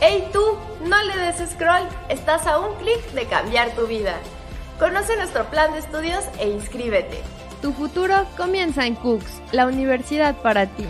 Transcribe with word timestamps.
¡Hey 0.00 0.28
tú! 0.32 0.40
No 0.84 1.02
le 1.02 1.16
des 1.16 1.50
scroll, 1.50 1.88
estás 2.08 2.46
a 2.46 2.60
un 2.60 2.76
clic 2.76 3.02
de 3.14 3.26
cambiar 3.26 3.72
tu 3.72 3.88
vida. 3.88 4.14
Conoce 4.78 5.16
nuestro 5.16 5.44
plan 5.46 5.72
de 5.72 5.80
estudios 5.80 6.24
e 6.38 6.48
inscríbete. 6.48 7.20
Tu 7.60 7.72
futuro 7.72 8.14
comienza 8.36 8.86
en 8.86 8.94
Cooks, 8.94 9.42
la 9.50 9.66
universidad 9.66 10.36
para 10.36 10.66
ti. 10.66 10.86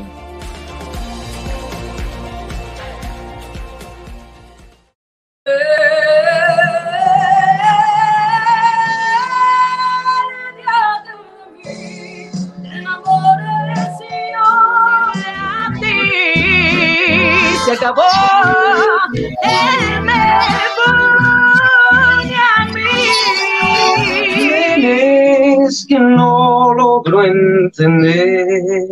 Logro 27.22 27.24
entender? 27.24 28.88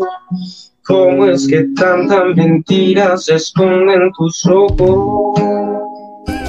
¿Cómo 0.84 1.26
es 1.26 1.48
que 1.48 1.64
tantas 1.74 2.36
mentiras 2.36 3.24
se 3.24 3.34
esconden 3.34 4.12
tus 4.16 4.46
ojos? 4.46 5.40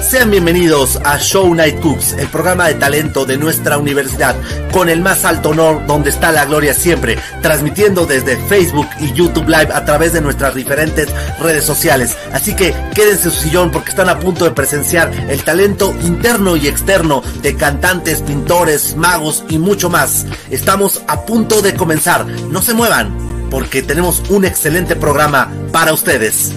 Sean 0.08 0.30
bienvenidos 0.30 0.98
a 1.04 1.18
Show 1.18 1.54
Night 1.54 1.80
Cooks, 1.80 2.14
el 2.14 2.28
programa 2.28 2.68
de 2.68 2.76
talento 2.76 3.26
de 3.26 3.36
nuestra 3.36 3.76
universidad, 3.76 4.34
con 4.72 4.88
el 4.88 5.02
más 5.02 5.26
alto 5.26 5.50
honor 5.50 5.86
donde 5.86 6.08
está 6.08 6.32
la 6.32 6.46
gloria 6.46 6.72
siempre, 6.72 7.18
transmitiendo 7.42 8.06
desde 8.06 8.38
Facebook 8.38 8.88
y 9.00 9.12
YouTube 9.12 9.50
Live 9.50 9.68
a 9.70 9.84
través 9.84 10.14
de 10.14 10.22
nuestras 10.22 10.54
diferentes 10.54 11.10
redes 11.38 11.64
sociales. 11.64 12.16
Así 12.32 12.56
que 12.56 12.74
quédense 12.94 13.24
en 13.24 13.34
su 13.34 13.40
sillón 13.42 13.70
porque 13.70 13.90
están 13.90 14.08
a 14.08 14.18
punto 14.18 14.46
de 14.46 14.52
presenciar 14.52 15.12
el 15.28 15.44
talento 15.44 15.94
interno 16.00 16.56
y 16.56 16.68
externo 16.68 17.22
de 17.42 17.54
cantantes, 17.54 18.22
pintores, 18.22 18.96
magos 18.96 19.44
y 19.50 19.58
mucho 19.58 19.90
más. 19.90 20.24
Estamos 20.48 21.02
a 21.06 21.26
punto 21.26 21.60
de 21.60 21.74
comenzar, 21.74 22.26
no 22.26 22.62
se 22.62 22.72
muevan 22.72 23.14
porque 23.50 23.82
tenemos 23.82 24.22
un 24.30 24.46
excelente 24.46 24.96
programa 24.96 25.52
para 25.70 25.92
ustedes. 25.92 26.54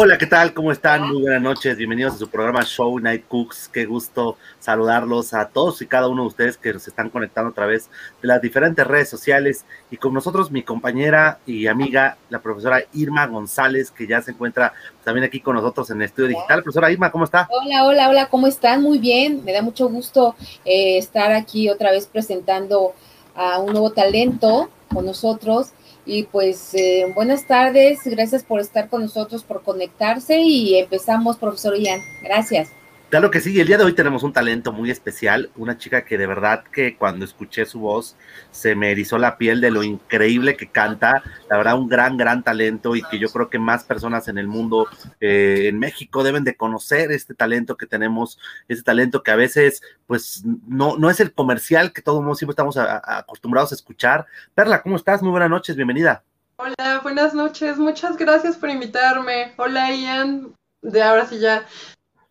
Hola, 0.00 0.16
¿qué 0.16 0.26
tal? 0.26 0.54
¿Cómo 0.54 0.70
están? 0.70 1.08
Muy 1.08 1.22
buenas 1.22 1.42
noches. 1.42 1.76
Bienvenidos 1.76 2.14
a 2.14 2.18
su 2.18 2.30
programa 2.30 2.62
Show 2.62 3.00
Night 3.00 3.24
Cooks. 3.26 3.68
Qué 3.68 3.84
gusto 3.84 4.36
saludarlos 4.60 5.34
a 5.34 5.48
todos 5.48 5.82
y 5.82 5.88
cada 5.88 6.06
uno 6.06 6.22
de 6.22 6.28
ustedes 6.28 6.56
que 6.56 6.78
se 6.78 6.90
están 6.90 7.10
conectando 7.10 7.50
a 7.50 7.52
través 7.52 7.90
de 8.22 8.28
las 8.28 8.40
diferentes 8.40 8.86
redes 8.86 9.08
sociales. 9.08 9.64
Y 9.90 9.96
con 9.96 10.14
nosotros 10.14 10.52
mi 10.52 10.62
compañera 10.62 11.40
y 11.46 11.66
amiga, 11.66 12.16
la 12.30 12.40
profesora 12.40 12.80
Irma 12.92 13.26
González, 13.26 13.90
que 13.90 14.06
ya 14.06 14.22
se 14.22 14.30
encuentra 14.30 14.72
también 15.02 15.24
aquí 15.24 15.40
con 15.40 15.56
nosotros 15.56 15.90
en 15.90 15.96
el 15.96 16.04
estudio 16.04 16.28
digital. 16.28 16.62
Profesora 16.62 16.92
Irma, 16.92 17.10
¿cómo 17.10 17.24
está? 17.24 17.48
Hola, 17.50 17.84
hola, 17.84 18.08
hola, 18.08 18.26
¿cómo 18.26 18.46
están? 18.46 18.80
Muy 18.80 19.00
bien. 19.00 19.44
Me 19.44 19.52
da 19.52 19.62
mucho 19.62 19.88
gusto 19.88 20.36
eh, 20.64 20.96
estar 20.98 21.32
aquí 21.32 21.70
otra 21.70 21.90
vez 21.90 22.06
presentando 22.06 22.92
a 23.34 23.58
un 23.58 23.72
nuevo 23.72 23.90
talento 23.90 24.70
con 24.94 25.06
nosotros. 25.06 25.72
Y 26.10 26.22
pues 26.22 26.72
eh, 26.72 27.04
buenas 27.14 27.46
tardes, 27.46 28.00
gracias 28.06 28.42
por 28.42 28.60
estar 28.60 28.88
con 28.88 29.02
nosotros, 29.02 29.44
por 29.44 29.62
conectarse 29.62 30.40
y 30.40 30.78
empezamos, 30.78 31.36
profesor 31.36 31.78
Ian. 31.78 32.00
Gracias. 32.22 32.70
Claro 33.10 33.30
que 33.30 33.40
sí, 33.40 33.58
el 33.58 33.66
día 33.66 33.78
de 33.78 33.84
hoy 33.84 33.94
tenemos 33.94 34.22
un 34.22 34.34
talento 34.34 34.70
muy 34.70 34.90
especial, 34.90 35.48
una 35.56 35.78
chica 35.78 36.04
que 36.04 36.18
de 36.18 36.26
verdad 36.26 36.62
que 36.70 36.98
cuando 36.98 37.24
escuché 37.24 37.64
su 37.64 37.80
voz 37.80 38.16
se 38.50 38.74
me 38.74 38.90
erizó 38.90 39.16
la 39.16 39.38
piel 39.38 39.62
de 39.62 39.70
lo 39.70 39.82
increíble 39.82 40.58
que 40.58 40.70
canta, 40.70 41.22
la 41.48 41.56
verdad 41.56 41.78
un 41.78 41.88
gran, 41.88 42.18
gran 42.18 42.42
talento 42.42 42.96
y 42.96 43.02
que 43.02 43.18
yo 43.18 43.30
creo 43.30 43.48
que 43.48 43.58
más 43.58 43.84
personas 43.84 44.28
en 44.28 44.36
el 44.36 44.46
mundo, 44.46 44.86
eh, 45.22 45.68
en 45.68 45.78
México, 45.78 46.22
deben 46.22 46.44
de 46.44 46.54
conocer 46.54 47.10
este 47.10 47.32
talento 47.32 47.78
que 47.78 47.86
tenemos, 47.86 48.38
este 48.68 48.82
talento 48.82 49.22
que 49.22 49.30
a 49.30 49.36
veces 49.36 49.80
pues 50.06 50.42
no, 50.66 50.98
no 50.98 51.08
es 51.08 51.18
el 51.20 51.32
comercial 51.32 51.94
que 51.94 52.02
todos 52.02 52.22
siempre 52.36 52.52
estamos 52.52 52.76
a, 52.76 52.98
a 52.98 53.20
acostumbrados 53.20 53.72
a 53.72 53.76
escuchar. 53.76 54.26
Perla, 54.54 54.82
¿cómo 54.82 54.96
estás? 54.96 55.22
Muy 55.22 55.30
buenas 55.30 55.48
noches, 55.48 55.76
bienvenida. 55.76 56.24
Hola, 56.56 57.00
buenas 57.02 57.32
noches, 57.32 57.78
muchas 57.78 58.18
gracias 58.18 58.58
por 58.58 58.68
invitarme. 58.68 59.54
Hola 59.56 59.94
Ian, 59.94 60.52
de 60.82 61.02
ahora 61.02 61.24
sí 61.24 61.38
ya 61.38 61.64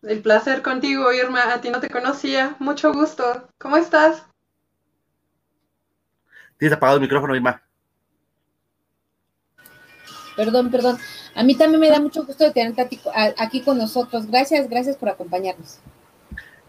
el 0.02 0.20
placer 0.20 0.62
contigo, 0.62 1.12
Irma. 1.12 1.52
A 1.52 1.60
ti 1.60 1.70
no 1.70 1.80
te 1.80 1.90
conocía. 1.90 2.56
Mucho 2.58 2.92
gusto. 2.92 3.48
¿Cómo 3.58 3.76
estás? 3.76 4.24
Tienes 6.58 6.76
apagado 6.76 6.96
el 6.96 7.02
micrófono, 7.02 7.34
Irma. 7.34 7.62
Perdón, 10.36 10.70
perdón. 10.70 10.98
A 11.34 11.42
mí 11.42 11.56
también 11.56 11.80
me 11.80 11.90
da 11.90 12.00
mucho 12.00 12.24
gusto 12.24 12.44
de 12.44 12.52
tenerte 12.52 13.00
aquí 13.36 13.60
con 13.62 13.78
nosotros. 13.78 14.26
Gracias, 14.26 14.68
gracias 14.68 14.96
por 14.96 15.08
acompañarnos. 15.08 15.80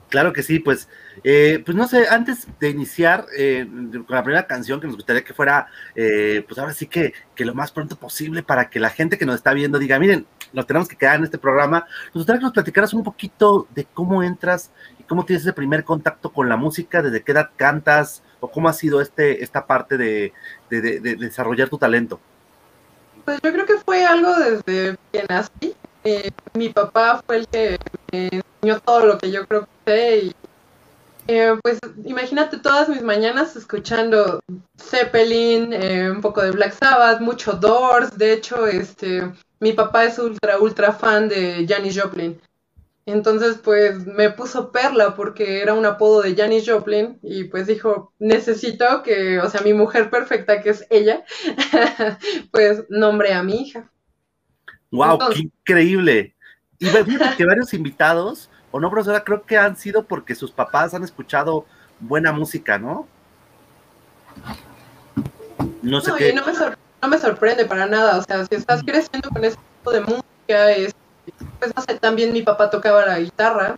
Claro 0.10 0.34
que 0.34 0.42
sí, 0.42 0.58
pues, 0.58 0.90
eh, 1.24 1.62
pues 1.64 1.78
no 1.78 1.88
sé, 1.88 2.08
antes 2.10 2.48
de 2.60 2.70
iniciar 2.72 3.28
eh, 3.38 3.68
con 4.08 4.16
la 4.16 4.24
primera 4.24 4.48
canción 4.48 4.82
que 4.82 4.88
nos 4.88 4.96
gustaría 4.96 5.24
que 5.24 5.36
fuera, 5.36 5.68
eh, 5.96 6.44
pues 6.48 6.58
ahora 6.58 6.74
sí 6.74 6.88
que, 6.88 7.14
que, 7.36 7.46
lo 7.46 7.54
más 7.54 7.72
pronto 7.72 7.96
posible 7.96 8.42
para 8.42 8.72
que 8.72 8.80
la 8.80 8.90
gente 8.90 9.20
que 9.20 9.28
nos 9.28 9.36
está 9.36 9.54
viendo 9.54 9.78
diga, 9.78 10.00
miren, 10.00 10.26
nos 10.54 10.68
tenemos 10.68 10.88
que 10.88 10.96
quedar 10.96 11.18
en 11.18 11.24
este 11.24 11.38
programa, 11.38 11.86
nos 12.08 12.16
gustaría 12.16 12.40
que 12.40 12.46
nos 12.46 12.54
platicaras 12.54 12.94
un 12.94 13.04
poquito 13.04 13.68
de 13.76 13.86
cómo 13.86 14.24
entras 14.24 14.72
y 15.00 15.04
cómo 15.04 15.26
tienes 15.26 15.44
ese 15.44 15.54
primer 15.54 15.84
contacto 15.84 16.32
con 16.32 16.50
la 16.50 16.58
música, 16.58 17.02
desde 17.02 17.24
qué 17.24 17.32
edad 17.32 17.50
cantas 17.56 18.24
o 18.40 18.50
cómo 18.50 18.70
ha 18.70 18.74
sido 18.74 19.02
este, 19.02 19.44
esta 19.44 19.66
parte 19.66 19.98
de, 19.98 20.34
de, 20.70 20.82
de, 20.82 21.00
de 21.00 21.16
desarrollar 21.16 21.70
tu 21.70 21.78
talento. 21.78 22.20
Pues 23.26 23.40
yo 23.44 23.52
creo 23.52 23.66
que 23.66 23.78
fue 23.78 24.06
algo 24.06 24.34
desde 24.36 24.98
que 25.12 25.26
nací. 25.28 25.76
Eh, 26.04 26.32
mi 26.54 26.70
papá 26.70 27.22
fue 27.26 27.38
el 27.38 27.48
que 27.48 27.78
me 28.12 28.30
enseñó 28.32 28.80
todo 28.80 29.06
lo 29.06 29.18
que 29.18 29.32
yo 29.32 29.46
creo 29.46 29.68
que 29.86 29.92
sé 29.92 30.36
eh, 31.32 31.56
pues 31.62 31.78
imagínate 32.06 32.58
todas 32.58 32.90
mis 32.90 33.04
mañanas 33.04 33.56
escuchando 33.56 34.40
Zeppelin, 34.82 35.74
eh, 35.74 36.10
un 36.10 36.22
poco 36.22 36.42
de 36.42 36.50
Black 36.50 36.74
Sabbath, 36.74 37.22
mucho 37.22 37.54
Doors, 37.54 38.18
de 38.18 38.34
hecho 38.34 38.66
este 38.66 39.32
mi 39.60 39.74
papá 39.74 40.06
es 40.06 40.20
ultra 40.20 40.60
ultra 40.60 40.94
fan 40.94 41.30
de 41.30 41.66
Janis 41.68 42.00
Joplin. 42.02 42.40
Entonces 43.06 43.58
pues 43.64 44.06
me 44.06 44.30
puso 44.30 44.72
Perla 44.72 45.16
porque 45.16 45.62
era 45.62 45.74
un 45.74 45.86
apodo 45.86 46.22
de 46.22 46.36
Janis 46.36 46.70
Joplin 46.70 47.18
y 47.24 47.46
pues 47.46 47.68
dijo, 47.68 48.14
necesito 48.20 49.02
que, 49.04 49.40
o 49.40 49.50
sea, 49.50 49.62
mi 49.62 49.74
mujer 49.74 50.10
perfecta 50.10 50.62
que 50.62 50.70
es 50.70 50.86
ella, 50.90 51.24
pues 52.52 52.84
nombre 52.90 53.34
a 53.34 53.42
mi 53.42 53.62
hija. 53.62 53.90
¡Wow! 54.92 55.14
Entonces, 55.14 55.42
¡Qué 55.42 55.74
increíble! 55.74 56.36
Y 56.80 56.86
fíjate 56.86 57.36
que 57.38 57.46
varios 57.46 57.74
invitados, 57.74 58.50
o 58.72 58.80
no, 58.80 58.90
profesora, 58.90 59.24
creo 59.24 59.44
que 59.44 59.58
han 59.58 59.76
sido 59.76 60.04
porque 60.04 60.34
sus 60.34 60.52
papás 60.52 60.94
han 60.94 61.04
escuchado 61.04 61.66
buena 62.00 62.32
música, 62.32 62.78
¿no? 62.78 63.08
No 65.82 66.02
sé 66.02 66.12
no, 66.12 66.16
qué. 66.16 66.34
No 66.34 66.46
me, 66.46 66.54
no 67.02 67.08
me, 67.08 67.18
sorprende 67.18 67.66
para 67.66 67.86
nada, 67.86 68.18
o 68.18 68.24
sea, 68.24 68.46
si 68.46 68.56
estás 68.56 68.84
creciendo 68.84 69.30
con 69.30 69.44
ese 69.44 69.58
tipo 69.58 69.92
de 69.92 70.02
música, 70.02 70.72
es, 70.72 70.94
pues 71.60 71.74
no 71.76 71.82
sé, 71.82 71.96
también 72.00 72.34
mi 72.34 72.42
papá 72.42 72.70
tocaba 72.70 73.06
la 73.06 73.20
guitarra. 73.20 73.78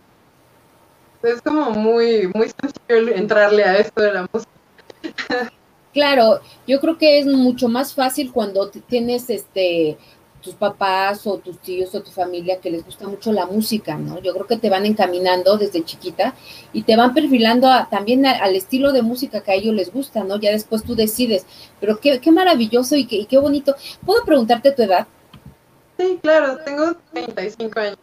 Es 1.22 1.40
como 1.40 1.70
muy, 1.70 2.28
muy 2.34 2.48
sencillo 2.48 3.14
entrarle 3.14 3.64
a 3.64 3.78
esto 3.78 4.02
de 4.02 4.12
la 4.12 4.28
música. 4.32 5.52
Claro, 5.92 6.40
yo 6.66 6.80
creo 6.80 6.96
que 6.96 7.18
es 7.18 7.26
mucho 7.26 7.68
más 7.68 7.94
fácil 7.94 8.32
cuando 8.32 8.70
tienes 8.70 9.28
este 9.28 9.98
tus 10.42 10.54
papás 10.54 11.26
o 11.26 11.38
tus 11.38 11.58
tíos 11.58 11.94
o 11.94 12.02
tu 12.02 12.10
familia 12.10 12.60
que 12.60 12.70
les 12.70 12.84
gusta 12.84 13.06
mucho 13.06 13.32
la 13.32 13.46
música, 13.46 13.96
¿no? 13.96 14.20
Yo 14.20 14.34
creo 14.34 14.46
que 14.46 14.56
te 14.56 14.68
van 14.68 14.84
encaminando 14.84 15.56
desde 15.56 15.84
chiquita 15.84 16.34
y 16.72 16.82
te 16.82 16.96
van 16.96 17.14
perfilando 17.14 17.68
a, 17.68 17.88
también 17.88 18.26
a, 18.26 18.32
al 18.32 18.56
estilo 18.56 18.92
de 18.92 19.02
música 19.02 19.42
que 19.42 19.52
a 19.52 19.54
ellos 19.54 19.74
les 19.74 19.92
gusta, 19.92 20.24
¿no? 20.24 20.38
Ya 20.38 20.50
después 20.50 20.82
tú 20.82 20.94
decides, 20.94 21.46
pero 21.80 21.98
qué, 21.98 22.20
qué 22.20 22.32
maravilloso 22.32 22.96
y 22.96 23.06
qué, 23.06 23.16
y 23.16 23.26
qué 23.26 23.38
bonito. 23.38 23.74
¿Puedo 24.04 24.24
preguntarte 24.24 24.72
tu 24.72 24.82
edad? 24.82 25.06
Sí, 25.98 26.18
claro, 26.20 26.58
tengo 26.64 26.96
35 27.12 27.80
años. 27.80 27.98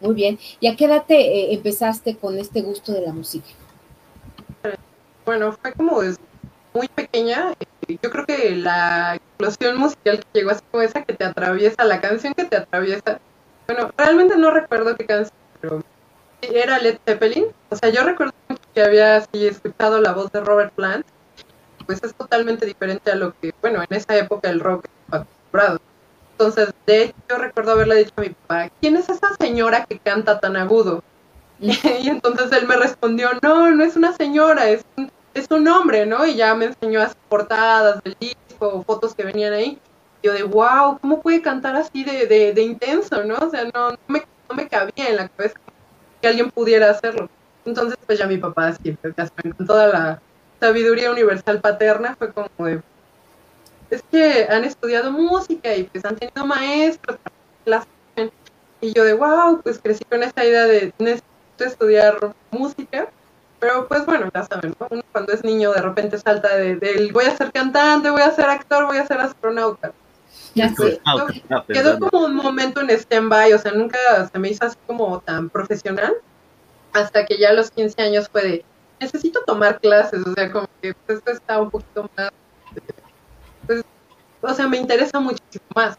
Muy 0.00 0.14
bien. 0.14 0.38
¿Y 0.60 0.68
a 0.68 0.76
qué 0.76 0.86
edad 0.86 1.04
te 1.06 1.16
eh, 1.16 1.54
empezaste 1.54 2.16
con 2.16 2.38
este 2.38 2.62
gusto 2.62 2.92
de 2.92 3.02
la 3.02 3.12
música? 3.12 3.48
Bueno, 5.26 5.52
fue 5.60 5.72
como 5.72 6.00
desde 6.00 6.22
muy 6.72 6.88
pequeña, 6.88 7.52
yo 7.96 8.10
creo 8.10 8.26
que 8.26 8.54
la 8.56 9.14
explosión 9.16 9.78
musical 9.78 10.18
que 10.18 10.40
llegó 10.40 10.50
a 10.50 10.60
como 10.70 10.82
esa 10.82 11.04
que 11.04 11.14
te 11.14 11.24
atraviesa, 11.24 11.84
la 11.84 12.00
canción 12.00 12.34
que 12.34 12.44
te 12.44 12.56
atraviesa, 12.56 13.20
bueno, 13.66 13.90
realmente 13.96 14.36
no 14.36 14.50
recuerdo 14.50 14.96
qué 14.96 15.06
canción, 15.06 15.32
pero 15.60 15.82
era 16.42 16.78
Led 16.78 16.98
Zeppelin, 17.04 17.46
o 17.70 17.76
sea, 17.76 17.88
yo 17.88 18.04
recuerdo 18.04 18.34
que 18.74 18.82
había 18.82 19.16
así 19.16 19.46
escuchado 19.46 20.00
la 20.00 20.12
voz 20.12 20.30
de 20.32 20.40
Robert 20.40 20.72
Plant, 20.74 21.06
pues 21.86 22.02
es 22.04 22.14
totalmente 22.14 22.66
diferente 22.66 23.10
a 23.10 23.14
lo 23.14 23.34
que, 23.40 23.54
bueno, 23.62 23.82
en 23.82 23.96
esa 23.96 24.16
época 24.16 24.50
el 24.50 24.60
rock 24.60 24.84
acostumbrado. 25.10 25.80
Entonces, 26.32 26.72
de 26.86 27.04
hecho, 27.04 27.14
yo 27.28 27.38
recuerdo 27.38 27.72
haberle 27.72 27.96
dicho 27.96 28.12
a 28.16 28.20
mi 28.20 28.28
papá, 28.30 28.70
¿quién 28.80 28.96
es 28.96 29.08
esa 29.08 29.34
señora 29.40 29.86
que 29.86 29.98
canta 29.98 30.38
tan 30.38 30.56
agudo? 30.56 31.02
y 31.60 32.08
entonces 32.08 32.52
él 32.52 32.66
me 32.66 32.76
respondió, 32.76 33.30
no, 33.42 33.70
no 33.70 33.82
es 33.82 33.96
una 33.96 34.12
señora, 34.12 34.68
es 34.68 34.84
un 34.96 35.10
es 35.38 35.50
un 35.50 35.66
hombre, 35.68 36.06
¿no? 36.06 36.26
Y 36.26 36.36
ya 36.36 36.54
me 36.54 36.66
enseñó 36.66 37.00
las 37.00 37.14
portadas 37.28 38.02
del 38.02 38.16
disco, 38.20 38.82
fotos 38.86 39.14
que 39.14 39.24
venían 39.24 39.52
ahí. 39.52 39.78
Yo 40.22 40.32
de, 40.32 40.42
wow, 40.42 40.98
¿cómo 41.00 41.20
puede 41.22 41.42
cantar 41.42 41.76
así 41.76 42.04
de, 42.04 42.26
de, 42.26 42.52
de 42.52 42.62
intenso, 42.62 43.22
no? 43.24 43.36
O 43.36 43.50
sea, 43.50 43.64
no, 43.64 43.92
no, 43.92 43.98
me, 44.08 44.24
no 44.48 44.56
me 44.56 44.68
cabía 44.68 45.08
en 45.08 45.16
la 45.16 45.28
cabeza 45.28 45.58
que 46.20 46.28
alguien 46.28 46.50
pudiera 46.50 46.90
hacerlo. 46.90 47.28
Entonces, 47.64 47.98
pues 48.06 48.18
ya 48.18 48.26
mi 48.26 48.38
papá, 48.38 48.72
saben, 48.72 49.52
con 49.56 49.66
toda 49.66 49.88
la 49.88 50.22
sabiduría 50.60 51.10
universal 51.10 51.60
paterna, 51.60 52.16
fue 52.16 52.32
como 52.32 52.48
de, 52.60 52.80
es 53.90 54.02
que 54.10 54.46
han 54.50 54.64
estudiado 54.64 55.12
música 55.12 55.74
y 55.74 55.84
pues 55.84 56.04
han 56.04 56.16
tenido 56.16 56.46
maestros 56.46 57.18
clases. 57.64 57.88
Y 58.80 58.92
yo 58.92 59.04
de, 59.04 59.12
wow, 59.12 59.60
pues 59.62 59.78
crecí 59.82 60.04
con 60.04 60.22
esa 60.22 60.44
idea 60.44 60.66
de 60.66 60.92
necesito 60.98 61.26
estudiar 61.58 62.34
música. 62.50 63.08
Pero 63.60 63.88
pues 63.88 64.06
bueno, 64.06 64.30
ya 64.34 64.44
saben, 64.44 64.74
¿no? 64.78 64.86
Uno 64.90 65.02
cuando 65.12 65.32
es 65.32 65.42
niño 65.44 65.72
de 65.72 65.80
repente 65.82 66.16
salta 66.18 66.56
de, 66.56 66.76
del 66.76 67.12
voy 67.12 67.24
a 67.24 67.36
ser 67.36 67.50
cantante, 67.52 68.10
voy 68.10 68.22
a 68.22 68.30
ser 68.30 68.46
actor, 68.48 68.86
voy 68.86 68.98
a 68.98 69.06
ser 69.06 69.18
astronauta. 69.20 69.92
Ya 70.54 70.72
Pues, 70.76 70.94
sé. 70.94 71.00
Quedó- 71.72 71.98
como 71.98 72.24
un 72.26 72.34
momento 72.36 72.80
en 72.80 72.90
stand-by, 72.90 73.52
o 73.52 73.58
sea, 73.58 73.72
nunca 73.72 73.98
se 74.32 74.38
me 74.38 74.48
hizo 74.50 74.64
así 74.64 74.76
como 74.86 75.20
tan 75.20 75.48
profesional, 75.50 76.14
hasta 76.92 77.26
que 77.26 77.36
ya 77.38 77.50
a 77.50 77.52
los 77.52 77.70
15 77.70 78.00
años 78.00 78.28
fue 78.30 78.42
de, 78.42 78.64
necesito 79.00 79.40
tomar 79.44 79.80
clases, 79.80 80.24
o 80.26 80.32
sea, 80.34 80.50
como 80.52 80.68
que 80.80 80.94
pues, 81.06 81.18
esto 81.18 81.30
está 81.32 81.60
un 81.60 81.70
poquito 81.70 82.08
más, 82.16 82.30
pues, 83.66 83.84
o 84.40 84.54
sea, 84.54 84.68
me 84.68 84.76
interesa 84.78 85.18
muchísimo 85.20 85.64
más, 85.74 85.98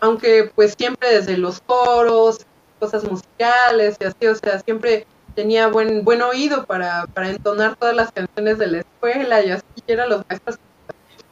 aunque 0.00 0.50
pues 0.54 0.74
siempre 0.78 1.12
desde 1.12 1.36
los 1.36 1.60
coros, 1.60 2.38
cosas 2.78 3.04
musicales 3.04 3.96
y 4.00 4.04
así, 4.04 4.26
o 4.26 4.34
sea, 4.34 4.60
siempre 4.60 5.06
tenía 5.34 5.68
buen 5.68 6.04
buen 6.04 6.22
oído 6.22 6.64
para, 6.66 7.06
para 7.06 7.30
entonar 7.30 7.76
todas 7.76 7.94
las 7.94 8.12
canciones 8.12 8.58
de 8.58 8.66
la 8.66 8.78
escuela 8.78 9.44
y 9.44 9.50
así, 9.50 9.64
y 9.86 9.92
eran 9.92 10.08
los 10.08 10.24
maestros, 10.28 10.58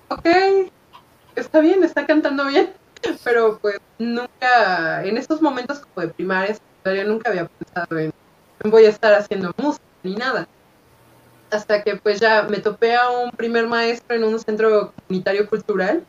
ok, 0.08 0.26
está 1.36 1.60
bien, 1.60 1.84
está 1.84 2.06
cantando 2.06 2.46
bien, 2.46 2.70
pero 3.24 3.58
pues 3.58 3.78
nunca, 3.98 5.04
en 5.04 5.16
estos 5.16 5.42
momentos 5.42 5.80
como 5.80 6.06
de 6.06 6.12
primaria, 6.12 6.54
secundaria, 6.54 7.04
nunca 7.04 7.30
había 7.30 7.46
pensado 7.46 7.98
en, 7.98 8.12
en 8.62 8.70
voy 8.70 8.86
a 8.86 8.90
estar 8.90 9.14
haciendo 9.14 9.52
música 9.56 9.84
ni 10.02 10.14
nada. 10.14 10.46
Hasta 11.50 11.82
que 11.82 11.96
pues 11.96 12.20
ya 12.20 12.42
me 12.42 12.58
topé 12.58 12.94
a 12.94 13.08
un 13.08 13.30
primer 13.30 13.66
maestro 13.66 14.14
en 14.14 14.24
un 14.24 14.38
centro 14.38 14.92
comunitario 14.92 15.48
cultural 15.48 16.04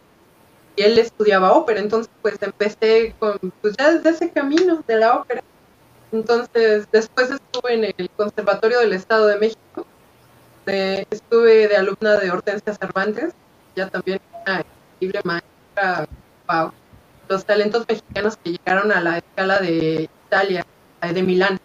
y 0.76 0.82
él 0.82 0.98
estudiaba 0.98 1.54
ópera, 1.54 1.80
entonces 1.80 2.12
pues 2.22 2.38
empecé 2.42 3.16
con, 3.20 3.38
pues 3.62 3.76
ya 3.78 3.92
desde 3.92 4.10
ese 4.10 4.32
camino 4.32 4.84
de 4.86 4.98
la 4.98 5.16
ópera. 5.16 5.42
Entonces 6.12 6.88
después 6.92 7.32
estuve 7.32 7.74
en 7.74 7.84
el 7.86 8.10
Conservatorio 8.16 8.80
del 8.80 8.94
Estado 8.94 9.28
de 9.28 9.38
México, 9.38 9.86
de- 10.66 11.08
estuve 11.10 11.68
de 11.68 11.78
alumna 11.78 12.16
de 12.18 12.32
Hortensia 12.32 12.74
Cervantes, 12.74 13.34
ya 13.76 13.90
también 13.90 14.20
una 14.46 14.64
increíble 14.96 15.22
maestra, 15.24 16.08
wow, 16.48 16.72
los 17.28 17.46
talentos 17.46 17.86
mexicanos 17.88 18.38
que 18.38 18.52
llegaron 18.52 18.92
a 18.92 19.02
la 19.02 19.18
escala 19.20 19.60
de 19.60 20.10
Italia, 20.28 20.66
de 21.02 21.24
Milán. 21.24 21.58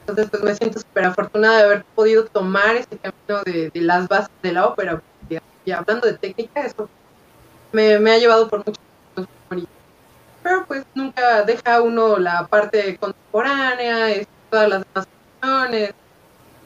Entonces, 0.00 0.30
pues 0.30 0.42
me 0.44 0.54
siento 0.54 0.78
súper 0.78 1.04
afortunada 1.06 1.56
de 1.58 1.64
haber 1.64 1.84
podido 1.94 2.26
tomar 2.26 2.76
ese 2.76 2.98
camino 2.98 3.42
de, 3.44 3.70
las 3.80 4.06
bases 4.06 4.30
de 4.42 4.52
la 4.52 4.66
ópera. 4.66 5.02
y 5.64 5.70
hablando 5.72 6.06
de 6.06 6.16
técnica, 6.18 6.60
eso 6.60 6.88
me, 7.72 7.94
ha 7.94 8.18
llevado 8.18 8.48
por 8.48 8.60
muchos 8.60 8.76
bonitos. 9.50 9.75
Pero 10.46 10.64
pues 10.64 10.84
nunca 10.94 11.42
deja 11.42 11.82
uno 11.82 12.18
la 12.18 12.46
parte 12.46 12.96
contemporánea, 12.98 14.10
es, 14.10 14.28
todas 14.48 14.68
las 14.68 14.84
demás 14.94 15.92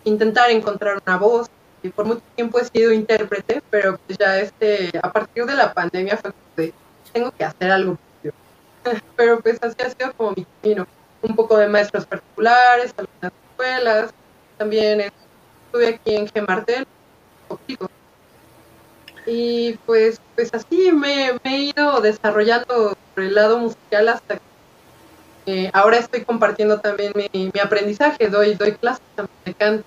intentar 0.05 0.51
encontrar 0.51 1.01
una 1.07 1.17
voz. 1.17 1.49
Y 1.83 1.89
por 1.89 2.05
mucho 2.05 2.21
tiempo 2.35 2.59
he 2.59 2.65
sido 2.67 2.93
intérprete, 2.93 3.63
pero 3.71 3.99
pues 4.07 4.19
ya 4.19 4.39
este, 4.39 4.91
a 5.03 5.11
partir 5.11 5.47
de 5.47 5.55
la 5.55 5.73
pandemia 5.73 6.19
fue 6.19 6.33
como 6.33 6.45
de, 6.57 6.75
tengo 7.11 7.31
que 7.31 7.43
hacer 7.43 7.71
algo. 7.71 7.97
pero 9.17 9.41
pues 9.41 9.59
así 9.63 9.77
ha 9.81 9.89
sido 9.89 10.13
como 10.13 10.33
mi 10.33 10.47
camino 10.61 10.87
un 11.23 11.35
poco 11.35 11.57
de 11.57 11.69
maestros 11.69 12.05
particulares, 12.05 12.93
algunas 12.99 13.33
escuelas, 13.51 14.11
también 14.59 15.01
estuve 15.01 15.89
aquí 15.89 16.17
en 16.17 16.29
Gemartel. 16.29 16.87
Y 19.27 19.75
pues, 19.87 20.21
pues 20.35 20.53
así 20.55 20.93
me, 20.93 21.39
me 21.45 21.57
he 21.57 21.59
ido 21.59 22.01
desarrollando 22.01 22.97
por 23.15 23.25
el 23.25 23.35
lado 23.35 23.59
musical 23.59 24.09
hasta 24.09 24.37
que 24.37 24.43
eh, 25.47 25.71
ahora 25.73 25.99
estoy 25.99 26.25
compartiendo 26.25 26.81
también 26.81 27.13
mi, 27.15 27.29
mi 27.53 27.61
aprendizaje, 27.61 28.29
doy, 28.29 28.55
doy 28.55 28.73
clases 28.73 29.03
también 29.15 29.39
de 29.45 29.55
canto. 29.55 29.85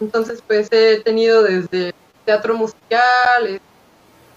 Entonces 0.00 0.42
pues 0.46 0.68
he 0.72 1.00
tenido 1.00 1.42
desde 1.42 1.94
teatro 2.24 2.54
musical, 2.54 3.46
eh, 3.46 3.60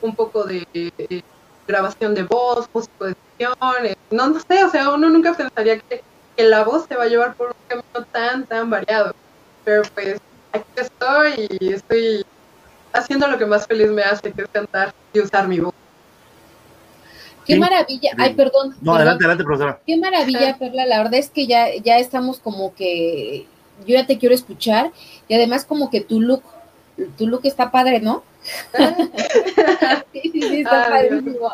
un 0.02 0.16
poco 0.16 0.44
de 0.44 0.68
eh, 0.74 1.22
grabación 1.68 2.14
de 2.14 2.24
voz, 2.24 2.70
músico 2.74 3.06
de 3.06 3.16
sesiones, 3.38 3.98
no, 4.12 4.28
no 4.28 4.40
sé, 4.40 4.64
o 4.64 4.70
sea, 4.70 4.90
uno 4.90 5.10
nunca 5.10 5.34
pensaría 5.34 5.80
que, 5.80 6.02
que 6.36 6.44
la 6.44 6.64
voz 6.64 6.88
te 6.88 6.96
va 6.96 7.04
a 7.04 7.08
llevar 7.08 7.36
por 7.36 7.50
un 7.50 7.56
camino 7.68 8.08
tan, 8.12 8.46
tan 8.46 8.70
variado. 8.70 9.16
Pero 9.66 9.84
pues 9.94 10.20
aquí 10.54 10.66
estoy 10.76 11.48
y 11.60 11.74
estoy 11.74 12.26
haciendo 12.98 13.28
lo 13.28 13.38
que 13.38 13.46
más 13.46 13.66
feliz 13.68 13.90
me 13.90 14.02
hace, 14.04 14.32
que 14.32 14.42
es 14.42 14.48
cantar 14.52 14.94
y 15.14 15.20
usar 15.20 15.48
mi 15.48 15.60
voz. 15.60 15.74
Qué 17.46 17.54
Sí. 17.54 17.60
maravilla. 17.60 18.12
Ay, 18.18 18.34
perdón. 18.34 18.70
No, 18.70 18.76
perdón. 18.78 18.96
adelante, 18.98 19.24
adelante, 19.24 19.44
profesora. 19.44 19.80
Qué 19.88 19.98
maravilla, 19.98 20.58
Perla. 20.58 20.86
La 20.86 20.98
verdad 20.98 21.16
es 21.16 21.30
que 21.30 21.48
ya, 21.48 21.68
ya 21.84 21.98
estamos 21.98 22.40
como 22.40 22.74
que 22.76 23.46
yo 23.86 23.96
ya 23.96 24.06
te 24.06 24.18
quiero 24.18 24.36
escuchar 24.36 24.92
y 25.28 25.34
además 25.36 25.64
como 25.64 25.90
que 25.90 26.02
tu 26.02 26.20
look, 26.20 26.44
tu 27.18 27.28
look 27.28 27.42
está 27.46 27.72
padre, 27.72 28.02
¿no? 28.02 28.24
Sí, 30.14 30.22
sí, 30.32 30.42
sí, 30.42 30.62
está 30.62 30.86
Ay, 30.94 31.10
padrísimo. 31.10 31.50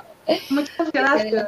Muchas 0.50 0.92
gracias. 0.92 1.48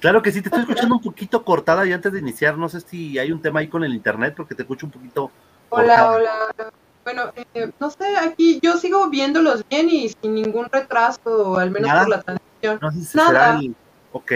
Claro 0.00 0.22
que 0.22 0.32
sí, 0.32 0.40
te 0.40 0.48
estoy 0.48 0.62
escuchando 0.62 0.94
un 0.96 1.02
poquito 1.02 1.44
cortada 1.44 1.86
y 1.86 1.92
antes 1.92 2.12
de 2.12 2.18
iniciar, 2.20 2.56
no 2.56 2.68
sé 2.68 2.80
si 2.80 3.18
hay 3.18 3.32
un 3.32 3.40
tema 3.42 3.60
ahí 3.60 3.68
con 3.68 3.84
el 3.84 3.92
internet, 3.94 4.34
porque 4.36 4.54
te 4.54 4.62
escucho 4.62 4.86
un 4.86 4.92
poquito. 4.92 5.30
Hola, 5.68 6.06
cortada. 6.06 6.10
hola. 6.56 6.72
Bueno, 7.06 7.30
eh, 7.54 7.70
no 7.78 7.88
sé, 7.88 8.16
aquí 8.20 8.58
yo 8.60 8.76
sigo 8.78 9.08
viéndolos 9.08 9.64
bien 9.68 9.88
y 9.88 10.08
sin 10.08 10.34
ningún 10.34 10.66
retraso, 10.72 11.56
al 11.56 11.70
menos 11.70 11.86
Nada. 11.86 12.00
por 12.00 12.08
la 12.10 12.22
transmisión. 12.22 12.78
No 12.82 12.90
sé 12.90 13.00
si 13.04 13.16
Nada. 13.16 13.28
será 13.28 13.58
el. 13.60 13.76
Ok. 14.10 14.32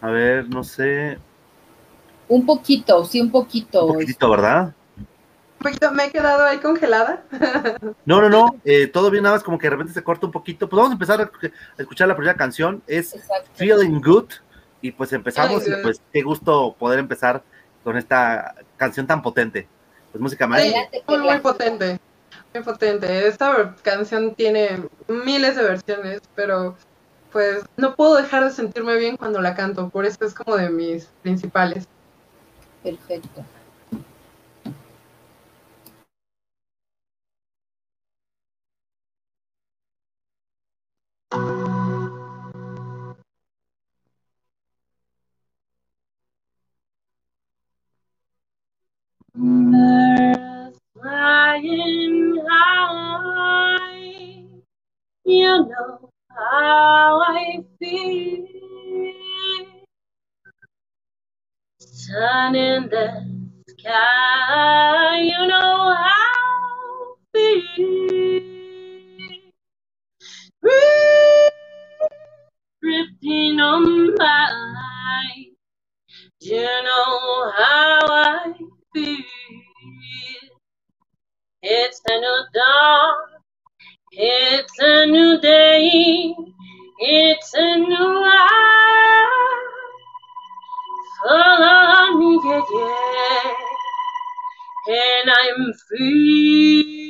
A 0.00 0.08
ver, 0.08 0.48
no 0.48 0.64
sé. 0.64 1.18
Un 2.28 2.46
poquito, 2.46 3.04
sí, 3.04 3.20
un 3.20 3.30
poquito. 3.30 3.84
Un 3.84 3.92
poquitito, 3.92 4.30
¿verdad? 4.30 4.74
Un 4.96 5.58
poquito, 5.58 5.92
me 5.92 6.06
he 6.06 6.10
quedado 6.10 6.46
ahí 6.46 6.60
congelada. 6.60 7.24
No, 8.06 8.22
no, 8.22 8.30
no. 8.30 8.56
eh, 8.64 8.86
todo 8.86 9.10
bien, 9.10 9.24
nada 9.24 9.36
más 9.36 9.44
como 9.44 9.58
que 9.58 9.66
de 9.66 9.72
repente 9.72 9.92
se 9.92 10.02
corta 10.02 10.24
un 10.24 10.32
poquito. 10.32 10.70
Pues 10.70 10.78
vamos 10.78 10.92
a 10.92 10.94
empezar 10.94 11.20
a, 11.20 11.30
escuchar 11.76 12.08
la 12.08 12.16
primera 12.16 12.38
canción. 12.38 12.82
Es 12.86 13.14
Exacto. 13.14 13.50
Feeling 13.52 14.00
Good. 14.00 14.30
Y 14.80 14.92
pues 14.92 15.12
empezamos. 15.12 15.62
Feeling 15.62 15.80
Y 15.80 15.82
pues 15.82 16.00
qué 16.10 16.22
gusto 16.22 16.74
poder 16.78 17.00
empezar 17.00 17.42
con 17.84 17.98
esta 17.98 18.54
canción 18.78 19.06
tan 19.06 19.20
potente. 19.20 19.68
Pues 20.12 20.20
música 20.20 20.46
más. 20.46 20.62
Muy, 21.08 21.38
potente, 21.40 21.98
muy 22.54 22.62
potente. 22.62 23.26
Esta 23.26 23.74
canción 23.82 24.34
tiene 24.34 24.88
miles 25.08 25.56
de 25.56 25.62
versiones, 25.62 26.20
pero 26.34 26.76
pues 27.32 27.64
no 27.78 27.96
puedo 27.96 28.16
dejar 28.16 28.44
de 28.44 28.50
sentirme 28.50 28.96
bien 28.96 29.16
cuando 29.16 29.40
la 29.40 29.54
canto, 29.54 29.88
por 29.88 30.04
eso 30.04 30.24
es 30.24 30.34
como 30.34 30.56
de 30.56 30.68
mis 30.68 31.06
principales. 31.22 31.88
Perfecto. 32.82 33.42
Birds 49.34 50.78
flying 51.00 52.36
high, 52.50 54.44
you 55.24 55.66
know 55.66 56.10
how 56.30 57.22
I 57.22 57.64
feel. 57.78 58.46
Sun 61.80 62.56
in 62.56 62.90
the 62.90 63.26
sky, 63.70 65.20
you 65.22 65.46
know 65.46 65.94
how 65.94 67.16
I 67.34 67.34
feel. 67.34 68.02
On 73.60 73.84
you 76.40 76.64
know 76.84 77.52
how 77.56 77.98
I 78.10 78.54
It's 78.94 79.16
a 82.08 82.20
new 82.20 82.44
dawn, 82.52 83.14
it's 84.10 84.78
a 84.80 85.06
new 85.06 85.40
day, 85.40 86.34
it's 86.98 87.54
a 87.54 87.78
new 87.78 88.22
life. 88.22 89.30
Follow 91.26 92.18
me, 92.18 92.40
yeah, 92.44 92.62
yeah, 94.88 94.94
and 94.94 95.30
I'm 95.30 95.72
feeling 95.88 97.02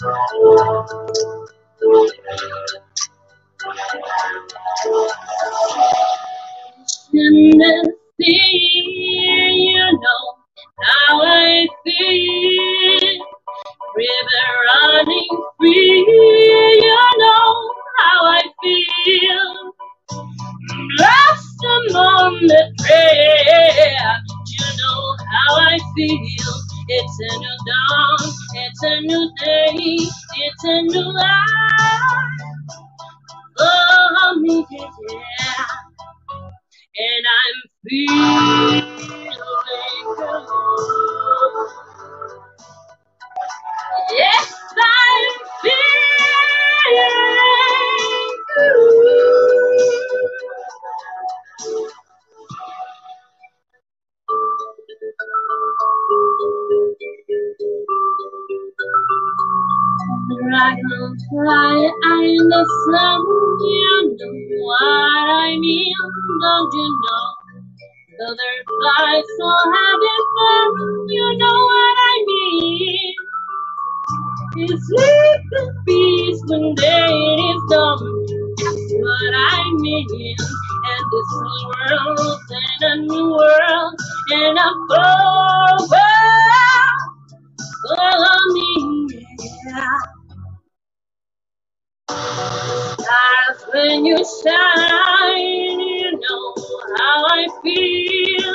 the 0.00 0.08
sea, 8.20 9.74
you 9.74 9.92
know 9.92 10.24
how 10.82 11.22
I 11.22 11.66
feel. 11.84 13.26
River 13.96 14.48
running 14.68 15.42
free, 15.58 16.04
you 16.80 16.98
know 17.18 17.70
how 17.98 18.24
I 18.24 18.42
feel. 18.62 19.74
The 20.96 21.08
you 24.46 24.66
know 24.78 25.16
how 25.30 25.56
I 25.56 25.78
feel. 25.96 26.69
It's 26.90 27.18
a 27.20 27.38
new 27.38 27.58
dawn, 27.68 28.32
it's 28.54 28.84
a 28.84 29.00
new 29.02 29.30
day, 29.40 29.76
it's 29.76 30.64
a 30.64 30.82
new 30.82 31.14
life 31.14 32.42
for 33.58 34.40
me, 34.40 34.66
yeah. 34.70 35.66
And 36.98 37.26
I'm 37.38 37.56
feeling 37.88 38.84
good. 40.16 41.68
Yes, 44.10 44.54
I'm 44.82 45.32
feeling 45.62 47.49
Dragonfly 60.30 61.86
in 61.86 62.48
the 62.50 62.64
sun, 62.86 63.22
you 63.66 64.16
know 64.18 64.64
what 64.64 65.30
I 65.30 65.56
mean, 65.58 65.94
don't 66.42 66.74
you 66.74 67.00
know? 67.04 67.28
Butterfly 68.18 69.22
so 69.38 69.50
having 69.74 70.24
fun, 70.36 71.06
you 71.10 71.38
know 71.38 71.58
what 71.70 71.98
I 72.12 72.24
mean. 72.28 73.14
It's 74.56 74.86
sleep 74.88 75.42
in 75.60 75.84
peace 75.86 76.42
when 76.48 76.74
day 76.76 77.36
is 77.50 77.62
done, 77.70 78.26
that's 78.58 78.94
what 78.94 79.34
I 79.36 79.64
mean. 79.74 80.36
And 80.38 81.04
this 81.12 81.30
new 81.42 81.68
world 81.70 82.40
and 82.50 82.84
a 82.84 82.96
new 83.14 83.30
world 83.32 83.94
and 84.32 84.58
a 84.58 84.70
full 84.88 85.88
world 85.90 87.00
for 87.82 88.54
me, 88.54 89.26
when 93.80 94.04
you 94.06 94.16
shine, 94.18 95.80
you 95.80 96.12
know 96.12 96.54
how 96.98 97.24
I 97.26 97.46
feel. 97.62 98.54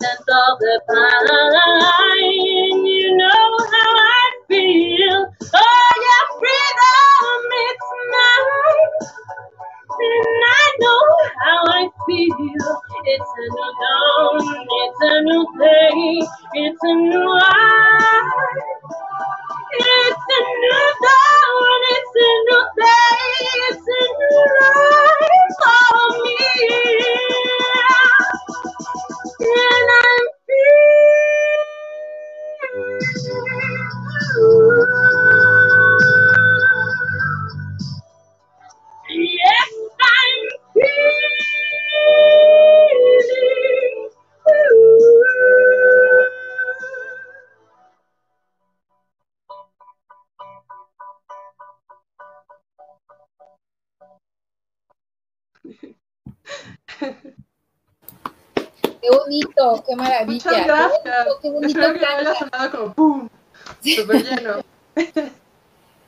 Scent 0.00 0.20
of 0.20 0.58
the 0.60 0.80
pine, 0.88 2.86
you 2.86 3.16
know 3.16 3.58
how 3.74 3.92
I 3.96 4.30
feel. 4.48 5.18
Oh, 5.54 5.92
yeah, 6.06 6.24
freedom, 6.38 7.52
it's 7.66 7.88
mine. 8.12 8.92
And 10.00 10.44
I 10.60 10.72
know 10.80 11.04
how 11.44 11.60
I 11.68 11.88
feel. 12.06 12.82
It's 13.04 13.32
a 13.38 13.46
new 13.56 13.72
dawn, 13.82 14.68
it's 14.82 15.00
a 15.02 15.22
new 15.22 15.46
day, 15.60 16.28
it's 16.54 16.84
a 16.84 16.94
new 16.94 17.28
life. 17.34 18.32
It's 19.72 19.86
a 19.86 20.40
new 20.60 20.84
dawn, 21.02 21.82
it's 21.90 22.16
a 22.16 22.18
new 22.46 22.64
day, 22.78 23.60
it's 23.70 23.88
a 23.88 23.90
new 24.18 24.46
life 24.60 25.56
for 25.60 26.24
me. 26.24 26.40
And 29.40 29.90
I'm 30.02 30.26
feeling, 30.46 31.66
yes, 39.44 39.72
I'm 40.00 40.40
feeling 40.74 41.46
Qué 59.02 59.10
bonito, 59.10 59.84
qué 59.86 59.96
maravilla. 59.96 60.50
Muchas 60.50 60.62
Qué 60.62 61.10
bonito, 61.10 61.38
qué 61.42 61.50
bonito 61.50 61.80
Espero 61.80 61.94
que 61.94 62.00
no 62.00 62.58
haya 62.58 62.70
como 62.70 62.94
¡pum! 62.94 63.28
Súper 63.80 64.24
lleno. 64.24 64.52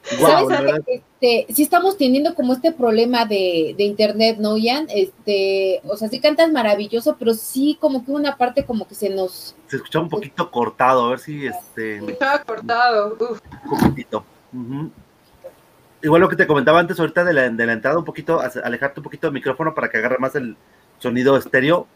¿Sabes? 0.05 0.49
verdad, 0.49 0.81
Este, 0.87 1.47
sí 1.53 1.63
estamos 1.63 1.97
teniendo 1.97 2.35
como 2.35 2.53
este 2.53 2.73
problema 2.73 3.25
de, 3.25 3.75
de 3.77 3.85
internet, 3.85 4.37
¿no, 4.39 4.59
Ian? 4.59 4.87
Este, 4.91 5.81
o 5.85 5.97
sea, 5.97 6.09
sí 6.09 6.21
cantas 6.21 6.53
maravilloso, 6.53 7.17
pero 7.19 7.33
sí 7.33 7.79
como 7.81 8.05
que 8.05 8.13
una 8.13 8.37
parte 8.37 8.67
como 8.67 8.87
que 8.87 8.95
se 8.95 9.09
nos... 9.09 9.57
se 9.67 9.77
escuchaba 9.77 10.05
un 10.05 10.11
poquito 10.11 10.51
cortado, 10.51 11.07
a 11.07 11.11
ver 11.11 11.19
si 11.19 11.47
este 11.47 11.97
Estaba 12.07 12.43
cortado. 12.43 13.17
Uf. 13.19 13.41
un 13.65 13.71
poquitito. 13.71 14.25
Igual 16.03 16.21
lo 16.21 16.29
que 16.29 16.37
te 16.37 16.47
comentaba 16.47 16.81
antes 16.81 17.01
ahorita 17.01 17.25
de 17.25 17.33
la, 17.33 17.49
de 17.49 17.67
la 17.67 17.73
entrada, 17.73 17.99
un 17.99 18.05
poquito, 18.05 18.41
alejarte 18.63 19.01
un 19.01 19.05
poquito 19.05 19.27
del 19.27 19.35
micrófono 19.35 19.75
para 19.75 19.89
que 19.89 19.97
agarre 19.97 20.19
más 20.19 20.35
el 20.35 20.55
sonido 21.05 21.37
estéreo. 21.37 21.87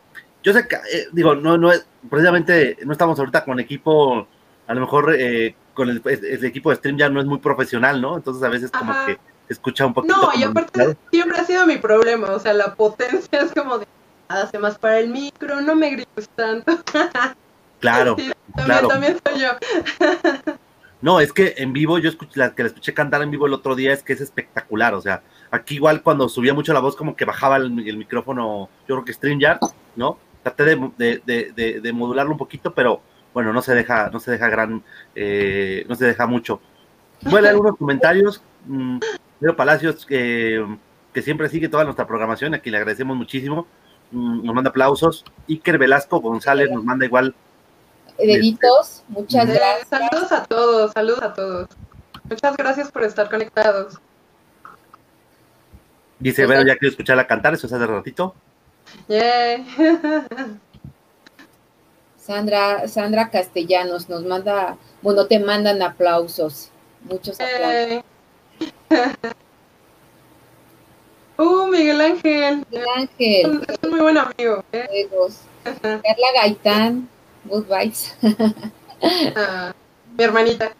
Yo 0.42 0.52
sé 0.52 0.68
que, 0.68 0.76
eh, 0.76 1.08
digo, 1.12 1.34
no, 1.34 1.58
no 1.58 1.72
es, 1.72 1.84
precisamente 2.08 2.76
no 2.84 2.92
estamos 2.92 3.18
ahorita 3.18 3.44
con 3.44 3.58
equipo, 3.58 4.28
a 4.66 4.74
lo 4.74 4.80
mejor 4.80 5.16
eh, 5.18 5.56
con 5.74 5.88
el, 5.88 6.00
equipo 6.44 6.70
de 6.70 6.76
stream 6.76 6.96
ya 6.96 7.08
no 7.08 7.20
es 7.20 7.26
muy 7.26 7.38
profesional, 7.38 8.00
¿no? 8.00 8.16
Entonces 8.16 8.42
a 8.42 8.48
veces 8.48 8.70
como 8.70 8.92
que 9.06 9.18
escucha 9.48 9.84
un 9.84 9.94
poquito. 9.94 10.16
No, 10.16 10.30
y 10.38 10.44
aparte 10.44 10.96
siempre 11.10 11.38
ha 11.38 11.44
sido 11.44 11.66
mi 11.66 11.78
problema, 11.78 12.30
o 12.30 12.38
sea, 12.38 12.52
la 12.52 12.74
potencia 12.74 13.40
es 13.40 13.52
como 13.52 13.78
de, 13.78 13.86
hace 14.28 14.58
más 14.58 14.78
para 14.78 15.00
el 15.00 15.08
micro, 15.08 15.60
no 15.60 15.74
me 15.74 15.90
grites 15.90 16.28
tanto. 16.34 16.72
Claro, 17.80 18.16
Sí, 18.18 18.32
también, 18.56 18.66
claro. 18.66 18.88
también 18.88 19.18
soy 19.24 19.40
yo. 19.40 19.50
No, 21.00 21.20
es 21.20 21.32
que 21.32 21.54
en 21.58 21.72
vivo, 21.72 21.98
yo 21.98 22.08
escuché, 22.08 22.40
la 22.40 22.54
que 22.54 22.62
la 22.62 22.68
escuché 22.68 22.92
cantar 22.92 23.22
en 23.22 23.30
vivo 23.30 23.46
el 23.46 23.52
otro 23.52 23.76
día 23.76 23.92
es 23.92 24.02
que 24.02 24.14
es 24.14 24.20
espectacular. 24.20 24.94
O 24.94 25.00
sea, 25.00 25.22
aquí 25.50 25.76
igual 25.76 26.02
cuando 26.02 26.28
subía 26.28 26.54
mucho 26.54 26.72
la 26.72 26.80
voz, 26.80 26.96
como 26.96 27.16
que 27.16 27.24
bajaba 27.24 27.56
el, 27.56 27.66
el 27.88 27.96
micrófono, 27.96 28.68
yo 28.86 28.94
creo 28.96 29.04
que 29.04 29.12
StreamYard, 29.12 29.58
¿no? 29.96 30.18
Traté 30.42 30.64
de, 30.64 30.90
de, 30.96 31.22
de, 31.26 31.52
de- 31.54 31.80
de 31.80 31.92
modularlo 31.92 32.32
un 32.32 32.38
poquito, 32.38 32.72
pero 32.74 33.00
bueno, 33.34 33.52
no 33.52 33.60
se 33.62 33.74
deja, 33.74 34.10
no 34.10 34.20
se 34.20 34.30
deja 34.32 34.48
gran, 34.48 34.82
eh, 35.14 35.84
no 35.88 35.94
se 35.94 36.06
deja 36.06 36.26
mucho. 36.26 36.60
Voy 37.22 37.38
a 37.38 37.40
leer 37.42 37.54
algunos 37.54 37.76
comentarios. 37.76 38.42
Mm, 38.66 38.98
Pedro 39.40 39.56
Palacios, 39.56 40.06
que, 40.06 40.64
que 41.12 41.22
siempre 41.22 41.48
sigue 41.48 41.68
toda 41.68 41.84
nuestra 41.84 42.06
programación, 42.06 42.54
aquí 42.54 42.70
le 42.70 42.78
agradecemos 42.78 43.16
muchísimo. 43.16 43.66
Mm, 44.10 44.44
Nos 44.44 44.54
manda 44.54 44.70
aplausos. 44.70 45.24
Iker 45.48 45.78
Velasco 45.78 46.20
González 46.20 46.70
nos 46.70 46.82
manda 46.84 47.04
igual 47.04 47.34
Deditos, 48.18 49.04
muchas 49.08 49.48
Eh, 49.48 49.52
gracias. 49.54 49.88
saludos 49.88 50.32
a 50.32 50.44
todos, 50.44 50.92
saludos 50.92 51.22
a 51.22 51.32
todos. 51.34 51.68
Muchas 52.28 52.56
gracias 52.56 52.90
por 52.90 53.04
estar 53.04 53.30
conectados. 53.30 54.00
Dice, 56.20 56.46
bueno, 56.46 56.66
ya 56.66 56.76
quiero 56.76 56.90
escucharla 56.90 57.26
cantar, 57.26 57.54
eso 57.54 57.66
es 57.66 57.72
hace 57.72 57.86
ratito. 57.86 58.34
Sandra, 62.18 62.88
Sandra 62.88 63.30
Castellanos 63.30 64.08
nos 64.08 64.24
manda, 64.24 64.76
bueno, 65.00 65.26
te 65.26 65.38
mandan 65.38 65.80
aplausos, 65.82 66.70
muchos 67.04 67.40
aplausos. 67.40 68.02
Yay. 68.90 69.12
Uh, 71.40 71.68
Miguel 71.68 72.00
Ángel. 72.00 72.66
Miguel 72.68 72.86
Ángel, 72.96 73.64
Es 73.68 73.78
un 73.84 73.90
muy 73.90 74.00
buen 74.00 74.18
amigo. 74.18 74.64
¿eh? 74.72 75.08
Carla 75.62 76.32
Gaitán, 76.34 77.08
good 77.44 77.64
vibes. 77.66 78.16
Ah, 79.36 79.72
mi 80.16 80.24
hermanita. 80.24 80.72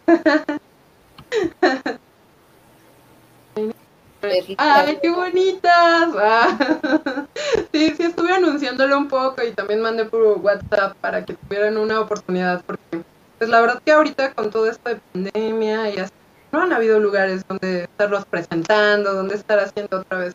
¡Ay, 4.58 4.98
qué 5.02 5.10
bonitas! 5.10 6.08
Ah. 6.20 7.26
Sí, 7.72 7.94
sí, 7.96 8.02
estuve 8.02 8.32
anunciándolo 8.32 8.98
un 8.98 9.08
poco 9.08 9.42
y 9.42 9.52
también 9.52 9.80
mandé 9.80 10.04
por 10.04 10.22
WhatsApp 10.38 10.96
para 11.00 11.24
que 11.24 11.34
tuvieran 11.34 11.76
una 11.76 12.00
oportunidad 12.00 12.62
porque, 12.64 13.02
pues 13.38 13.48
la 13.48 13.60
verdad 13.60 13.80
que 13.84 13.92
ahorita 13.92 14.32
con 14.34 14.50
todo 14.50 14.68
esto 14.68 14.88
de 14.88 14.96
pandemia 15.12 15.90
y 15.90 15.98
así, 15.98 16.12
no 16.52 16.62
han 16.62 16.72
habido 16.72 16.98
lugares 16.98 17.46
donde 17.46 17.84
estarlos 17.84 18.24
presentando, 18.26 19.14
donde 19.14 19.36
estar 19.36 19.58
haciendo 19.58 20.00
otra 20.00 20.18
vez 20.18 20.34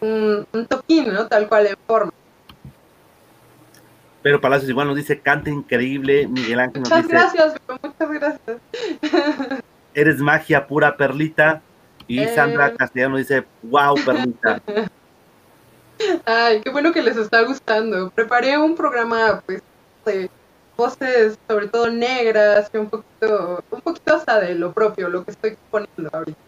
un, 0.00 0.46
un 0.52 0.66
toquín, 0.66 1.12
¿no? 1.12 1.26
Tal 1.26 1.48
cual 1.48 1.66
en 1.66 1.76
forma. 1.86 2.12
Pero 4.22 4.40
Palacios 4.40 4.70
igual 4.70 4.86
nos 4.86 4.96
dice, 4.96 5.20
canta 5.20 5.50
increíble. 5.50 6.26
Miguel 6.26 6.60
Ángel 6.60 6.82
nos 6.82 6.90
Muchas 6.90 7.04
dice, 7.04 7.16
gracias, 7.16 7.54
muchas 7.82 8.10
gracias. 8.10 9.62
eres 9.94 10.18
magia 10.18 10.66
pura, 10.66 10.96
Perlita. 10.96 11.62
Y 12.06 12.20
Eh. 12.20 12.34
Sandra 12.34 12.74
Castellano 12.74 13.16
dice, 13.16 13.44
wow, 13.62 13.94
Perlita. 14.04 14.60
Ay, 16.26 16.60
qué 16.62 16.70
bueno 16.70 16.92
que 16.92 17.02
les 17.02 17.16
está 17.16 17.42
gustando. 17.42 18.10
Preparé 18.10 18.58
un 18.58 18.74
programa, 18.74 19.42
pues, 19.46 19.62
de 20.04 20.28
voces, 20.76 21.38
sobre 21.48 21.68
todo 21.68 21.88
negras, 21.90 22.68
y 22.74 22.78
un 22.78 22.90
poquito, 22.90 23.62
un 23.70 23.80
poquito 23.80 24.14
hasta 24.16 24.40
de 24.40 24.54
lo 24.56 24.72
propio, 24.72 25.08
lo 25.08 25.24
que 25.24 25.30
estoy 25.30 25.56
poniendo 25.70 26.10
ahorita. 26.12 26.38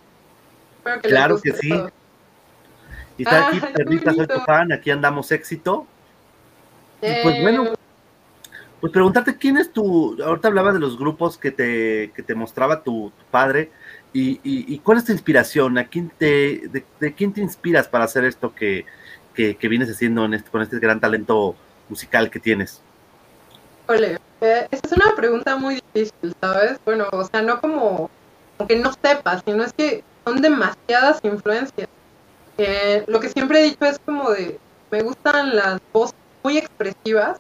Espero 0.79 1.01
que 1.01 1.09
les 1.09 1.17
Claro 1.17 1.35
guste 1.35 1.53
que 1.53 1.57
sí. 1.59 1.69
todo. 1.71 1.91
Y 3.19 3.23
está 3.23 3.49
aquí, 3.49 3.61
Perlita, 3.75 4.13
soy 4.15 4.27
tu 4.27 4.41
fan, 4.41 4.73
aquí 4.73 4.91
andamos 4.91 5.31
éxito. 5.33 5.87
Y 7.01 7.07
pues 7.23 7.37
Eh, 7.37 7.43
bueno, 7.43 7.73
pues 8.81 8.93
preguntarte 8.93 9.37
quién 9.37 9.57
es 9.59 9.73
tu, 9.73 10.21
ahorita 10.23 10.49
hablaba 10.49 10.73
de 10.73 10.81
los 10.81 10.99
grupos 10.99 11.39
que 11.39 11.51
te, 11.53 12.11
que 12.15 12.23
te 12.23 12.35
mostraba 12.35 12.83
tu, 12.83 13.11
tu 13.17 13.25
padre, 13.31 13.71
y, 14.17 14.41
y- 14.43 14.75
y 14.75 14.79
cuál 14.79 14.97
es 14.97 15.05
tu 15.05 15.13
inspiración, 15.13 15.77
a 15.77 15.89
quién 15.89 16.11
te, 16.19 16.63
de, 17.01 17.15
quién 17.15 17.35
te 17.35 17.43
inspiras 17.43 17.87
para 17.87 18.05
hacer 18.05 18.25
esto 18.25 18.55
que, 18.55 18.87
que, 19.35 19.69
vienes 19.69 19.91
haciendo 19.91 20.25
en 20.25 20.33
este, 20.33 20.51
con 20.51 20.63
este 20.63 20.79
gran 20.79 21.01
talento 21.01 21.55
musical 21.91 22.31
que 22.31 22.41
tienes. 22.41 22.81
Híjole, 23.85 24.19
eh, 24.41 24.69
es 24.71 24.91
una 24.91 25.15
pregunta 25.15 25.57
muy 25.57 25.83
difícil, 25.93 26.35
¿sabes? 26.41 26.79
Bueno, 26.87 27.09
o 27.13 27.25
sea, 27.25 27.43
no 27.43 27.61
como, 27.61 28.09
como 28.57 28.67
que 28.67 28.77
no 28.77 28.91
sepas, 29.03 29.43
sino 29.45 29.63
es 29.65 29.75
que 29.75 30.03
son 30.25 30.41
demasiadas 30.41 31.21
influencias. 31.23 31.89
Eh, 32.57 33.05
lo 33.09 33.21
que 33.21 33.29
siempre 33.29 33.61
he 33.61 33.65
dicho 33.65 33.85
es 33.85 33.99
como 33.99 34.31
de, 34.31 34.59
me 34.91 35.03
gustan 35.03 35.55
las 35.55 35.79
voces 35.93 36.17
muy 36.43 36.57
expresivas 36.57 37.39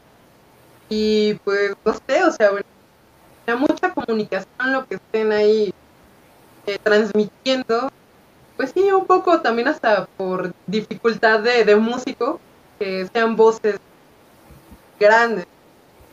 y 0.90 1.34
pues, 1.42 1.72
no 1.86 1.94
sé, 2.06 2.22
o 2.22 2.32
sea, 2.32 2.50
bueno, 2.50 2.66
hay 3.46 3.56
mucha 3.56 3.94
comunicación 3.94 4.72
lo 4.72 4.86
que 4.86 4.96
estén 4.96 5.32
ahí 5.32 5.72
eh, 6.66 6.78
transmitiendo. 6.82 7.90
Pues 8.56 8.72
sí, 8.72 8.90
un 8.90 9.06
poco 9.06 9.40
también 9.40 9.68
hasta 9.68 10.06
por 10.16 10.52
dificultad 10.66 11.40
de, 11.40 11.64
de 11.64 11.76
músico, 11.76 12.40
que 12.78 13.06
sean 13.12 13.36
voces 13.36 13.78
grandes 14.98 15.46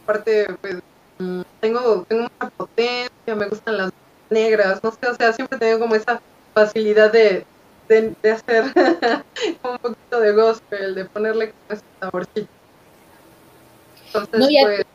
aparte 0.04 0.48
pues 0.62 0.78
mm, 1.20 1.42
tengo 1.60 2.06
tengo 2.08 2.24
mucha 2.24 2.50
potencia 2.58 3.36
me 3.36 3.48
gustan 3.48 3.78
las 3.78 3.92
negras 4.30 4.84
no 4.84 4.92
sé 4.92 5.08
o 5.08 5.16
sea 5.16 5.34
siempre 5.34 5.58
he 5.58 5.60
tenido 5.60 5.80
como 5.80 5.96
esa 5.96 6.22
facilidad 6.54 7.12
de 7.12 7.46
de, 7.88 8.14
de 8.22 8.32
hacer 8.32 8.66
un 9.64 9.78
poquito 9.78 10.20
de 10.20 10.32
gospel 10.34 10.96
de 10.96 11.06
ponerle 11.06 11.52
como 11.52 11.64
ese 11.70 11.84
saborcito 12.00 12.50
entonces 14.08 14.40
No, 14.40 14.48
pues 14.64 14.86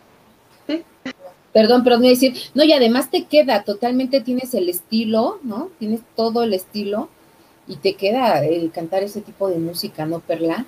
Perdón, 1.58 1.82
pero 1.82 1.96
a 1.96 1.98
decir, 1.98 2.36
no, 2.54 2.62
y 2.62 2.72
además 2.72 3.10
te 3.10 3.24
queda, 3.24 3.64
totalmente 3.64 4.20
tienes 4.20 4.54
el 4.54 4.68
estilo, 4.68 5.40
¿no? 5.42 5.70
Tienes 5.80 6.02
todo 6.14 6.44
el 6.44 6.54
estilo 6.54 7.08
y 7.66 7.78
te 7.78 7.96
queda 7.96 8.44
el 8.44 8.70
cantar 8.70 9.02
ese 9.02 9.22
tipo 9.22 9.48
de 9.48 9.58
música, 9.58 10.06
¿no, 10.06 10.20
Perla? 10.20 10.64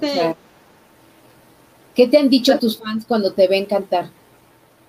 O 0.00 0.06
sí, 0.06 0.12
sea, 0.14 0.34
¿Qué 1.94 2.08
te 2.08 2.16
han 2.16 2.30
dicho 2.30 2.58
tus 2.58 2.78
fans 2.78 3.04
cuando 3.06 3.34
te 3.34 3.48
ven 3.48 3.66
cantar? 3.66 4.08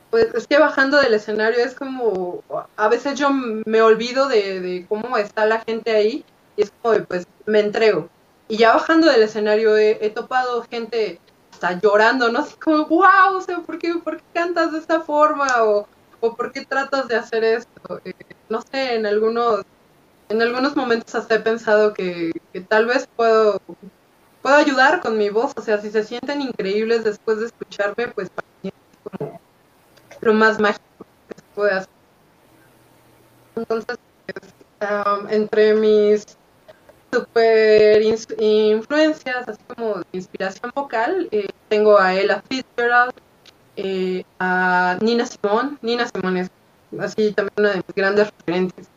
pues 0.10 0.34
es 0.34 0.48
que 0.48 0.58
bajando 0.58 1.02
del 1.02 1.14
escenario 1.14 1.66
es 1.66 1.76
como 1.76 2.42
a 2.78 2.88
veces 2.88 3.20
yo 3.20 3.30
me 3.32 3.82
olvido 3.82 4.30
de, 4.30 4.62
de 4.62 4.86
cómo 4.88 5.18
está 5.18 5.46
la 5.46 5.60
gente 5.60 5.92
ahí 5.92 6.24
y 6.56 6.62
es 6.62 6.72
como 6.82 6.98
pues 7.04 7.28
me 7.46 7.60
entrego 7.60 8.08
y 8.48 8.56
ya 8.56 8.72
bajando 8.72 9.12
del 9.12 9.24
escenario 9.24 9.76
he, 9.76 9.98
he 10.00 10.10
topado 10.12 10.64
gente 10.72 11.20
llorando, 11.74 12.32
¿no? 12.32 12.40
Así 12.40 12.56
como, 12.58 12.86
wow, 12.86 13.38
o 13.38 13.42
sea, 13.42 13.60
¿por 13.60 13.78
qué, 13.78 13.94
por 13.96 14.18
qué 14.18 14.24
cantas 14.34 14.72
de 14.72 14.80
esta 14.80 15.02
forma? 15.02 15.48
O, 15.64 15.88
o 16.22 16.36
¿por 16.36 16.52
qué 16.52 16.66
tratas 16.66 17.08
de 17.08 17.16
hacer 17.16 17.44
esto? 17.44 18.02
Eh, 18.06 18.14
no 18.50 18.62
sé, 18.62 18.96
en 18.96 19.06
algunos, 19.06 19.64
en 20.30 20.42
algunos 20.42 20.76
momentos 20.76 21.14
hasta 21.16 21.36
he 21.36 21.40
pensado 21.40 21.94
que, 21.94 22.32
que 22.54 22.62
tal 22.62 22.86
vez 22.86 23.08
puedo, 23.16 23.62
puedo 24.42 24.56
ayudar 24.56 25.02
con 25.02 25.18
mi 25.18 25.30
voz, 25.30 25.54
o 25.56 25.62
sea, 25.62 25.80
si 25.80 25.90
se 25.90 26.04
sienten 26.04 26.42
increíbles 26.42 27.04
después 27.04 27.40
de 27.40 27.48
escucharme, 27.48 28.08
pues 28.10 28.30
para 28.30 28.48
mí 28.62 28.70
es 28.70 29.18
como 29.18 29.42
lo 30.22 30.34
más 30.34 30.60
mágico 30.60 31.06
que 31.28 31.36
se 31.36 31.44
puede 31.56 31.72
hacer. 31.74 31.90
Entonces, 33.56 33.98
pues, 34.26 34.54
um, 34.90 35.30
entre 35.30 35.74
mis 35.76 36.38
super 37.16 38.02
influencias, 38.02 39.48
así 39.48 39.62
como 39.68 40.02
inspiración 40.12 40.72
vocal, 40.76 41.28
eh, 41.32 41.48
tengo 41.70 41.98
a 41.98 42.14
Ella 42.14 42.44
Fitzgerald, 42.50 43.14
eh, 43.78 44.24
a 44.40 44.98
Nina 45.02 45.26
Simone. 45.26 45.78
Nina 45.82 46.08
Simone 46.08 46.42
es 46.42 46.50
así 47.00 47.32
también 47.32 47.54
una 47.58 47.70
de 47.70 47.76
mis 47.78 47.96
grandes 47.96 48.32
referentes. 48.38 48.88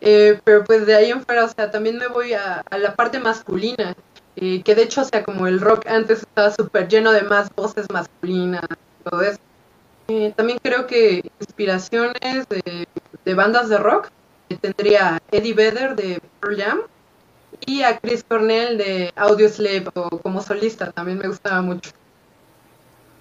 Eh, 0.00 0.40
pero 0.42 0.64
pues 0.64 0.86
de 0.86 0.96
ahí 0.96 1.10
en 1.10 1.22
fuera, 1.22 1.44
o 1.44 1.48
sea, 1.48 1.70
también 1.70 1.98
me 1.98 2.08
voy 2.08 2.32
a, 2.32 2.64
la 2.76 2.96
parte 2.96 3.20
masculina, 3.20 3.94
eh, 4.34 4.62
que 4.64 4.74
de 4.74 4.82
hecho, 4.82 5.04
sea, 5.04 5.22
como 5.22 5.46
el 5.46 5.60
rock 5.60 5.86
antes 5.86 6.20
estaba 6.20 6.50
súper 6.50 6.88
lleno 6.88 7.12
de 7.12 7.22
más 7.22 7.54
voces 7.54 7.86
masculinas, 7.92 8.64
todo 9.04 9.22
eso. 9.22 9.38
También 10.36 10.58
creo 10.60 10.86
que 10.86 11.30
inspiraciones 11.38 12.48
de, 12.48 12.88
de 13.24 13.34
bandas 13.34 13.68
de 13.68 13.78
rock 13.78 14.10
tendría 14.60 15.22
Eddie 15.30 15.54
Vedder 15.54 15.96
de 15.96 16.20
Pearl 16.40 16.56
Jam 16.56 16.80
y 17.66 17.82
a 17.82 17.98
Chris 17.98 18.24
Cornell 18.26 18.78
de 18.78 19.12
Audioslave 19.16 19.84
o 19.94 20.18
como 20.18 20.42
solista 20.42 20.90
también 20.92 21.18
me 21.18 21.28
gustaba 21.28 21.62
mucho. 21.62 21.90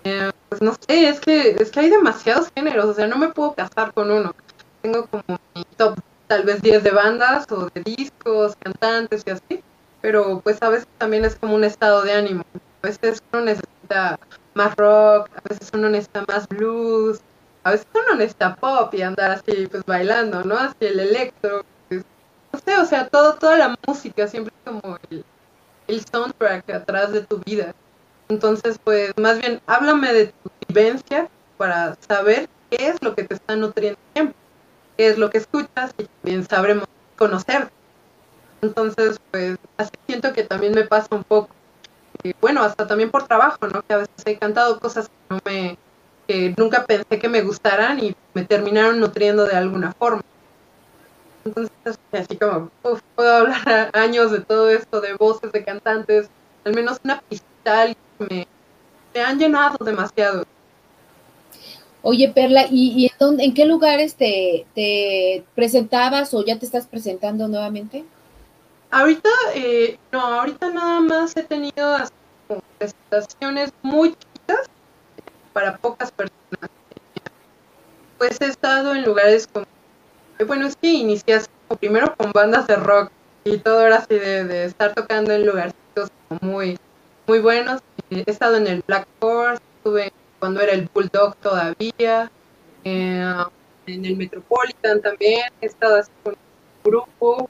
Eh, 0.03 0.31
pues 0.49 0.61
no 0.61 0.73
sé, 0.73 1.09
es 1.09 1.19
que 1.19 1.51
es 1.59 1.71
que 1.71 1.79
hay 1.79 1.89
demasiados 1.89 2.49
géneros, 2.55 2.85
o 2.85 2.93
sea, 2.93 3.07
no 3.07 3.17
me 3.17 3.29
puedo 3.29 3.53
casar 3.53 3.93
con 3.93 4.11
uno. 4.11 4.33
Tengo 4.81 5.05
como 5.05 5.39
mi 5.53 5.63
top 5.77 5.99
tal 6.27 6.43
vez 6.43 6.61
10 6.61 6.83
de 6.83 6.91
bandas 6.91 7.45
o 7.51 7.69
de 7.69 7.81
discos, 7.83 8.55
cantantes 8.59 9.23
y 9.25 9.31
así, 9.31 9.63
pero 10.01 10.39
pues 10.41 10.61
a 10.61 10.69
veces 10.69 10.87
también 10.97 11.25
es 11.25 11.35
como 11.35 11.55
un 11.55 11.63
estado 11.63 12.03
de 12.03 12.13
ánimo. 12.13 12.43
A 12.81 12.87
veces 12.87 13.21
uno 13.31 13.43
necesita 13.43 14.19
más 14.53 14.75
rock, 14.75 15.29
a 15.35 15.49
veces 15.49 15.69
uno 15.73 15.89
necesita 15.89 16.23
más 16.27 16.47
blues, 16.47 17.19
a 17.63 17.71
veces 17.71 17.87
uno 17.93 18.15
necesita 18.15 18.55
pop 18.55 18.93
y 18.93 19.01
andar 19.01 19.31
así 19.31 19.67
pues 19.67 19.83
bailando, 19.85 20.43
¿no? 20.43 20.57
Así 20.57 20.77
el 20.79 20.99
electro, 20.99 21.63
no 22.51 22.59
sé, 22.59 22.77
o 22.77 22.85
sea, 22.85 23.07
todo, 23.07 23.35
toda 23.35 23.57
la 23.57 23.75
música 23.87 24.27
siempre 24.27 24.53
es 24.55 24.71
como 24.71 24.97
el, 25.09 25.23
el 25.87 26.05
soundtrack 26.05 26.69
atrás 26.69 27.11
de 27.11 27.21
tu 27.21 27.39
vida. 27.39 27.73
Entonces, 28.29 28.79
pues 28.83 29.11
más 29.17 29.39
bien, 29.39 29.61
háblame 29.67 30.13
de 30.13 30.27
tu 30.27 30.51
vivencia 30.67 31.29
para 31.57 31.97
saber 32.07 32.49
qué 32.69 32.87
es 32.87 33.01
lo 33.01 33.13
que 33.13 33.23
te 33.23 33.35
está 33.35 33.55
nutriendo 33.55 33.99
siempre, 34.13 34.35
qué 34.97 35.07
es 35.07 35.17
lo 35.17 35.29
que 35.29 35.39
escuchas 35.39 35.93
y 35.97 36.05
también 36.05 36.47
sabremos 36.47 36.87
conocer. 37.17 37.69
Entonces, 38.61 39.19
pues 39.31 39.57
así 39.77 39.91
siento 40.07 40.33
que 40.33 40.43
también 40.43 40.73
me 40.73 40.85
pasa 40.85 41.07
un 41.11 41.23
poco. 41.23 41.49
Bueno, 42.39 42.63
hasta 42.63 42.87
también 42.87 43.09
por 43.09 43.27
trabajo, 43.27 43.67
¿no? 43.67 43.81
Que 43.81 43.93
a 43.93 43.97
veces 43.97 44.13
he 44.25 44.37
cantado 44.37 44.79
cosas 44.79 45.09
que 45.09 45.35
no 45.35 45.39
me, 45.43 45.77
que 46.27 46.53
nunca 46.57 46.85
pensé 46.85 47.19
que 47.19 47.29
me 47.29 47.41
gustaran 47.41 47.99
y 47.99 48.15
me 48.33 48.45
terminaron 48.45 48.99
nutriendo 48.99 49.45
de 49.45 49.55
alguna 49.55 49.91
forma. 49.93 50.21
Entonces, 51.43 51.71
así 52.11 52.37
como, 52.37 52.69
uf, 52.83 53.01
puedo 53.15 53.33
hablar 53.35 53.89
años 53.93 54.31
de 54.31 54.41
todo 54.41 54.69
esto, 54.69 55.01
de 55.01 55.13
voces, 55.15 55.51
de 55.51 55.63
cantantes, 55.63 56.29
al 56.65 56.75
menos 56.75 56.97
una 57.03 57.21
pista 57.21 57.87
me, 58.19 58.47
me 59.13 59.21
han 59.21 59.39
llenado 59.39 59.77
demasiado. 59.83 60.43
Oye, 62.03 62.29
Perla, 62.29 62.65
¿y, 62.69 62.93
y 62.95 63.05
en, 63.05 63.11
dónde- 63.19 63.43
en 63.43 63.53
qué 63.53 63.65
lugares 63.65 64.15
te, 64.15 64.65
te 64.73 65.43
presentabas 65.55 66.33
o 66.33 66.43
ya 66.43 66.57
te 66.57 66.65
estás 66.65 66.87
presentando 66.87 67.47
nuevamente? 67.47 68.03
Ahorita, 68.89 69.29
eh, 69.55 69.97
no, 70.11 70.19
ahorita 70.19 70.69
nada 70.69 70.99
más 70.99 71.35
he 71.37 71.43
tenido 71.43 71.95
así 71.95 72.11
como 72.47 72.61
presentaciones 72.77 73.71
muy 73.83 74.09
chiquitas 74.15 74.67
para 75.53 75.77
pocas 75.77 76.11
personas. 76.11 76.69
Pues 78.17 78.39
he 78.41 78.47
estado 78.47 78.93
en 78.95 79.03
lugares 79.05 79.47
como, 79.47 79.65
bueno, 80.45 80.67
es 80.67 80.75
que 80.77 81.41
como 81.67 81.79
primero 81.79 82.15
con 82.15 82.31
bandas 82.31 82.67
de 82.67 82.75
rock 82.75 83.11
y 83.43 83.57
todo 83.57 83.85
era 83.85 83.97
así 83.97 84.15
de, 84.15 84.65
estar 84.65 84.93
tocando 84.93 85.33
en 85.33 85.45
lugarcitos 85.45 86.09
muy, 86.41 86.77
muy 87.27 87.39
buenos. 87.39 87.81
Eh, 88.09 88.23
He 88.25 88.31
estado 88.31 88.57
en 88.57 88.67
el 88.67 88.83
Black 88.87 89.07
Horse, 89.19 89.61
estuve 89.77 90.11
cuando 90.39 90.61
era 90.61 90.73
el 90.73 90.89
Bulldog 90.93 91.35
todavía, 91.37 92.31
eh, 92.83 93.45
en 93.87 94.05
el 94.05 94.17
Metropolitan 94.17 95.01
también, 95.01 95.51
he 95.61 95.65
estado 95.65 95.97
así 95.97 96.11
con 96.23 96.33
un 96.33 96.91
grupo. 96.91 97.49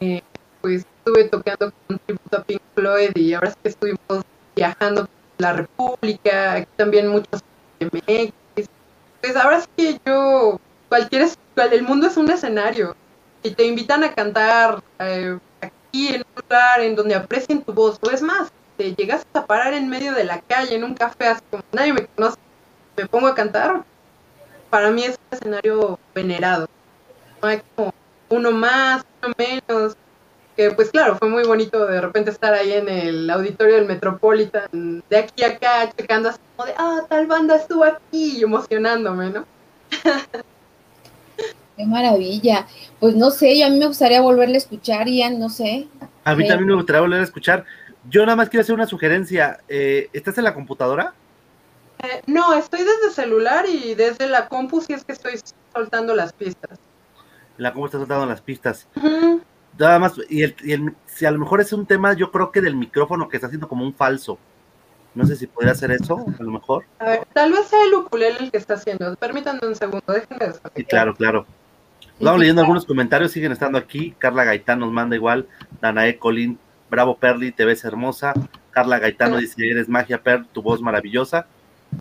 eh, 0.00 0.22
pues 0.60 0.84
estuve 0.98 1.24
tocando 1.24 1.72
con 1.86 1.98
tributo 1.98 2.36
a 2.36 2.42
Pink 2.42 2.60
Floyd 2.74 3.10
y 3.14 3.32
ahora 3.32 3.50
sí 3.50 3.56
que 3.62 3.68
estuvimos 3.68 4.24
viajando 4.54 5.02
por 5.06 5.10
la 5.38 5.52
República, 5.52 6.52
aquí 6.54 6.68
también 6.76 7.08
muchos 7.08 7.42
MX. 7.80 8.32
Pues 9.20 9.36
ahora 9.36 9.60
sí 9.60 9.68
que 9.76 10.00
yo, 10.04 10.60
cualquier, 10.88 11.28
el 11.56 11.82
mundo 11.82 12.06
es 12.06 12.16
un 12.16 12.30
escenario. 12.30 12.96
Si 13.42 13.52
te 13.52 13.64
invitan 13.64 14.04
a 14.04 14.14
cantar 14.14 14.82
eh, 14.98 15.38
aquí 15.60 16.08
en 16.08 16.22
un 16.22 16.42
lugar 16.42 16.80
en 16.80 16.96
donde 16.96 17.14
aprecien 17.14 17.62
tu 17.62 17.72
voz, 17.72 17.98
o 18.02 18.10
es 18.10 18.22
más, 18.22 18.50
te 18.76 18.94
llegas 18.94 19.26
a 19.32 19.46
parar 19.46 19.74
en 19.74 19.88
medio 19.88 20.12
de 20.12 20.24
la 20.24 20.40
calle, 20.40 20.74
en 20.74 20.84
un 20.84 20.94
café, 20.94 21.28
así 21.28 21.42
como 21.50 21.62
nadie 21.72 21.92
me 21.92 22.06
conoce, 22.06 22.38
me 22.96 23.06
pongo 23.06 23.28
a 23.28 23.34
cantar, 23.34 23.84
para 24.70 24.90
mí 24.90 25.04
es 25.04 25.16
un 25.16 25.36
escenario 25.38 25.98
venerado. 26.14 26.68
No 27.42 27.48
hay 27.48 27.62
como 27.74 27.94
uno 28.28 28.50
más, 28.52 29.04
uno 29.22 29.34
menos. 29.38 29.96
Que 30.56 30.72
pues 30.72 30.90
claro, 30.90 31.16
fue 31.16 31.28
muy 31.28 31.44
bonito 31.44 31.86
de 31.86 32.00
repente 32.00 32.32
estar 32.32 32.52
ahí 32.52 32.72
en 32.72 32.88
el 32.88 33.30
auditorio 33.30 33.76
del 33.76 33.86
Metropolitan, 33.86 35.04
de 35.08 35.16
aquí 35.16 35.44
a 35.44 35.50
acá, 35.50 35.92
checando 35.96 36.30
así 36.30 36.40
como 36.56 36.66
de, 36.66 36.74
ah, 36.76 37.02
tal 37.08 37.28
banda 37.28 37.54
estuvo 37.54 37.84
aquí, 37.84 38.42
emocionándome, 38.42 39.30
¿no? 39.30 39.46
Qué 41.78 41.86
maravilla. 41.86 42.66
Pues 42.98 43.14
no 43.14 43.30
sé, 43.30 43.62
a 43.64 43.70
mí 43.70 43.78
me 43.78 43.86
gustaría 43.86 44.20
volverle 44.20 44.56
a 44.56 44.58
escuchar, 44.58 45.06
Ian, 45.08 45.38
no 45.38 45.48
sé. 45.48 45.86
A 46.24 46.34
mí 46.34 46.42
Sí. 46.42 46.48
también 46.48 46.68
me 46.68 46.74
gustaría 46.74 47.00
volver 47.00 47.20
a 47.20 47.24
escuchar. 47.24 47.64
Yo 48.10 48.26
nada 48.26 48.34
más 48.36 48.48
quiero 48.48 48.62
hacer 48.62 48.74
una 48.74 48.86
sugerencia. 48.86 49.60
Eh, 49.68 50.08
¿Estás 50.12 50.36
en 50.38 50.44
la 50.44 50.54
computadora? 50.54 51.14
Eh, 52.02 52.22
no, 52.26 52.52
estoy 52.54 52.80
desde 52.80 53.14
celular 53.14 53.64
y 53.68 53.94
desde 53.94 54.26
la 54.28 54.48
compu 54.48 54.80
si 54.80 54.92
es 54.92 55.04
que 55.04 55.12
estoy 55.12 55.38
soltando 55.72 56.14
las 56.16 56.32
pistas. 56.32 56.78
La 57.58 57.72
cómo 57.72 57.86
estás 57.86 58.00
soltando 58.00 58.26
las 58.26 58.40
pistas. 58.40 58.88
Nada 59.78 59.98
más, 60.00 60.14
y, 60.28 60.42
el, 60.42 60.56
y 60.64 60.72
el- 60.72 60.94
si 61.06 61.26
a 61.26 61.30
lo 61.30 61.38
mejor 61.38 61.60
es 61.60 61.72
un 61.72 61.86
tema, 61.86 62.12
yo 62.14 62.32
creo 62.32 62.50
que 62.50 62.60
del 62.60 62.74
micrófono 62.74 63.28
que 63.28 63.36
está 63.36 63.46
haciendo 63.46 63.68
como 63.68 63.84
un 63.84 63.94
falso. 63.94 64.36
No 65.14 65.24
sé 65.26 65.36
si 65.36 65.46
podría 65.46 65.72
hacer 65.72 65.90
eso, 65.92 66.24
a 66.38 66.42
lo 66.42 66.50
mejor. 66.50 66.84
A 66.98 67.04
ver, 67.04 67.26
tal 67.32 67.52
vez 67.52 67.66
sea 67.66 67.82
el 67.84 67.94
ukulele 67.94 68.38
el 68.40 68.50
que 68.50 68.58
está 68.58 68.74
haciendo. 68.74 69.14
Permítanme 69.16 69.60
un 69.66 69.74
segundo, 69.74 70.04
déjenme 70.12 70.38
Sí, 70.40 70.46
desconectar. 70.52 70.84
claro, 70.86 71.14
claro. 71.14 71.46
Sí, 72.18 72.24
Vamos 72.24 72.38
sí, 72.38 72.40
leyendo 72.40 72.62
algunos 72.62 72.84
comentarios, 72.84 73.30
siguen 73.30 73.52
estando 73.52 73.78
aquí. 73.78 74.14
Carla 74.18 74.44
Gaitán 74.44 74.80
nos 74.80 74.90
manda 74.90 75.14
igual. 75.14 75.46
Danae 75.80 76.18
Colín, 76.18 76.58
bravo 76.90 77.16
Perli, 77.16 77.52
te 77.52 77.64
ves 77.64 77.84
hermosa. 77.84 78.34
Carla 78.70 78.98
Gaitano 78.98 79.36
dice, 79.36 79.54
eres 79.70 79.88
magia, 79.88 80.22
Per, 80.22 80.46
tu 80.46 80.60
voz 80.62 80.80
maravillosa. 80.80 81.46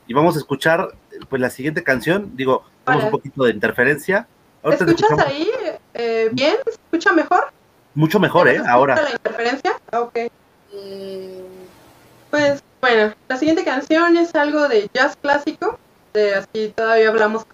Y 0.07 0.13
vamos 0.13 0.35
a 0.35 0.39
escuchar 0.39 0.89
pues 1.29 1.41
la 1.41 1.49
siguiente 1.49 1.83
canción. 1.83 2.31
Digo, 2.35 2.63
tenemos 2.83 3.05
un 3.05 3.11
poquito 3.11 3.43
de 3.43 3.51
interferencia. 3.51 4.27
Ahorita 4.63 4.85
te 4.85 4.91
¿Escuchas 4.91 5.19
ahí 5.27 5.49
eh, 5.93 6.29
bien? 6.33 6.55
¿Se 6.65 6.71
escucha 6.71 7.13
mejor? 7.13 7.51
mucho 7.93 8.19
mejor, 8.19 8.47
¿eh? 8.47 8.51
¿Se 8.51 8.57
escucha 8.57 8.73
Ahora. 8.73 9.01
la 9.01 9.11
interferencia? 9.11 9.73
Ah, 9.91 10.01
ok. 10.01 10.17
Pues 12.29 12.63
bueno, 12.81 13.13
la 13.27 13.37
siguiente 13.37 13.63
canción 13.63 14.17
es 14.17 14.35
algo 14.35 14.67
de 14.67 14.89
jazz 14.93 15.15
clásico. 15.19 15.79
De 16.13 16.35
así 16.35 16.73
todavía 16.75 17.09
hablamos 17.09 17.45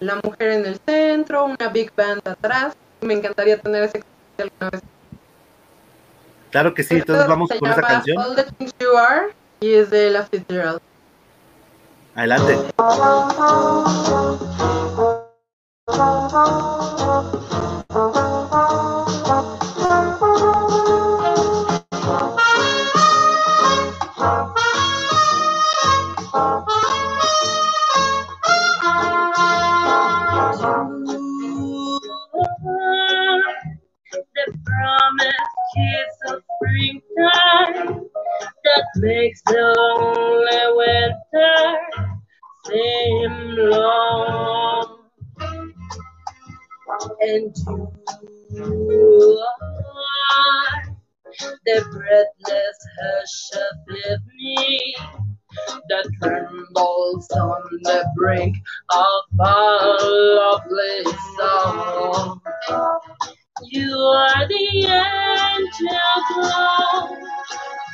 la 0.00 0.16
mujer 0.22 0.50
en 0.50 0.66
el 0.66 0.78
centro, 0.84 1.44
una 1.44 1.68
big 1.68 1.92
band 1.94 2.26
atrás. 2.26 2.74
Me 3.00 3.14
encantaría 3.14 3.58
tener 3.58 3.84
ese 3.84 4.02
alguna 4.38 4.70
vez. 4.70 4.82
Claro 6.50 6.74
que 6.74 6.82
sí, 6.82 6.96
entonces 6.96 7.26
vamos 7.26 7.50
con 7.58 7.70
esa 7.70 7.82
canción. 7.82 8.18
All 8.18 8.34
the 8.34 8.44
Things 8.44 8.72
You 8.78 8.96
Are 8.96 9.26
y 9.60 9.74
es 9.74 9.90
de 9.90 10.10
la 10.10 10.24
Fitzgerald. 10.24 10.80
Adelante. 12.14 12.56
Springtime 36.66 38.00
that 38.64 38.84
makes 38.96 39.40
the 39.46 39.74
lonely 39.76 40.62
winter 40.76 41.78
seem 42.66 43.32
long. 43.70 44.98
And 47.20 47.56
you 48.50 49.44
are 50.24 50.96
the 51.64 51.84
breathless 51.92 52.78
hush 53.00 53.50
of 53.54 53.76
evening 53.96 54.94
that 55.88 56.06
trembles 56.22 57.30
on 57.30 57.62
the 57.82 58.08
brink 58.16 58.56
of 58.92 59.40
a 59.40 59.96
lovely 60.36 61.12
song. 61.38 62.40
You 63.64 63.96
are 63.96 64.48
the 64.48 64.86
angel 64.86 65.98
glow 66.34 67.18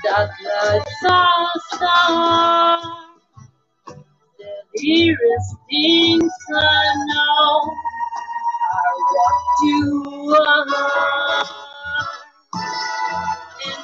that 0.05 0.31
lights 0.45 1.05
our 1.09 1.49
star. 1.73 2.79
The 4.39 4.83
dearest 4.83 5.57
things 5.71 6.33
I 6.55 6.95
know 7.09 7.75
are 8.73 8.99
what 9.13 9.63
you 9.63 10.37
are. 10.41 11.47
And 13.67 13.77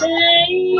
someday 0.00 0.76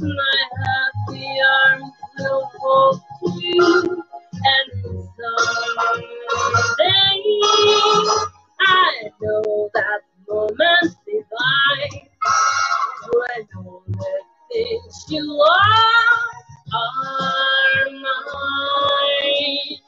my 0.00 0.38
happy 0.64 1.36
arms 1.70 1.92
will 2.18 2.50
hold 2.58 3.00
you, 3.42 4.02
and 4.44 5.08
someday 5.16 6.04
I 8.60 9.10
know 9.20 9.70
that 9.74 10.00
moment 10.28 10.96
divine 11.06 12.08
when 13.12 13.48
all 13.56 13.84
the 13.88 14.22
things 14.52 15.06
you 15.10 15.42
are 15.42 16.18
are 16.74 17.90
mine. 18.02 19.78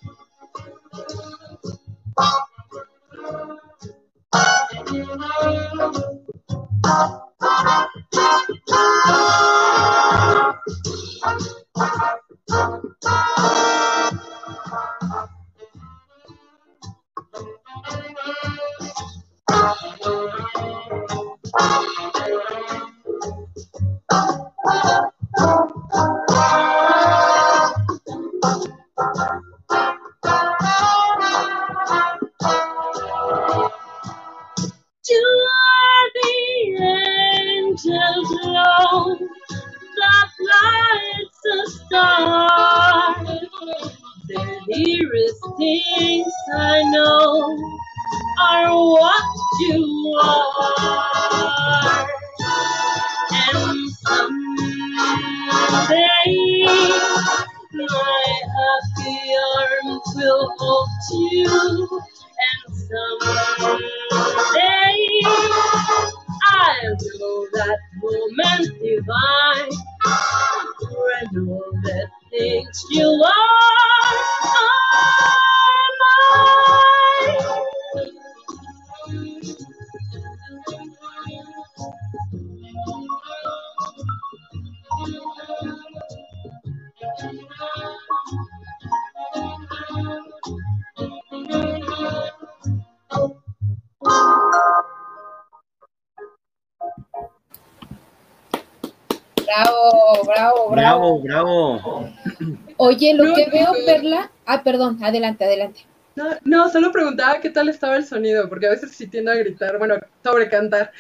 Perdón, 104.73 104.99
adelante, 105.03 105.45
adelante. 105.45 105.81
No, 106.17 106.25
no, 106.45 106.69
solo 106.71 106.91
preguntaba 106.93 107.41
qué 107.41 107.51
tal 107.51 107.69
estaba 107.69 107.97
el 107.97 108.07
sonido, 108.07 108.49
porque 108.49 108.67
a 108.67 108.71
veces 108.71 108.93
sí 108.93 109.07
tiendo 109.07 109.31
a 109.31 109.35
gritar, 109.35 109.79
bueno, 109.79 109.97
sobre 110.23 110.49
cantar. 110.49 110.93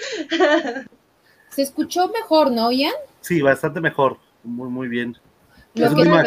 Se 1.50 1.62
escuchó 1.62 2.08
mejor, 2.08 2.50
¿no, 2.50 2.70
Ian? 2.70 2.92
Sí, 3.20 3.40
bastante 3.42 3.80
mejor. 3.80 4.18
Muy, 4.42 4.68
muy 4.68 4.88
bien. 4.88 5.16
Lo 5.74 5.86
Es 5.86 5.94
que- 5.94 6.04
muy. 6.04 6.18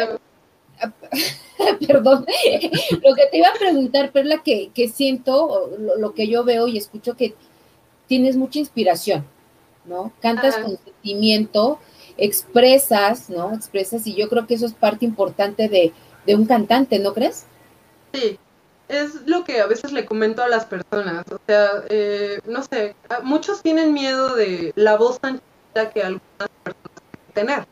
Perdón, 1.86 2.26
lo 3.02 3.14
que 3.14 3.26
te 3.30 3.38
iba 3.38 3.48
a 3.48 3.54
preguntar, 3.58 4.12
Perla, 4.12 4.42
que, 4.44 4.70
que 4.74 4.88
siento, 4.88 5.70
lo, 5.78 5.96
lo 5.96 6.14
que 6.14 6.28
yo 6.28 6.44
veo 6.44 6.68
y 6.68 6.76
escucho 6.76 7.16
que 7.16 7.34
tienes 8.06 8.36
mucha 8.36 8.58
inspiración, 8.58 9.24
¿no? 9.86 10.12
Cantas 10.20 10.56
Ajá. 10.56 10.64
con 10.64 10.76
sentimiento, 10.76 11.78
expresas, 12.18 13.30
¿no? 13.30 13.54
Expresas, 13.54 14.06
y 14.06 14.14
yo 14.14 14.28
creo 14.28 14.46
que 14.46 14.54
eso 14.54 14.66
es 14.66 14.74
parte 14.74 15.06
importante 15.06 15.68
de, 15.68 15.92
de 16.26 16.34
un 16.34 16.46
cantante, 16.46 16.98
¿no 16.98 17.14
crees? 17.14 17.44
Sí, 18.12 18.38
es 18.88 19.26
lo 19.26 19.44
que 19.44 19.60
a 19.60 19.66
veces 19.66 19.92
le 19.92 20.06
comento 20.06 20.42
a 20.42 20.48
las 20.48 20.64
personas. 20.64 21.24
O 21.30 21.38
sea, 21.46 21.84
eh, 21.88 22.40
no 22.46 22.62
sé, 22.62 22.94
muchos 23.22 23.62
tienen 23.62 23.92
miedo 23.92 24.34
de 24.34 24.72
la 24.76 24.96
voz 24.96 25.20
tan 25.20 25.40
chiquita 25.40 25.90
que 25.90 26.02
algunas 26.02 26.50
personas 26.62 27.02
pueden 27.10 27.32
tener. 27.34 27.66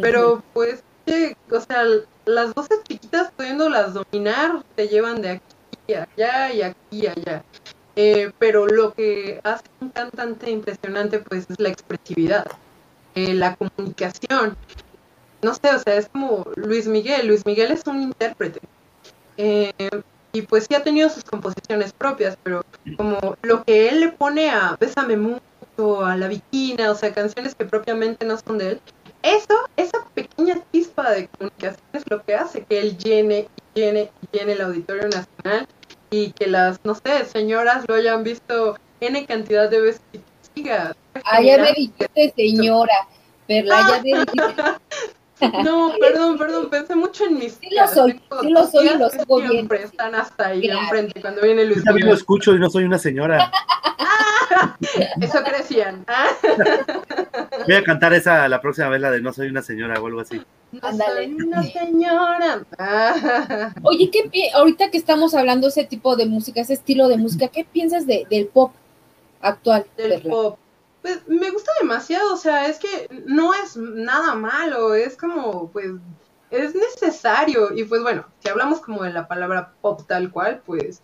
Pero 0.00 0.42
pues, 0.52 0.82
sí, 1.06 1.34
o 1.50 1.60
sea, 1.60 1.84
las 2.26 2.54
voces 2.54 2.80
chiquitas 2.84 3.30
pudiéndolas 3.32 3.94
dominar 3.94 4.62
te 4.74 4.88
llevan 4.88 5.22
de 5.22 5.30
aquí 5.30 5.94
a 5.94 6.08
allá 6.14 6.52
y 6.52 6.62
aquí 6.62 6.78
y 6.90 7.06
allá. 7.06 7.44
Eh, 7.98 8.30
pero 8.38 8.66
lo 8.66 8.92
que 8.92 9.40
hace 9.42 9.64
un 9.80 9.88
cantante 9.88 10.50
impresionante 10.50 11.18
pues 11.20 11.46
es 11.48 11.58
la 11.58 11.70
expresividad, 11.70 12.46
eh, 13.14 13.32
la 13.32 13.56
comunicación. 13.56 14.54
No 15.46 15.54
sé, 15.54 15.72
o 15.72 15.78
sea, 15.78 15.94
es 15.94 16.08
como 16.08 16.44
Luis 16.56 16.88
Miguel. 16.88 17.28
Luis 17.28 17.46
Miguel 17.46 17.70
es 17.70 17.86
un 17.86 18.02
intérprete. 18.02 18.58
Eh, 19.36 19.72
y 20.32 20.42
pues 20.42 20.66
sí 20.68 20.74
ha 20.74 20.82
tenido 20.82 21.08
sus 21.08 21.22
composiciones 21.22 21.92
propias, 21.92 22.36
pero 22.42 22.64
como 22.96 23.36
lo 23.42 23.62
que 23.62 23.88
él 23.88 24.00
le 24.00 24.08
pone 24.08 24.50
a 24.50 24.76
Bésame 24.80 25.16
mucho, 25.16 26.04
a 26.04 26.16
La 26.16 26.26
Viquina, 26.26 26.90
o 26.90 26.96
sea, 26.96 27.14
canciones 27.14 27.54
que 27.54 27.64
propiamente 27.64 28.26
no 28.26 28.36
son 28.38 28.58
de 28.58 28.70
él, 28.70 28.80
eso, 29.22 29.54
esa 29.76 30.04
pequeña 30.14 30.60
chispa 30.72 31.12
de 31.12 31.28
comunicación 31.28 31.86
es 31.92 32.02
lo 32.10 32.24
que 32.24 32.34
hace 32.34 32.64
que 32.64 32.80
él 32.80 32.98
llene 32.98 33.46
y 33.76 33.80
llene 33.80 34.10
y 34.22 34.36
llene 34.36 34.54
el 34.54 34.62
Auditorio 34.62 35.04
Nacional 35.04 35.68
y 36.10 36.32
que 36.32 36.48
las, 36.48 36.80
no 36.82 36.96
sé, 36.96 37.24
señoras 37.26 37.84
lo 37.86 37.94
hayan 37.94 38.24
visto 38.24 38.76
N 38.98 39.24
cantidad 39.26 39.70
de 39.70 39.80
veces 39.80 40.02
y 40.12 40.18
que 40.18 40.24
siga. 40.56 40.96
Ah, 41.22 41.40
ya 41.40 41.58
me 41.58 41.72
dijiste, 41.72 42.34
señora, 42.34 43.06
Perla, 43.46 43.86
ya 43.88 44.02
me 44.02 44.24
dijiste. 44.24 44.62
No, 45.64 45.92
perdón, 46.00 46.38
perdón, 46.38 46.70
pensé 46.70 46.94
mucho 46.96 47.24
en 47.26 47.38
mis 47.38 47.54
Sí 47.54 47.68
lo 47.70 47.86
soy, 47.88 48.12
sí 48.40 48.48
lo 48.50 48.66
soy 48.66 48.86
lo 48.86 48.96
viendo. 48.98 49.10
Siempre 49.50 49.82
están 49.82 50.14
hasta 50.14 50.46
ahí 50.48 50.62
Claro. 50.62 50.80
enfrente 50.80 51.20
cuando 51.20 51.42
viene 51.42 51.64
Luis 51.64 51.78
Yo 51.78 51.84
también 51.84 52.08
lo 52.08 52.14
escucho 52.14 52.54
y 52.54 52.58
no 52.58 52.70
soy 52.70 52.84
una 52.84 52.98
señora. 52.98 53.50
Eso 55.20 55.42
crecían. 55.44 56.04
Ah, 56.08 56.28
Voy 57.66 57.74
a 57.74 57.82
cantar 57.84 58.14
esa 58.14 58.48
la 58.48 58.60
próxima 58.60 58.88
vez, 58.88 59.00
la 59.00 59.10
de 59.10 59.20
No 59.20 59.32
soy 59.32 59.48
una 59.48 59.60
señora 59.62 60.00
o 60.00 60.06
algo 60.06 60.20
así. 60.20 60.40
no 60.72 60.80
soy 60.92 61.34
una 61.34 61.62
señora. 61.62 62.62
Ah, 62.78 63.72
Oye, 63.82 64.10
¿qué 64.10 64.50
ahorita 64.54 64.90
que 64.90 64.98
estamos 64.98 65.34
hablando 65.34 65.68
ese 65.68 65.84
tipo 65.84 66.16
de 66.16 66.26
música, 66.26 66.60
ese 66.60 66.74
estilo 66.74 67.08
de 67.08 67.18
música, 67.18 67.48
¿qué 67.48 67.64
piensas 67.64 68.06
de, 68.06 68.26
del 68.30 68.46
pop 68.46 68.72
actual? 69.42 69.84
del 69.96 70.10
Perla? 70.20 70.30
pop. 70.30 70.58
Pues 71.06 71.20
me 71.28 71.52
gusta 71.52 71.70
demasiado, 71.80 72.34
o 72.34 72.36
sea, 72.36 72.66
es 72.66 72.80
que 72.80 73.06
no 73.26 73.54
es 73.54 73.76
nada 73.76 74.34
malo, 74.34 74.92
es 74.92 75.16
como, 75.16 75.70
pues, 75.70 75.92
es 76.50 76.74
necesario. 76.74 77.72
Y 77.72 77.84
pues 77.84 78.02
bueno, 78.02 78.26
si 78.40 78.48
hablamos 78.48 78.80
como 78.80 79.04
de 79.04 79.12
la 79.12 79.28
palabra 79.28 79.72
pop 79.80 80.02
tal 80.08 80.32
cual, 80.32 80.62
pues 80.66 81.00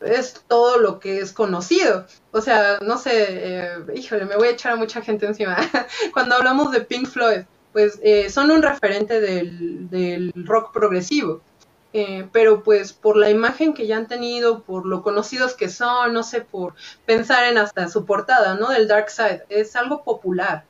es 0.00 0.42
todo 0.48 0.78
lo 0.78 0.98
que 0.98 1.20
es 1.20 1.32
conocido. 1.32 2.04
O 2.32 2.40
sea, 2.40 2.80
no 2.80 2.98
sé, 2.98 3.12
eh, 3.28 3.76
híjole, 3.94 4.24
me 4.24 4.34
voy 4.34 4.48
a 4.48 4.50
echar 4.50 4.72
a 4.72 4.76
mucha 4.76 5.00
gente 5.02 5.24
encima. 5.24 5.56
Cuando 6.12 6.34
hablamos 6.34 6.72
de 6.72 6.80
Pink 6.80 7.06
Floyd, 7.06 7.42
pues 7.72 8.00
eh, 8.02 8.28
son 8.28 8.50
un 8.50 8.60
referente 8.60 9.20
del, 9.20 9.88
del 9.88 10.32
rock 10.34 10.72
progresivo. 10.72 11.42
Eh, 11.94 12.26
pero 12.32 12.62
pues 12.62 12.94
por 12.94 13.16
la 13.16 13.28
imagen 13.28 13.74
que 13.74 13.86
ya 13.86 13.98
han 13.98 14.08
tenido, 14.08 14.62
por 14.62 14.86
lo 14.86 15.02
conocidos 15.02 15.54
que 15.54 15.68
son, 15.68 16.14
no 16.14 16.22
sé, 16.22 16.40
por 16.40 16.74
pensar 17.04 17.44
en 17.44 17.58
hasta 17.58 17.88
su 17.88 18.06
portada, 18.06 18.54
¿no? 18.54 18.70
Del 18.70 18.88
Dark 18.88 19.10
Side, 19.10 19.44
es 19.50 19.76
algo 19.76 20.02
popular, 20.02 20.64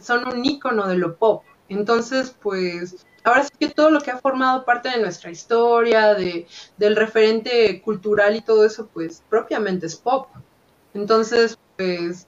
son 0.00 0.26
un 0.26 0.44
ícono 0.44 0.88
de 0.88 0.96
lo 0.96 1.16
pop. 1.16 1.44
Entonces, 1.68 2.34
pues, 2.42 3.06
ahora 3.22 3.44
sí 3.44 3.50
que 3.58 3.68
todo 3.70 3.90
lo 3.90 4.00
que 4.00 4.10
ha 4.10 4.18
formado 4.18 4.64
parte 4.64 4.90
de 4.90 5.00
nuestra 5.00 5.30
historia, 5.30 6.14
de, 6.14 6.46
del 6.76 6.96
referente 6.96 7.80
cultural 7.82 8.34
y 8.36 8.42
todo 8.42 8.64
eso, 8.66 8.88
pues, 8.92 9.22
propiamente 9.30 9.86
es 9.86 9.96
pop. 9.96 10.28
Entonces, 10.92 11.56
pues, 11.76 12.26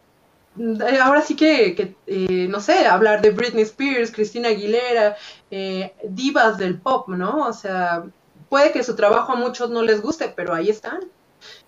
eh, 0.58 0.98
ahora 1.02 1.22
sí 1.22 1.36
que, 1.36 1.74
que, 1.74 1.96
eh, 2.06 2.46
no 2.48 2.60
sé, 2.60 2.86
hablar 2.86 3.20
de 3.22 3.30
Britney 3.30 3.62
Spears, 3.64 4.10
Christina 4.10 4.48
Aguilera, 4.48 5.16
eh, 5.50 5.94
divas 6.08 6.58
del 6.58 6.80
pop, 6.80 7.08
¿no? 7.08 7.46
O 7.46 7.52
sea, 7.52 8.04
puede 8.48 8.72
que 8.72 8.84
su 8.84 8.96
trabajo 8.96 9.32
a 9.32 9.36
muchos 9.36 9.70
no 9.70 9.82
les 9.82 10.02
guste, 10.02 10.32
pero 10.34 10.54
ahí 10.54 10.70
están. 10.70 11.00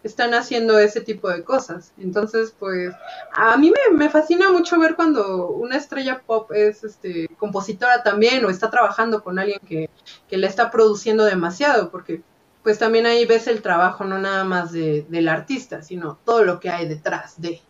Están 0.02 0.34
haciendo 0.34 0.78
ese 0.78 1.00
tipo 1.00 1.28
de 1.28 1.44
cosas. 1.44 1.92
Entonces, 1.98 2.54
pues, 2.58 2.94
a 3.32 3.56
mí 3.56 3.70
me, 3.70 3.96
me 3.96 4.10
fascina 4.10 4.50
mucho 4.50 4.78
ver 4.78 4.96
cuando 4.96 5.48
una 5.48 5.76
estrella 5.76 6.22
pop 6.26 6.50
es 6.52 6.84
este, 6.84 7.28
compositora 7.38 8.02
también 8.02 8.44
o 8.44 8.50
está 8.50 8.70
trabajando 8.70 9.22
con 9.22 9.38
alguien 9.38 9.60
que, 9.60 9.90
que 10.28 10.38
le 10.38 10.46
está 10.46 10.70
produciendo 10.70 11.24
demasiado, 11.24 11.90
porque 11.90 12.22
pues 12.62 12.78
también 12.78 13.06
ahí 13.06 13.24
ves 13.24 13.46
el 13.46 13.62
trabajo 13.62 14.04
no 14.04 14.18
nada 14.18 14.44
más 14.44 14.72
de, 14.72 15.06
del 15.08 15.28
artista, 15.28 15.82
sino 15.82 16.18
todo 16.24 16.44
lo 16.44 16.60
que 16.60 16.70
hay 16.70 16.88
detrás 16.88 17.40
de. 17.40 17.62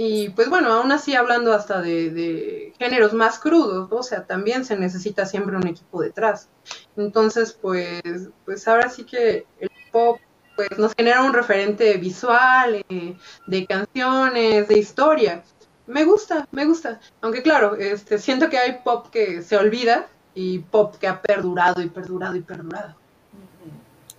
Y 0.00 0.28
pues 0.28 0.48
bueno, 0.48 0.72
aún 0.72 0.92
así 0.92 1.16
hablando 1.16 1.52
hasta 1.52 1.82
de, 1.82 2.10
de 2.10 2.72
géneros 2.78 3.14
más 3.14 3.40
crudos, 3.40 3.88
o 3.90 4.02
sea, 4.04 4.24
también 4.26 4.64
se 4.64 4.76
necesita 4.76 5.26
siempre 5.26 5.56
un 5.56 5.66
equipo 5.66 6.00
detrás. 6.00 6.48
Entonces, 6.96 7.52
pues, 7.52 8.00
pues 8.44 8.68
ahora 8.68 8.90
sí 8.90 9.02
que 9.02 9.44
el 9.58 9.68
pop 9.90 10.20
pues 10.54 10.78
nos 10.78 10.94
genera 10.94 11.24
un 11.24 11.32
referente 11.32 11.96
visual, 11.96 12.84
eh, 12.88 13.16
de 13.48 13.66
canciones, 13.66 14.68
de 14.68 14.78
historia. 14.78 15.42
Me 15.88 16.04
gusta, 16.04 16.46
me 16.52 16.64
gusta. 16.64 17.00
Aunque 17.20 17.42
claro, 17.42 17.74
este, 17.74 18.18
siento 18.18 18.48
que 18.48 18.58
hay 18.58 18.78
pop 18.84 19.08
que 19.10 19.42
se 19.42 19.56
olvida 19.56 20.06
y 20.32 20.60
pop 20.60 20.94
que 21.00 21.08
ha 21.08 21.20
perdurado 21.20 21.82
y 21.82 21.88
perdurado 21.88 22.36
y 22.36 22.42
perdurado. 22.42 22.94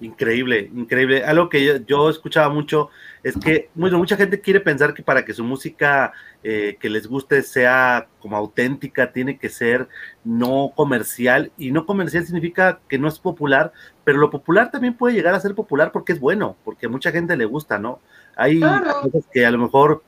Increíble, 0.02 0.70
increíble. 0.76 1.24
Algo 1.24 1.48
que 1.48 1.64
yo, 1.64 1.78
yo 1.78 2.10
escuchaba 2.10 2.50
mucho 2.50 2.90
es 3.24 3.36
que 3.38 3.70
bueno, 3.74 3.98
mucha 3.98 4.16
gente 4.16 4.40
quiere 4.40 4.60
pensar 4.60 4.94
que 4.94 5.04
para 5.04 5.26
que 5.26 5.34
su 5.34 5.44
música 5.44 6.14
eh, 6.44 6.78
que 6.80 6.90
les 6.90 7.08
guste 7.08 7.42
sea 7.42 8.08
como 8.22 8.38
auténtica, 8.38 9.12
tiene 9.12 9.38
que 9.38 9.50
ser 9.50 9.88
no 10.24 10.72
comercial. 10.76 11.52
Y 11.58 11.72
no 11.72 11.86
comercial 11.86 12.26
significa 12.26 12.80
que 12.88 12.98
no 12.98 13.08
es 13.08 13.20
popular, 13.20 13.74
pero 14.04 14.20
lo 14.20 14.30
popular 14.30 14.72
también 14.72 14.94
puede 14.96 15.16
llegar 15.16 15.34
a 15.34 15.40
ser 15.40 15.54
popular 15.56 15.92
porque 15.92 16.14
es 16.14 16.20
bueno, 16.20 16.56
porque 16.64 16.86
a 16.86 16.90
mucha 16.90 17.12
gente 17.12 17.36
le 17.36 17.46
gusta, 17.46 17.78
¿no? 17.78 18.00
Hay 18.36 18.60
Claro. 18.60 19.02
cosas 19.02 19.24
que 19.32 19.46
a 19.46 19.52
lo 19.52 19.58
mejor 19.58 20.04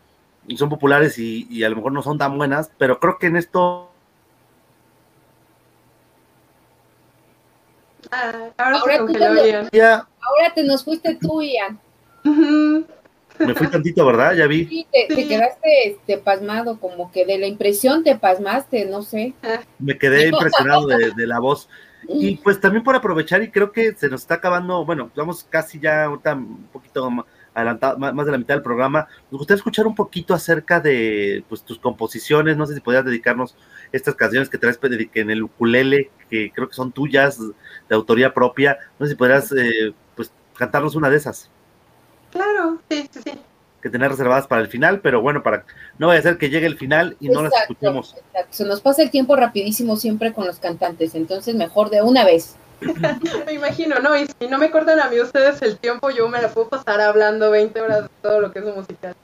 son 0.56 0.70
populares 0.70 1.18
y, 1.20 1.48
y 1.50 1.64
a 1.64 1.70
lo 1.70 1.76
mejor 1.76 1.92
no 1.92 2.02
son 2.02 2.18
tan 2.18 2.38
buenas, 2.38 2.72
pero 2.78 3.00
creo 3.00 3.18
que 3.20 3.28
en 3.28 3.36
esto 3.36 3.88
Ah, 8.14 8.50
ahora, 8.58 8.82
ya 9.72 10.08
Ahora 10.22 10.54
te 10.54 10.64
nos 10.64 10.84
fuiste 10.84 11.16
tú, 11.16 11.42
Ian. 11.42 11.80
Me 13.46 13.54
fui 13.56 13.68
tantito, 13.68 14.06
¿verdad? 14.06 14.34
Ya 14.36 14.48
vi. 14.48 14.66
Sí, 14.66 14.88
te, 14.92 15.14
te 15.16 15.28
quedaste 15.28 15.88
este, 15.90 16.18
pasmado, 16.18 16.80
como 16.80 17.12
que 17.12 17.26
de 17.26 17.38
la 17.38 17.48
impresión 17.48 18.04
te 18.04 18.16
pasmaste, 18.16 18.86
no 18.86 19.02
sé. 19.02 19.34
me 19.80 19.98
quedé 19.98 20.28
impresionado 20.28 20.88
de, 20.88 21.12
de 21.12 21.28
la 21.28 21.40
voz. 21.40 21.68
Y 22.10 22.38
pues 22.38 22.60
también 22.60 22.84
por 22.84 22.96
aprovechar, 22.96 23.44
y 23.44 23.52
creo 23.52 23.72
que 23.72 23.94
se 23.94 24.10
nos 24.10 24.22
está 24.22 24.34
acabando, 24.34 24.84
bueno, 24.84 25.12
vamos 25.16 25.46
casi 25.48 25.80
ya 25.80 26.06
ahorita 26.06 26.34
un 26.34 26.68
poquito 26.74 27.08
adelantado, 27.54 28.00
más 28.00 28.26
de 28.26 28.32
la 28.32 28.40
mitad 28.40 28.56
del 28.56 28.64
programa. 28.64 29.08
Nos 29.30 29.38
gustaría 29.38 29.60
escuchar 29.60 29.86
un 29.86 29.94
poquito 29.94 30.34
acerca 30.34 30.80
de 30.80 31.44
pues 31.48 31.62
tus 31.62 31.78
composiciones. 31.78 32.58
No 32.58 32.66
sé 32.66 32.74
si 32.74 32.80
podrías 32.82 33.06
dedicarnos 33.06 33.56
estas 33.92 34.16
canciones 34.16 34.50
que 34.50 34.58
traes 34.58 34.80
pe- 34.80 35.10
en 35.14 35.30
el 35.30 35.44
ukulele, 35.44 36.10
que 36.28 36.52
creo 36.52 36.68
que 36.68 36.74
son 36.76 36.92
tuyas, 36.92 37.38
de 37.40 37.96
autoría 37.96 38.34
propia. 38.34 38.80
No 38.98 39.06
sé 39.06 39.12
si 39.12 39.16
podrías 39.18 39.52
eh, 39.52 39.94
pues 40.16 40.34
cantarnos 40.58 40.96
una 40.96 41.12
de 41.12 41.18
esas 41.18 41.52
Claro, 42.32 42.80
sí, 42.90 43.10
sí, 43.12 43.20
sí. 43.24 43.32
que 43.82 43.90
tener 43.90 44.10
reservadas 44.10 44.48
para 44.48 44.62
el 44.62 44.68
final, 44.68 45.02
pero 45.02 45.22
bueno, 45.22 45.44
para 45.44 45.66
no 45.98 46.08
vaya 46.08 46.20
a 46.20 46.24
ser 46.24 46.38
que 46.38 46.50
llegue 46.50 46.66
el 46.66 46.78
final 46.78 47.18
y 47.20 47.30
no 47.30 47.44
las 47.44 47.54
escuchemos. 47.62 48.16
exacto. 48.16 48.48
Se 48.52 48.66
nos 48.66 48.82
pasa 48.82 49.04
el 49.04 49.12
tiempo 49.12 49.36
rapidísimo 49.36 49.98
siempre 49.98 50.34
con 50.34 50.46
los 50.46 50.60
cantantes, 50.60 51.16
entonces 51.16 51.56
mejor 51.56 51.90
de 51.90 52.02
una 52.02 52.26
vez. 52.26 52.56
Me 53.46 53.54
imagino, 53.54 54.00
¿no? 54.00 54.18
Y 54.18 54.26
si 54.40 54.48
no 54.48 54.58
me 54.58 54.72
cortan 54.72 55.00
a 55.00 55.08
mí 55.08 55.20
ustedes 55.20 55.62
el 55.62 55.78
tiempo, 55.78 56.10
yo 56.10 56.28
me 56.28 56.42
la 56.42 56.50
puedo 56.50 56.68
pasar 56.68 57.00
hablando 57.00 57.52
20 57.52 57.80
horas 57.80 58.04
de 58.04 58.10
todo 58.24 58.42
lo 58.42 58.52
que 58.52 58.60
es 58.60 58.66
musical. 58.66 59.16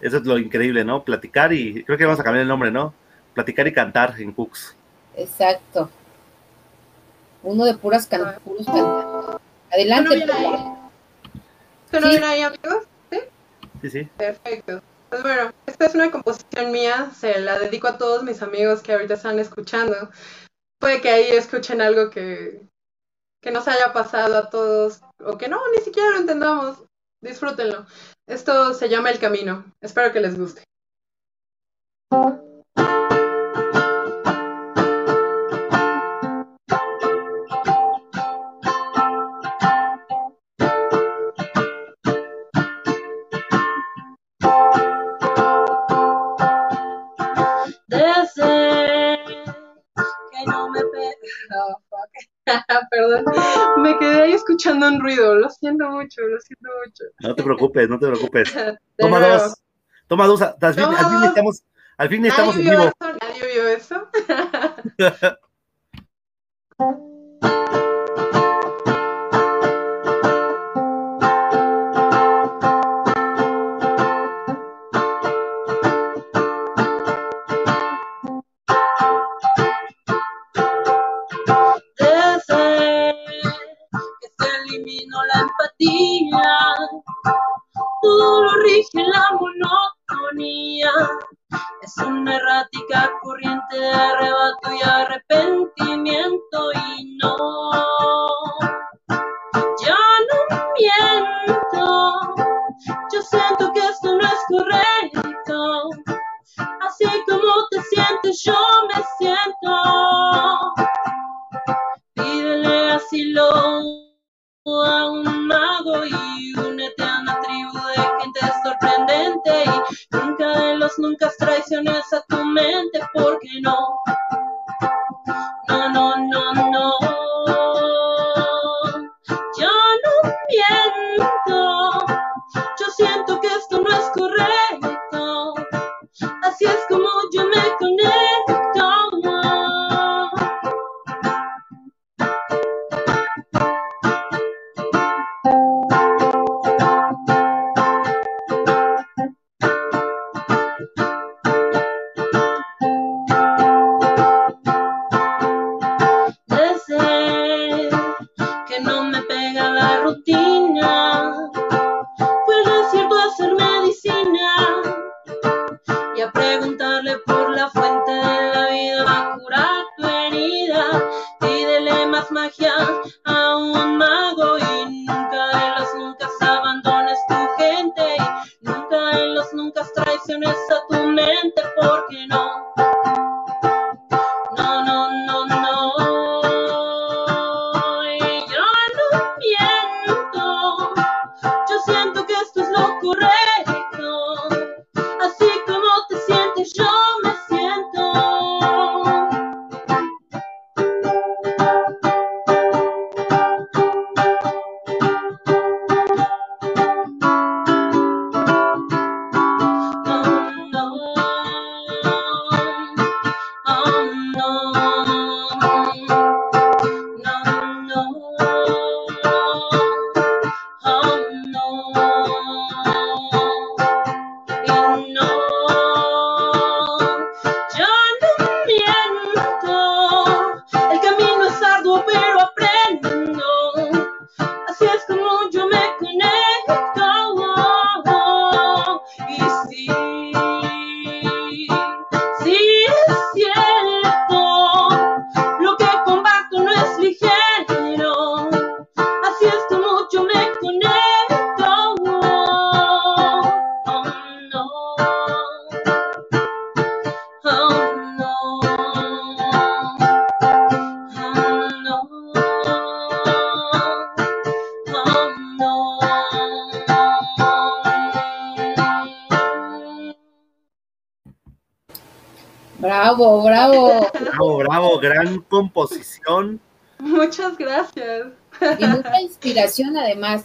Eso 0.00 0.16
es 0.16 0.24
lo 0.24 0.38
increíble, 0.38 0.84
¿no? 0.84 1.04
Platicar 1.04 1.52
y 1.52 1.84
creo 1.84 1.98
que 1.98 2.04
vamos 2.04 2.20
a 2.20 2.24
cambiar 2.24 2.42
el 2.42 2.48
nombre, 2.48 2.70
¿no? 2.70 2.94
Platicar 3.34 3.66
y 3.66 3.72
cantar 3.72 4.14
en 4.18 4.32
Cooks. 4.32 4.74
Exacto. 5.16 5.90
Uno 7.42 7.64
de 7.64 7.74
puras 7.74 8.06
can 8.06 8.36
puros 8.44 8.64
cantantes. 8.64 9.40
Adelante. 9.70 10.26
¿Suena 10.26 10.77
ahí? 11.96 12.00
¿Suena 12.02 12.10
Sí. 12.10 12.24
ahí, 12.24 12.42
amigos? 12.42 12.84
Sí, 13.80 13.90
sí. 13.90 14.04
Perfecto. 14.16 14.82
Pues 15.08 15.22
bueno, 15.22 15.52
esta 15.66 15.86
es 15.86 15.94
una 15.94 16.10
composición 16.10 16.70
mía, 16.70 17.10
se 17.16 17.40
la 17.40 17.58
dedico 17.58 17.88
a 17.88 17.96
todos 17.96 18.24
mis 18.24 18.42
amigos 18.42 18.82
que 18.82 18.92
ahorita 18.92 19.14
están 19.14 19.38
escuchando. 19.38 20.10
Puede 20.80 21.00
que 21.00 21.08
ahí 21.10 21.30
escuchen 21.30 21.80
algo 21.80 22.10
que, 22.10 22.60
que 23.40 23.50
nos 23.50 23.66
haya 23.68 23.92
pasado 23.92 24.36
a 24.36 24.50
todos 24.50 25.00
o 25.24 25.38
que 25.38 25.48
no, 25.48 25.60
ni 25.74 25.78
siquiera 25.82 26.10
lo 26.10 26.18
entendamos. 26.18 26.82
Disfrútenlo. 27.20 27.86
Esto 28.26 28.74
se 28.74 28.88
llama 28.88 29.10
El 29.10 29.18
Camino. 29.18 29.64
Espero 29.80 30.12
que 30.12 30.20
les 30.20 30.38
guste. 30.38 30.62
Escuchando 54.78 54.88
un 54.88 55.00
ruido. 55.00 55.34
Lo 55.36 55.50
siento 55.50 55.90
mucho, 55.90 56.22
lo 56.22 56.40
siento 56.40 56.68
mucho. 56.84 57.04
No 57.20 57.34
te 57.34 57.42
preocupes, 57.42 57.88
no 57.88 57.98
te 57.98 58.06
preocupes. 58.06 58.54
Toma 58.96 59.20
dos. 59.20 59.54
Toma 60.06 60.26
dos. 60.26 60.42
Al 60.42 60.74
fin, 60.74 60.84
al 60.84 61.06
fin 61.06 61.24
estamos, 61.24 61.62
al 61.96 62.08
fin 62.08 62.26
estamos 62.26 62.56
¿Nadie 62.56 62.68
en 62.68 62.78
vivo. 62.78 62.84
eso? 62.84 63.18
¿Nadie 63.20 63.52
vio 63.52 63.68
eso? 63.68 64.08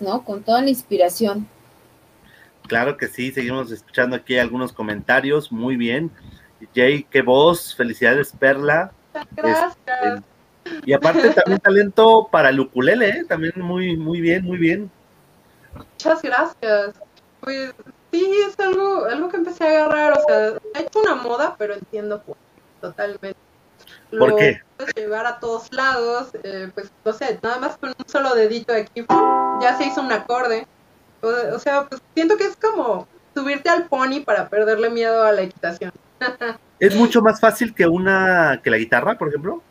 ¿no? 0.01 0.23
Con 0.23 0.43
toda 0.43 0.61
la 0.61 0.69
inspiración. 0.69 1.47
Claro 2.67 2.97
que 2.97 3.07
sí, 3.07 3.31
seguimos 3.31 3.71
escuchando 3.71 4.15
aquí 4.15 4.37
algunos 4.37 4.71
comentarios. 4.71 5.51
Muy 5.51 5.75
bien. 5.75 6.11
Jay, 6.73 7.05
qué 7.09 7.21
voz. 7.21 7.75
Felicidades, 7.75 8.33
Perla. 8.37 8.91
Gracias. 9.31 9.77
Este, 9.85 10.23
y 10.85 10.93
aparte 10.93 11.29
también 11.31 11.59
talento 11.59 12.29
para 12.31 12.49
el 12.49 12.59
ukulele, 12.59 13.09
¿eh? 13.09 13.25
también 13.27 13.53
muy, 13.57 13.97
muy 13.97 14.21
bien, 14.21 14.45
muy 14.45 14.57
bien. 14.57 14.89
Muchas 15.75 16.21
gracias. 16.21 16.95
Pues 17.41 17.73
sí, 18.11 18.31
es 18.47 18.59
algo, 18.59 19.05
algo 19.05 19.29
que 19.29 19.37
empecé 19.37 19.65
a 19.65 19.85
agarrar. 19.85 20.17
O 20.17 20.21
sea, 20.25 20.53
ha 20.75 20.79
hecho 20.79 20.99
una 21.01 21.15
moda, 21.15 21.55
pero 21.57 21.73
entiendo 21.73 22.21
por 22.21 22.37
totalmente. 22.79 23.35
¿Por 24.09 24.29
Lo 24.29 24.35
qué? 24.35 24.61
puedes 24.77 24.93
llevar 24.95 25.25
a 25.25 25.39
todos 25.39 25.73
lados, 25.73 26.29
eh, 26.43 26.69
pues 26.73 26.91
no 27.03 27.13
sé, 27.13 27.39
nada 27.41 27.59
más 27.59 27.77
con 27.77 27.89
un 27.89 28.07
solo 28.07 28.35
dedito 28.35 28.73
aquí, 28.73 29.03
ya 29.63 29.77
se 29.77 29.85
hizo 29.85 30.01
un 30.01 30.11
acorde. 30.11 30.67
O, 31.21 31.55
o 31.55 31.59
sea, 31.59 31.85
pues 31.85 32.01
siento 32.13 32.37
que 32.37 32.45
es 32.45 32.55
como 32.55 33.07
subirte 33.33 33.69
al 33.69 33.87
pony 33.87 34.21
para 34.25 34.49
perderle 34.49 34.89
miedo 34.89 35.23
a 35.23 35.31
la 35.31 35.41
equitación. 35.41 35.91
¿Es 36.79 36.95
mucho 36.95 37.21
más 37.21 37.39
fácil 37.39 37.73
que 37.73 37.87
una 37.87 38.59
que 38.63 38.69
la 38.69 38.77
guitarra, 38.77 39.17
por 39.17 39.29
ejemplo? 39.29 39.61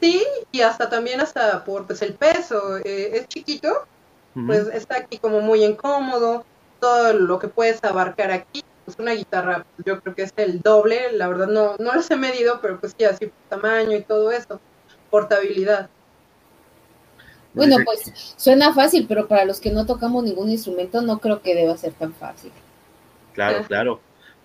Sí, 0.00 0.22
y 0.50 0.60
hasta 0.60 0.90
también 0.90 1.20
hasta 1.20 1.64
por 1.64 1.86
pues 1.86 2.02
el 2.02 2.14
peso, 2.14 2.76
eh, 2.78 3.12
es 3.14 3.28
chiquito, 3.28 3.86
pues 4.46 4.66
está 4.68 4.96
aquí 4.96 5.18
como 5.18 5.40
muy 5.40 5.64
incómodo, 5.64 6.44
todo 6.80 7.12
lo 7.12 7.38
que 7.38 7.46
puedes 7.46 7.82
abarcar 7.84 8.32
aquí, 8.32 8.64
pues 8.84 8.98
una 8.98 9.12
guitarra 9.12 9.64
yo 9.86 10.00
creo 10.00 10.14
que 10.14 10.22
es 10.22 10.32
el 10.36 10.60
doble, 10.60 11.12
la 11.12 11.28
verdad 11.28 11.46
no, 11.46 11.76
no 11.78 11.94
los 11.94 12.10
he 12.10 12.16
medido, 12.16 12.60
pero 12.60 12.80
pues 12.80 12.96
sí, 12.98 13.04
así 13.04 13.26
por 13.26 13.60
tamaño 13.60 13.96
y 13.96 14.02
todo 14.02 14.32
eso, 14.32 14.60
portabilidad. 15.08 15.88
Bueno, 17.54 17.78
Dice- 17.78 17.84
pues 17.84 18.34
suena 18.36 18.72
fácil, 18.72 19.06
pero 19.08 19.28
para 19.28 19.44
los 19.44 19.60
que 19.60 19.70
no 19.70 19.86
tocamos 19.86 20.24
ningún 20.24 20.50
instrumento 20.50 21.02
no 21.02 21.18
creo 21.18 21.42
que 21.42 21.54
deba 21.54 21.76
ser 21.76 21.92
tan 21.92 22.12
fácil. 22.14 22.50
Claro, 23.32 23.64
claro. 23.66 24.00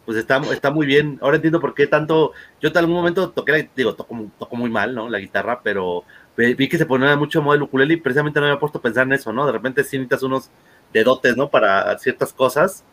Pues 0.06 0.18
está, 0.18 0.38
está 0.54 0.72
muy 0.72 0.86
bien. 0.86 1.20
Ahora 1.22 1.36
entiendo 1.36 1.60
por 1.60 1.74
qué 1.74 1.88
tanto. 1.88 2.32
Yo 2.62 2.70
en 2.70 2.78
algún 2.78 2.96
momento 2.96 3.30
toqué, 3.32 3.52
la, 3.52 3.68
digo, 3.76 3.94
toco, 3.96 4.16
toco 4.40 4.56
muy 4.56 4.70
mal, 4.70 4.96
¿no? 4.96 5.10
La 5.10 5.20
guitarra, 5.20 5.62
pero 5.62 6.04
vi 6.38 6.70
que 6.70 6.78
se 6.78 6.86
ponía 6.86 7.16
mucho 7.18 7.40
de 7.40 7.46
moda 7.46 7.58
el 7.58 7.64
ukulele 7.64 7.96
y 7.96 7.98
precisamente 7.98 8.40
no 8.40 8.46
me 8.46 8.52
había 8.52 8.60
puesto 8.60 8.78
a 8.80 8.82
pensar 8.82 9.06
en 9.06 9.14
eso, 9.14 9.34
¿no? 9.34 9.46
De 9.46 9.52
repente 9.52 9.84
sí 9.84 9.98
necesitas 9.98 10.24
unos 10.24 10.50
dedotes, 10.94 11.36
¿no? 11.36 11.50
Para 11.50 11.98
ciertas 11.98 12.32
cosas 12.32 12.84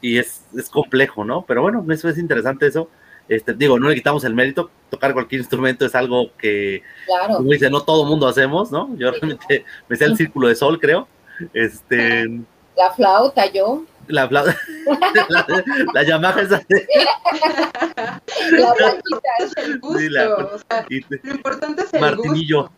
y 0.00 0.18
es, 0.18 0.44
es 0.56 0.70
complejo, 0.70 1.24
¿no? 1.24 1.44
Pero 1.46 1.62
bueno, 1.62 1.84
eso 1.90 2.08
es 2.08 2.16
interesante 2.18 2.66
eso. 2.66 2.88
Este, 3.28 3.54
digo, 3.54 3.78
no 3.78 3.88
le 3.88 3.94
quitamos 3.94 4.24
el 4.24 4.34
mérito. 4.34 4.70
Tocar 4.90 5.12
cualquier 5.14 5.40
instrumento 5.40 5.86
es 5.86 5.94
algo 5.94 6.30
que, 6.36 6.82
Claro. 7.06 7.36
como 7.36 7.50
dice, 7.50 7.70
no 7.70 7.82
todo 7.82 8.04
mundo 8.04 8.26
hacemos, 8.28 8.70
¿no? 8.70 8.94
Yo 8.96 9.10
realmente 9.10 9.64
me 9.88 9.96
sé 9.96 10.04
el 10.04 10.16
círculo 10.16 10.48
de 10.48 10.54
sol, 10.54 10.78
creo. 10.80 11.08
Este, 11.54 12.24
La 12.76 12.90
flauta, 12.92 13.46
yo. 13.52 13.84
la, 14.08 14.26
la, 14.30 14.44
la, 15.28 15.64
la 15.94 16.02
Yamaha 16.02 16.40
esa 16.40 16.62
de- 16.68 16.86
La 18.52 18.72
blanquita. 18.74 19.28
Es 19.40 19.56
el 19.56 19.78
gusto, 19.80 19.98
Sí, 19.98 20.08
la- 20.08 20.34
o 20.34 20.58
sea, 20.58 20.86
lo 21.22 21.30
importante 21.32 21.82
es 21.82 21.94
el 21.94 22.00
Martinillo. 22.00 22.62
gusto. 22.62 22.72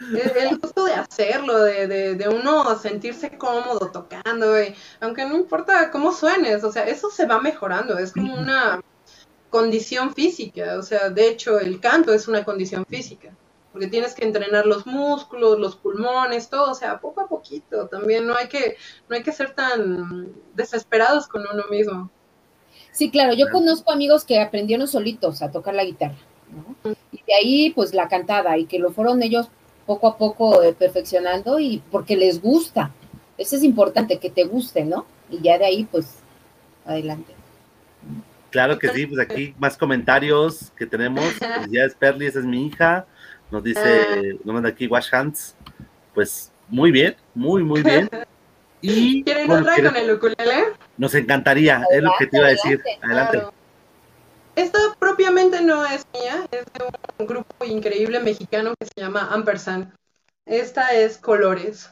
El, 0.00 0.46
el 0.48 0.58
gusto 0.58 0.84
de 0.84 0.92
hacerlo, 0.94 1.58
de, 1.58 1.88
de, 1.88 2.14
de 2.14 2.28
uno 2.28 2.76
sentirse 2.78 3.36
cómodo 3.36 3.90
tocando, 3.90 4.60
y 4.62 4.72
aunque 5.00 5.24
no 5.24 5.34
importa 5.34 5.90
cómo 5.90 6.12
suenes, 6.12 6.62
o 6.62 6.70
sea, 6.70 6.84
eso 6.86 7.10
se 7.10 7.26
va 7.26 7.40
mejorando, 7.40 7.98
es 7.98 8.12
como 8.12 8.34
una 8.38 8.80
condición 9.50 10.14
física, 10.14 10.76
o 10.78 10.82
sea, 10.82 11.10
de 11.10 11.28
hecho 11.28 11.58
el 11.58 11.80
canto 11.80 12.12
es 12.12 12.28
una 12.28 12.44
condición 12.44 12.84
física, 12.86 13.34
porque 13.72 13.86
tienes 13.86 14.14
que 14.14 14.24
entrenar 14.24 14.66
los 14.66 14.86
músculos, 14.86 15.58
los 15.58 15.76
pulmones, 15.76 16.48
todo, 16.48 16.72
o 16.72 16.74
sea, 16.74 17.00
poco 17.00 17.22
a 17.22 17.28
poquito, 17.28 17.86
también 17.88 18.26
no 18.26 18.34
hay 18.34 18.48
que, 18.48 18.76
no 19.08 19.16
hay 19.16 19.22
que 19.22 19.32
ser 19.32 19.54
tan 19.54 20.32
desesperados 20.54 21.26
con 21.26 21.42
uno 21.42 21.64
mismo. 21.70 22.10
Sí, 22.92 23.10
claro, 23.10 23.32
yo 23.34 23.46
conozco 23.50 23.92
amigos 23.92 24.24
que 24.24 24.40
aprendieron 24.40 24.88
solitos 24.88 25.42
a 25.42 25.50
tocar 25.50 25.74
la 25.74 25.84
guitarra, 25.84 26.18
¿no? 26.50 26.92
Y 27.12 27.22
de 27.26 27.34
ahí, 27.34 27.70
pues, 27.70 27.94
la 27.94 28.08
cantada, 28.08 28.58
y 28.58 28.66
que 28.66 28.78
lo 28.78 28.90
fueron 28.90 29.22
ellos 29.22 29.48
poco 29.86 30.08
a 30.08 30.18
poco 30.18 30.62
eh, 30.62 30.74
perfeccionando 30.74 31.58
y 31.58 31.82
porque 31.90 32.16
les 32.16 32.42
gusta. 32.42 32.92
Eso 33.36 33.56
es 33.56 33.62
importante, 33.62 34.18
que 34.18 34.30
te 34.30 34.44
guste, 34.44 34.84
¿no? 34.84 35.06
Y 35.30 35.40
ya 35.40 35.58
de 35.58 35.66
ahí, 35.66 35.84
pues, 35.84 36.16
adelante. 36.84 37.34
Claro 38.50 38.78
que 38.78 38.88
sí, 38.88 39.06
pues 39.06 39.20
aquí 39.20 39.54
más 39.58 39.76
comentarios 39.76 40.72
que 40.76 40.86
tenemos. 40.86 41.24
Ya 41.68 41.84
es 41.84 41.94
Perly, 41.94 42.26
esa 42.26 42.40
es 42.40 42.44
mi 42.44 42.66
hija. 42.66 43.06
Nos 43.50 43.62
dice, 43.62 44.38
nos 44.44 44.54
manda 44.54 44.68
aquí 44.68 44.86
Wash 44.86 45.08
Hands. 45.14 45.56
Pues 46.14 46.52
muy 46.68 46.90
bien, 46.90 47.16
muy, 47.34 47.62
muy 47.64 47.82
bien. 47.82 48.08
Y 48.80 49.24
¿Quieren 49.24 49.48
bueno, 49.48 49.62
otra 49.62 49.82
con 49.82 49.96
el 49.96 50.12
ukulele? 50.12 50.64
nos 50.96 51.14
encantaría, 51.14 51.84
es 51.90 52.02
lo 52.02 52.12
que 52.18 52.26
te 52.26 52.36
iba 52.36 52.46
a 52.46 52.50
decir. 52.50 52.82
Adelante. 53.02 53.38
Claro. 53.38 53.54
Esta 54.54 54.78
propiamente 54.98 55.60
no 55.62 55.86
es 55.86 56.04
mía, 56.12 56.44
es 56.50 56.64
de 56.64 56.84
un 57.18 57.26
grupo 57.26 57.64
increíble 57.64 58.18
mexicano 58.20 58.74
que 58.78 58.86
se 58.86 59.00
llama 59.00 59.28
Ampersand. 59.30 59.92
Esta 60.46 60.92
es 60.94 61.16
Colores. 61.18 61.90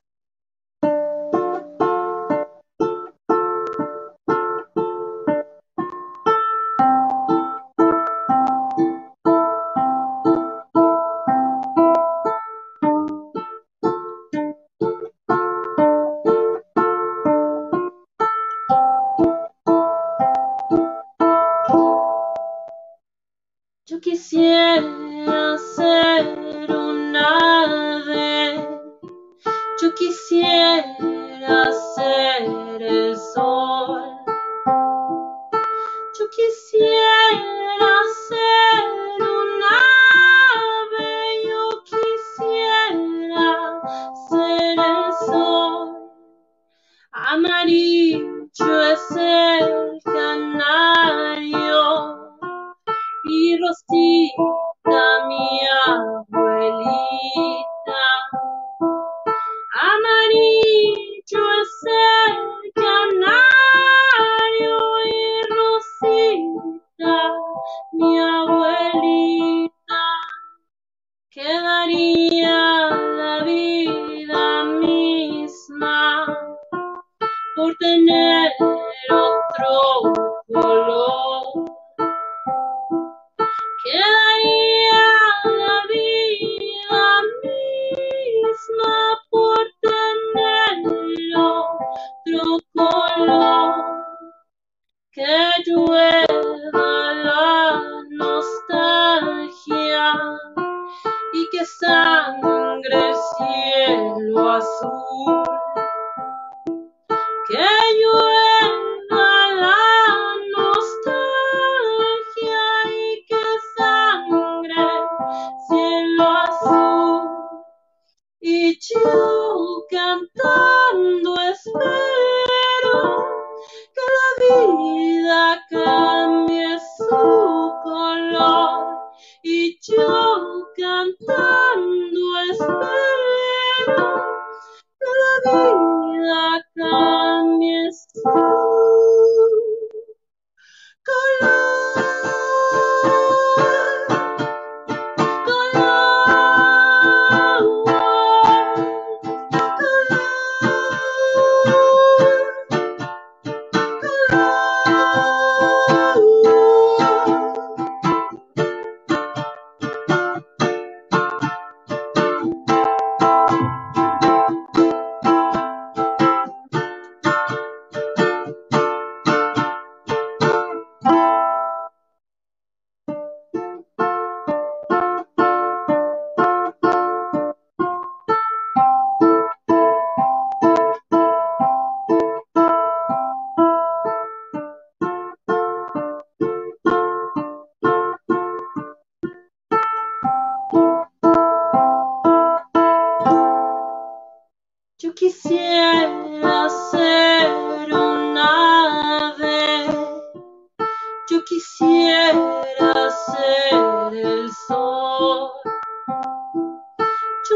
Jesus. 104.79 105.36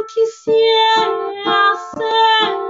Quisiera 0.07 1.77
ser 1.95 2.70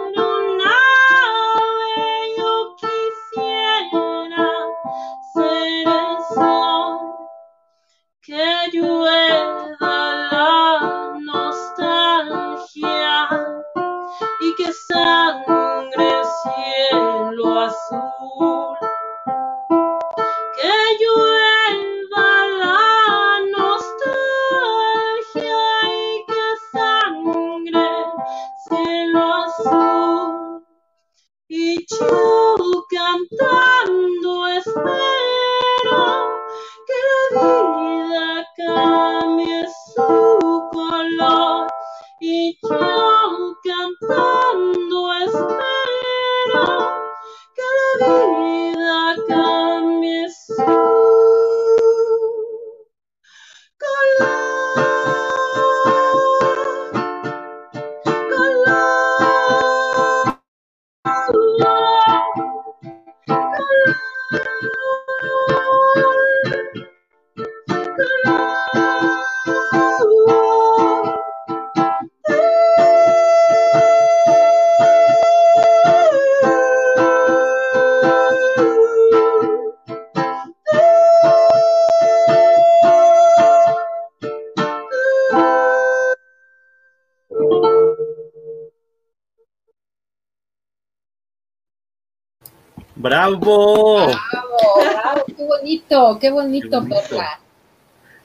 ¡Bravo! 93.41 94.07
Bravo, 94.07 94.91
bravo, 94.93 95.25
qué 95.27 95.45
bonito, 95.45 96.19
qué 96.21 96.31
bonito, 96.31 96.69
Qué 96.71 96.77
bonito. 96.77 97.09
Perla. 97.09 97.41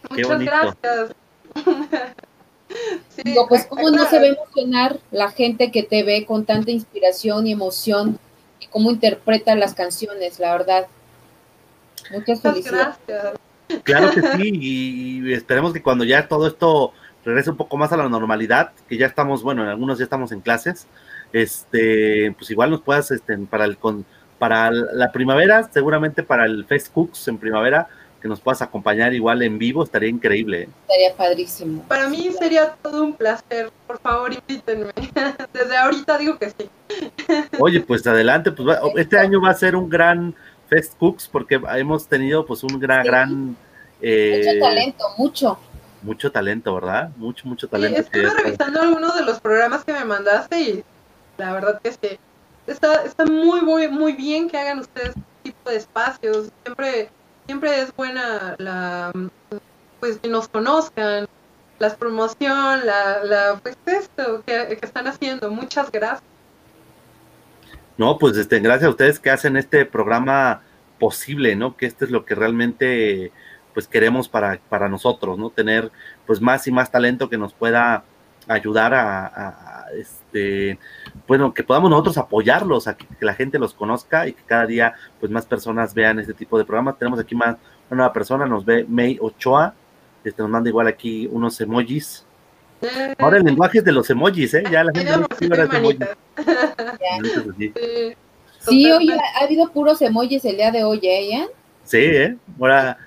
Qué 0.02 0.24
Muchas 0.24 0.28
bonito. 0.28 0.52
gracias. 0.52 1.16
Sí, 3.10 3.22
Digo, 3.24 3.48
pues 3.48 3.66
cómo 3.68 3.90
no 3.92 4.06
se 4.06 4.18
a 4.18 4.26
emocionar 4.26 5.00
la 5.12 5.32
gente 5.32 5.72
que 5.72 5.84
te 5.84 6.04
ve 6.04 6.26
con 6.26 6.46
tanta 6.46 6.72
inspiración 6.72 7.48
y 7.48 7.54
emoción 7.54 8.20
y 8.60 8.68
cómo 8.68 8.92
interpreta 8.92 9.56
las 9.56 9.74
canciones, 9.74 10.40
la 10.40 10.52
verdad. 10.52 10.88
Muchas 12.12 12.42
Muchas 12.42 12.42
felicidades. 12.42 12.98
gracias. 13.08 13.36
Claro 13.84 14.12
que 14.12 14.22
sí, 14.22 14.52
y, 14.54 15.30
y 15.30 15.34
esperemos 15.34 15.74
que 15.74 15.82
cuando 15.82 16.04
ya 16.04 16.28
todo 16.28 16.48
esto 16.48 16.94
regrese 17.24 17.50
un 17.52 17.58
poco 17.58 17.78
más 17.78 17.92
a 17.92 17.98
la 17.98 18.10
normalidad, 18.10 18.74
que 18.88 18.98
ya 18.98 19.08
estamos, 19.08 19.42
bueno, 19.44 19.64
en 19.64 19.70
algunos 19.70 19.98
ya 19.98 20.04
estamos 20.04 20.32
en 20.32 20.42
clases, 20.42 20.88
este, 21.34 22.34
pues 22.38 22.52
igual 22.52 22.70
nos 22.72 22.82
puedas, 22.82 23.10
este, 23.12 23.38
para 23.40 23.66
el 23.66 23.78
con, 23.78 24.06
para 24.40 24.70
la 24.72 25.12
primavera, 25.12 25.64
seguramente 25.72 26.24
para 26.24 26.46
el 26.46 26.66
Fest 26.66 26.92
Cooks 26.94 27.28
en 27.28 27.38
primavera, 27.38 27.88
que 28.22 28.28
nos 28.28 28.40
puedas 28.42 28.62
acompañar 28.62 29.14
igual 29.14 29.42
en 29.44 29.58
vivo, 29.60 29.84
estaría 29.84 30.10
increíble. 30.10 30.64
¿eh? 30.64 30.70
Estaría 30.88 31.16
padrísimo. 31.16 31.84
Para 31.84 32.10
mí 32.10 32.30
sería 32.38 32.72
todo 32.82 33.04
un 33.04 33.14
placer. 33.14 33.70
Por 33.86 34.00
favor, 34.00 34.34
invítenme. 34.34 34.92
Desde 35.54 35.78
ahorita 35.78 36.18
digo 36.18 36.38
que 36.40 36.50
sí. 36.50 36.70
Oye, 37.60 37.82
pues 37.82 38.06
adelante, 38.08 38.52
pues 38.52 38.68
va- 38.68 38.80
este 38.96 39.18
año 39.20 39.40
va 39.42 39.52
a 39.52 39.54
ser 39.54 39.76
un 39.76 39.88
gran 39.90 40.34
Fest 40.70 40.98
Cooks 40.98 41.28
porque 41.28 41.62
hemos 41.76 42.08
tenido 42.08 42.46
pues 42.46 42.64
un 42.64 42.80
gran, 42.80 43.04
Sí. 43.04 43.08
gran 43.08 43.56
eh, 44.02 44.42
Mucho 44.48 44.60
talento, 44.66 45.06
mucho. 45.18 45.60
mucho 46.02 46.32
talento, 46.32 46.74
¿verdad? 46.76 47.10
Mucho, 47.18 47.48
mucho 47.48 47.68
Sí, 47.68 47.72
talento. 47.72 48.02
estuve 48.02 48.24
que- 48.24 48.44
revisando 48.44 48.82
algunos 48.82 49.16
de 49.16 49.22
los 49.24 49.40
programas 49.40 49.86
que 49.86 49.94
me 49.94 50.04
mandaste 50.04 50.60
y 50.60 50.84
la 51.38 51.54
verdad 51.54 51.80
que 51.82 51.92
sí. 51.92 52.18
Está, 52.68 53.04
está 53.04 53.26
muy, 53.26 53.62
muy, 53.62 53.88
muy 53.88 54.14
bien 54.14 54.50
que 54.50 54.58
hagan 54.58 54.80
ustedes 54.80 55.10
este 55.10 55.22
tipo 55.44 55.70
de 55.70 55.76
espacios. 55.76 56.52
Siempre, 56.64 57.10
siempre 57.46 57.82
es 57.82 57.96
buena 57.96 58.56
la 58.58 59.12
pues 60.00 60.18
que 60.18 60.28
nos 60.28 60.48
conozcan, 60.48 61.28
la 61.80 61.96
promoción, 61.96 62.86
la, 62.86 63.24
la 63.24 63.60
pues 63.62 63.78
esto 63.86 64.44
que, 64.46 64.78
que 64.80 64.86
están 64.86 65.08
haciendo. 65.08 65.50
Muchas 65.52 65.92
gracias. 65.92 66.24
No, 67.98 68.18
pues 68.18 68.36
este, 68.38 68.60
gracias 68.60 68.88
a 68.88 68.92
ustedes 68.92 69.20
que 69.20 69.30
hacen 69.30 69.56
este 69.56 69.86
programa 69.86 70.62
posible, 71.00 71.56
¿no? 71.56 71.78
Que 71.78 71.86
este 71.86 72.06
es 72.06 72.12
lo 72.12 72.26
que 72.26 72.36
realmente 72.36 73.32
pues 73.74 73.88
queremos 73.88 74.30
para, 74.30 74.60
para 74.70 74.90
nosotros, 74.90 75.38
¿no? 75.38 75.50
Tener 75.50 75.92
pues 76.26 76.42
más 76.42 76.66
y 76.68 76.72
más 76.72 76.92
talento 76.92 77.30
que 77.30 77.38
nos 77.38 77.54
pueda 77.54 78.04
ayudar 78.48 78.94
a, 78.94 79.26
a- 79.28 79.48
a, 79.50 79.86
este, 80.00 80.78
bueno, 81.28 81.54
que 81.54 81.64
podamos 81.64 81.90
nosotros 81.90 82.18
apoyarlos, 82.18 82.88
a 82.88 82.96
que, 82.98 83.06
que 83.08 83.26
la 83.26 83.34
gente 83.34 83.58
los 83.60 83.74
conozca 83.74 84.28
y 84.28 84.34
que 84.34 84.44
cada 84.44 84.66
día 84.66 84.94
pues 85.20 85.32
más 85.32 85.46
personas 85.46 85.94
vean 85.94 86.20
este 86.20 86.34
tipo 86.34 86.58
de 86.58 86.66
programas. 86.66 86.98
Tenemos 86.98 87.20
aquí 87.20 87.36
más 87.36 87.56
una 87.90 87.98
nueva 87.98 88.14
persona, 88.14 88.46
nos 88.46 88.66
ve 88.66 88.86
May 88.88 89.18
Ochoa, 89.22 89.74
este, 90.24 90.42
nos 90.42 90.50
manda 90.52 90.70
igual 90.70 90.88
aquí 90.88 91.28
unos 91.32 91.60
emojis. 91.62 92.26
Eh, 92.82 93.16
Ahora 93.20 93.38
el 93.38 93.44
lenguaje 93.44 93.78
es 93.80 93.84
de 93.84 93.92
los 93.92 94.10
emojis, 94.10 94.54
¿eh? 94.54 94.64
Ya 94.72 94.84
la 94.84 94.92
gente 94.94 95.12
no 95.48 95.56
emojis. 95.74 96.00
sí. 97.58 97.74
Sí, 98.60 98.90
ha 98.92 99.44
habido 99.44 99.70
puros 99.72 100.02
emojis 100.02 100.44
el 100.46 100.58
día 100.58 100.72
de 100.72 100.84
hoy, 100.84 101.00
¿eh? 101.04 101.48
Sí, 101.84 101.98
¿eh? 102.00 102.36
Ahora, 102.60 102.98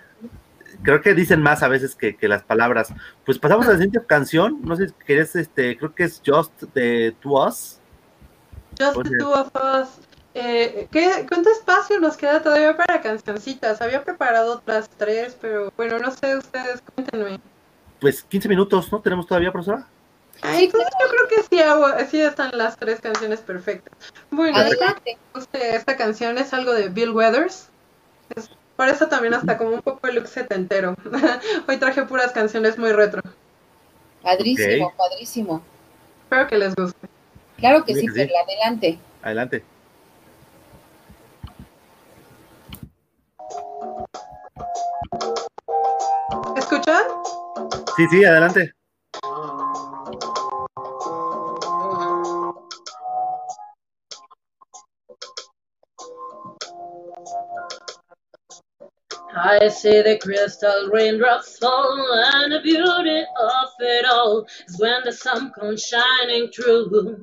creo 0.83 1.01
que 1.01 1.15
dicen 1.15 1.43
más 1.43 1.63
a 1.63 1.69
veces 1.69 1.95
que, 1.95 2.17
que 2.17 2.29
las 2.29 2.43
palabras. 2.43 2.93
Pues 3.25 3.39
pasamos 3.39 3.67
a 3.67 3.71
la 3.71 3.75
siguiente 3.77 4.01
canción. 4.07 4.61
No 4.63 4.77
sé 4.77 4.89
si 4.89 4.95
querés, 5.07 5.35
este, 5.37 5.77
creo 5.77 5.95
que 5.95 6.05
es 6.05 6.21
Just 6.25 6.63
de 6.75 7.15
To 7.21 7.47
Us. 7.47 7.79
Just 8.79 9.03
the 9.03 9.19
two 9.19 9.33
of 9.33 9.51
us. 9.55 9.89
Eh, 10.35 10.87
¿qué- 10.93 11.27
¿Cuánto 11.29 11.51
espacio 11.51 11.99
nos 12.01 12.17
queda 12.17 12.43
todavía 12.43 12.77
para 12.77 13.01
cancioncitas? 13.01 13.81
Había 13.83 14.05
preparado 14.05 14.55
otras 14.55 14.89
tres, 14.97 15.37
pero 15.41 15.73
bueno, 15.77 15.99
no 15.99 16.11
sé, 16.13 16.37
ustedes 16.37 16.81
cuéntenme. 16.95 17.41
Pues 18.01 18.23
15 18.23 18.49
minutos, 18.49 18.93
¿no? 18.93 19.01
¿Tenemos 19.01 19.27
todavía, 19.27 19.51
profesora? 19.51 19.87
Ay, 20.43 20.67
entonces 20.67 20.91
yo 21.03 21.09
creo 21.09 21.29
que 21.29 21.43
sí, 21.57 21.61
hago- 21.61 21.89
sí 22.09 22.21
están 22.21 22.57
las 22.57 22.77
tres 22.77 23.01
canciones 23.01 23.41
perfectas. 23.41 23.93
Bueno, 24.31 24.57
Adelante. 24.59 25.19
este- 25.35 25.75
esta 25.75 25.97
canción 25.97 26.39
es 26.39 26.55
algo 26.55 26.73
de 26.73 26.89
Bill 26.91 27.11
Weathers. 27.11 27.69
Es- 28.37 28.51
por 28.79 28.89
eso 28.89 29.09
también 29.09 29.35
hasta 29.35 29.59
como 29.59 29.71
un 29.71 29.83
poco 29.83 30.07
el 30.07 30.15
look 30.15 30.29
setentero. 30.29 30.95
Hoy 31.69 31.79
traje 31.79 32.05
puras 32.05 32.31
canciones 32.31 32.79
muy 32.79 32.93
retro. 32.93 33.21
Padrísimo, 34.23 34.87
Ok. 34.87 34.97
padrísimo. 34.97 35.63
Espero 36.23 36.47
que 36.47 36.59
les 36.59 36.77
guste. 36.77 37.09
Claro 37.57 37.85
que 37.85 37.93
Sí, 37.93 38.03
sí, 38.03 38.07
sí. 38.07 38.15
Perla, 38.15 38.39
adelante. 38.47 38.99
Adelante. 39.21 39.65
¿Escuchan? 46.57 47.03
Sí, 47.97 48.07
sí, 48.13 48.25
adelante. 48.25 48.73
I 59.37 59.69
see 59.69 60.03
the 60.03 60.19
crystal 60.19 60.91
raindrops 60.93 61.59
fall, 61.59 62.07
and 62.35 62.53
the 62.53 62.61
beauty 62.61 63.21
of 63.21 63.69
it 63.81 64.07
all 64.07 64.47
is 64.69 64.81
when 64.81 65.03
the 65.05 65.13
sun 65.13 65.53
comes 65.59 65.85
shining 65.85 66.51
through. 66.51 67.23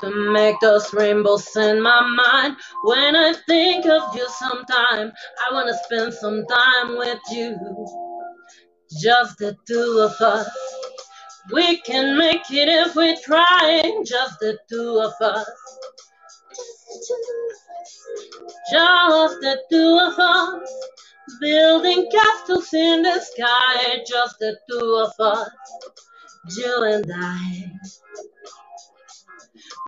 To 0.00 0.32
make 0.32 0.56
those 0.60 0.92
rainbows 0.94 1.54
in 1.56 1.82
my 1.82 2.02
mind, 2.02 2.56
when 2.84 3.16
I 3.16 3.34
think 3.48 3.86
of 3.86 4.16
you 4.16 4.26
sometime, 4.28 5.12
I 5.48 5.54
wanna 5.54 5.74
spend 5.84 6.14
some 6.14 6.44
time 6.46 6.98
with 6.98 7.20
you. 7.30 7.56
Just 9.00 9.38
the 9.38 9.56
two 9.66 10.00
of 10.00 10.20
us. 10.20 10.48
We 11.52 11.78
can 11.82 12.18
make 12.18 12.50
it 12.50 12.68
if 12.68 12.96
we 12.96 13.16
try, 13.22 14.02
just 14.04 14.38
the 14.40 14.58
two 14.70 15.00
of 15.00 15.14
us. 15.20 15.50
Just 18.72 19.40
the 19.40 19.62
two 19.70 19.98
of 20.02 20.18
us, 20.18 20.70
building 21.40 22.08
castles 22.12 22.72
in 22.74 23.02
the 23.02 23.20
sky. 23.20 23.98
Just 24.06 24.38
the 24.40 24.58
two 24.70 25.06
of 25.06 25.12
us, 25.20 25.50
you 26.56 26.84
and 26.84 27.12
I. 27.14 27.72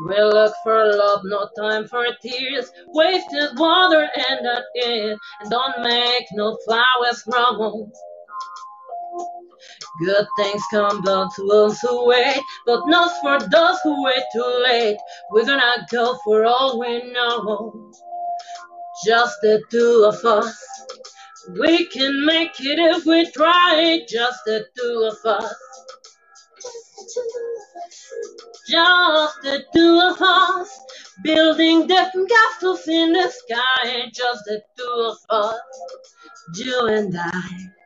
We 0.09 0.23
look 0.23 0.55
for 0.65 0.85
love, 0.97 1.23
no 1.25 1.49
time 1.57 1.89
for 1.89 2.07
tears. 2.23 2.71
Wasted 2.89 3.59
water 3.59 4.09
and 4.17 4.47
that. 4.47 4.65
And 4.85 5.19
don't 5.51 5.83
make 5.83 6.27
no 6.35 6.59
flowers 6.67 7.23
grow. 7.23 7.91
Good 10.05 10.27
things 10.39 10.63
come 10.71 11.03
but 11.03 11.31
to 11.37 11.47
those 11.49 11.81
who 11.81 12.07
wait, 12.09 12.43
but 12.67 12.87
not 12.89 13.13
for 13.21 13.39
those 13.49 13.79
who 13.85 14.03
wait 14.05 14.25
too 14.33 14.63
late. 14.65 14.99
We're 15.31 15.47
gonna 15.47 15.87
go 15.91 16.19
for 16.25 16.45
all 16.45 16.81
we 16.81 17.13
know. 17.13 17.93
Just 19.07 19.37
the 19.43 19.63
two 19.71 20.05
of 20.09 20.25
us. 20.25 20.57
We 21.61 21.87
can 21.87 22.27
make 22.27 22.61
it 22.61 22.79
if 22.79 23.07
we 23.07 23.31
try, 23.31 24.01
just 24.09 24.41
the 24.47 24.67
two 24.77 25.11
of 25.13 25.27
us. 25.27 25.55
Just 28.69 29.43
the 29.43 29.65
two 29.75 30.01
of 30.01 30.23
us, 30.23 30.81
building 31.23 31.87
different 31.87 32.31
castles 32.31 32.89
in 32.89 33.13
the 33.13 33.31
sky, 33.31 34.11
just 34.15 34.45
the 34.47 34.63
two 34.79 35.13
of 35.13 35.19
us, 35.31 35.61
you 36.57 36.87
and 36.89 37.17
I. 37.19 37.84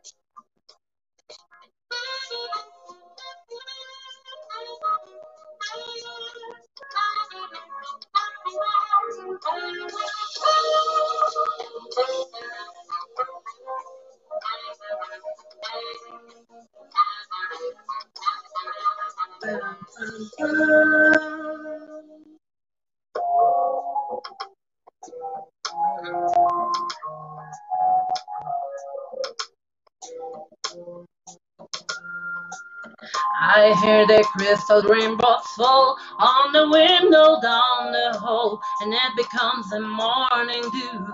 the 34.18 34.24
crystal 34.36 34.82
rainbows 34.82 35.46
fall 35.56 35.96
on 36.18 36.52
the 36.52 36.68
window 36.68 37.40
down 37.40 37.92
the 37.92 38.18
hall, 38.18 38.60
and 38.82 38.92
it 38.92 39.16
becomes 39.16 39.72
a 39.72 39.80
morning 39.80 40.62
dew. 40.72 41.06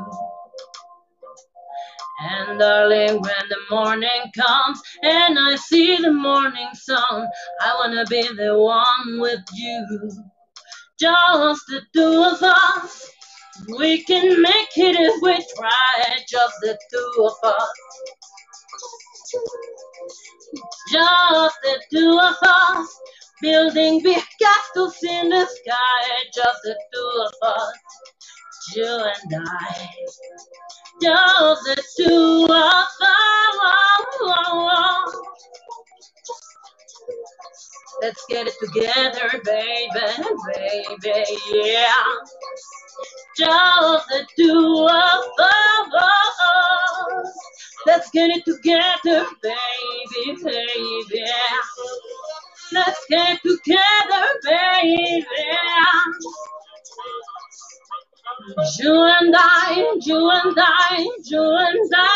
And 2.20 2.58
darling, 2.58 3.20
when 3.20 3.48
the 3.50 3.58
morning 3.70 4.32
comes 4.38 4.80
and 5.02 5.38
I 5.38 5.56
see 5.56 5.98
the 5.98 6.12
morning 6.12 6.68
sun, 6.74 7.28
I 7.60 7.74
wanna 7.78 8.04
be 8.08 8.22
the 8.22 8.58
one 8.58 9.20
with 9.20 9.42
you. 9.54 10.10
Just 10.98 11.62
the 11.68 11.82
two 11.94 12.24
of 12.24 12.42
us. 12.42 13.10
We 13.78 14.02
can 14.04 14.42
make 14.42 14.76
it 14.76 14.96
if 14.98 15.22
we 15.22 15.34
try, 15.58 16.16
just 16.28 16.54
the 16.62 16.78
two 16.90 17.24
of 17.24 17.50
us. 17.50 17.68
Just 20.94 21.56
the 21.64 21.80
two 21.92 22.20
of 22.22 22.36
us, 22.42 23.00
building 23.42 24.00
big 24.04 24.22
castles 24.40 24.96
in 25.02 25.30
the 25.30 25.44
sky. 25.44 26.08
Just 26.32 26.60
the 26.62 26.78
two 26.94 27.24
of 27.26 27.32
us, 27.42 27.72
you 28.76 28.86
and 28.86 29.34
I. 29.48 29.88
Just 31.02 31.64
the 31.64 31.82
two 31.98 32.46
of 32.48 32.54
us. 32.54 32.96
Let's 38.02 38.24
get 38.28 38.46
it 38.46 38.54
together, 38.60 39.40
baby, 39.44 39.90
baby, 40.54 41.38
yeah. 41.52 41.92
Just 43.38 44.08
the 44.08 44.26
two 44.38 44.88
of 44.90 45.24
us. 45.40 47.34
Let's 47.86 48.10
get 48.10 48.30
it 48.30 48.44
together, 48.44 49.26
baby, 49.42 50.42
baby. 50.44 51.24
Let's 52.72 53.06
get 53.10 53.38
it 53.38 53.42
together, 53.42 54.26
baby. 54.44 55.26
You 58.80 59.04
and 59.04 59.34
I, 59.36 59.96
you 60.02 60.30
and 60.30 60.56
I, 60.58 61.08
you 61.24 61.42
and 61.42 61.92
I. 61.94 62.12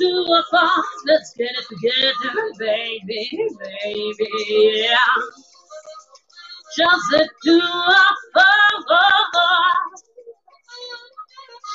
Two 0.00 0.26
of 0.28 0.44
us, 0.52 0.86
let's 1.06 1.34
get 1.36 1.50
it 1.50 1.66
together, 1.68 2.52
baby, 2.58 3.48
baby. 3.58 4.28
Yeah. 4.76 4.96
Just 6.76 7.04
the 7.10 7.28
two 7.44 7.58
of 7.58 8.16
us. 8.36 10.02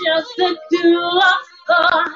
Just 0.05 0.31
the 0.37 0.57
two 0.71 0.97
of 0.97 1.75
us. 1.75 2.09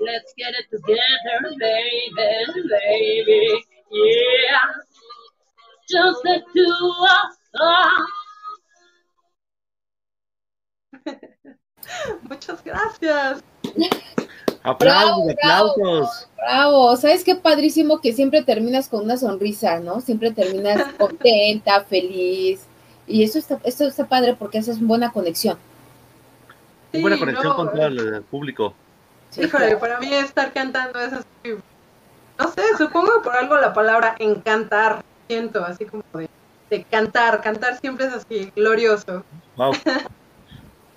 Let's 0.00 0.32
get 0.38 0.54
it 0.54 0.66
together, 0.70 1.54
baby, 1.58 2.68
baby. 2.68 3.64
Yeah. 3.90 4.58
Just 5.90 6.22
the 6.22 6.40
two 6.54 6.92
of 7.10 7.60
us. 7.60 8.10
Muchas 12.28 12.62
gracias. 12.62 13.53
Aplausos, 14.64 15.34
Bravo, 15.42 15.70
aplausos. 15.72 16.28
Bravo, 16.38 16.96
¿sabes 16.96 17.22
qué 17.22 17.34
padrísimo 17.34 18.00
que 18.00 18.14
siempre 18.14 18.42
terminas 18.42 18.88
con 18.88 19.04
una 19.04 19.18
sonrisa, 19.18 19.78
¿no? 19.80 20.00
Siempre 20.00 20.30
terminas 20.30 20.92
contenta, 20.98 21.84
feliz. 21.84 22.64
Y 23.06 23.22
eso 23.22 23.38
está, 23.38 23.60
eso 23.64 23.86
está 23.86 24.06
padre 24.06 24.34
porque 24.38 24.58
haces 24.58 24.78
una 24.78 24.88
buena 24.88 25.12
conexión. 25.12 25.58
Sí, 26.92 27.02
buena 27.02 27.18
conexión 27.18 27.48
no, 27.48 27.56
con 27.56 27.72
todo 27.72 27.86
el 27.86 28.22
público. 28.22 28.74
Sí, 29.28 29.42
Híjole, 29.42 29.64
claro. 29.66 29.80
para 29.80 30.00
mí 30.00 30.14
estar 30.14 30.52
cantando 30.54 30.98
es 30.98 31.12
así. 31.12 31.54
No 32.38 32.50
sé, 32.50 32.62
supongo 32.78 33.18
que 33.18 33.24
por 33.24 33.36
algo 33.36 33.58
la 33.58 33.74
palabra 33.74 34.16
encantar, 34.18 35.04
siento, 35.28 35.62
así 35.64 35.84
como 35.84 36.02
de, 36.14 36.30
de 36.70 36.84
cantar. 36.84 37.42
Cantar 37.42 37.78
siempre 37.80 38.06
es 38.06 38.14
así, 38.14 38.50
glorioso. 38.56 39.24
Wow. 39.56 39.72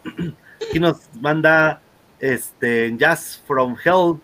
Aquí 0.69 0.80
nos 0.80 0.97
manda 1.19 1.82
este 2.20 2.95
Jazz 2.97 3.41
from 3.45 3.76
Hell, 3.84 4.20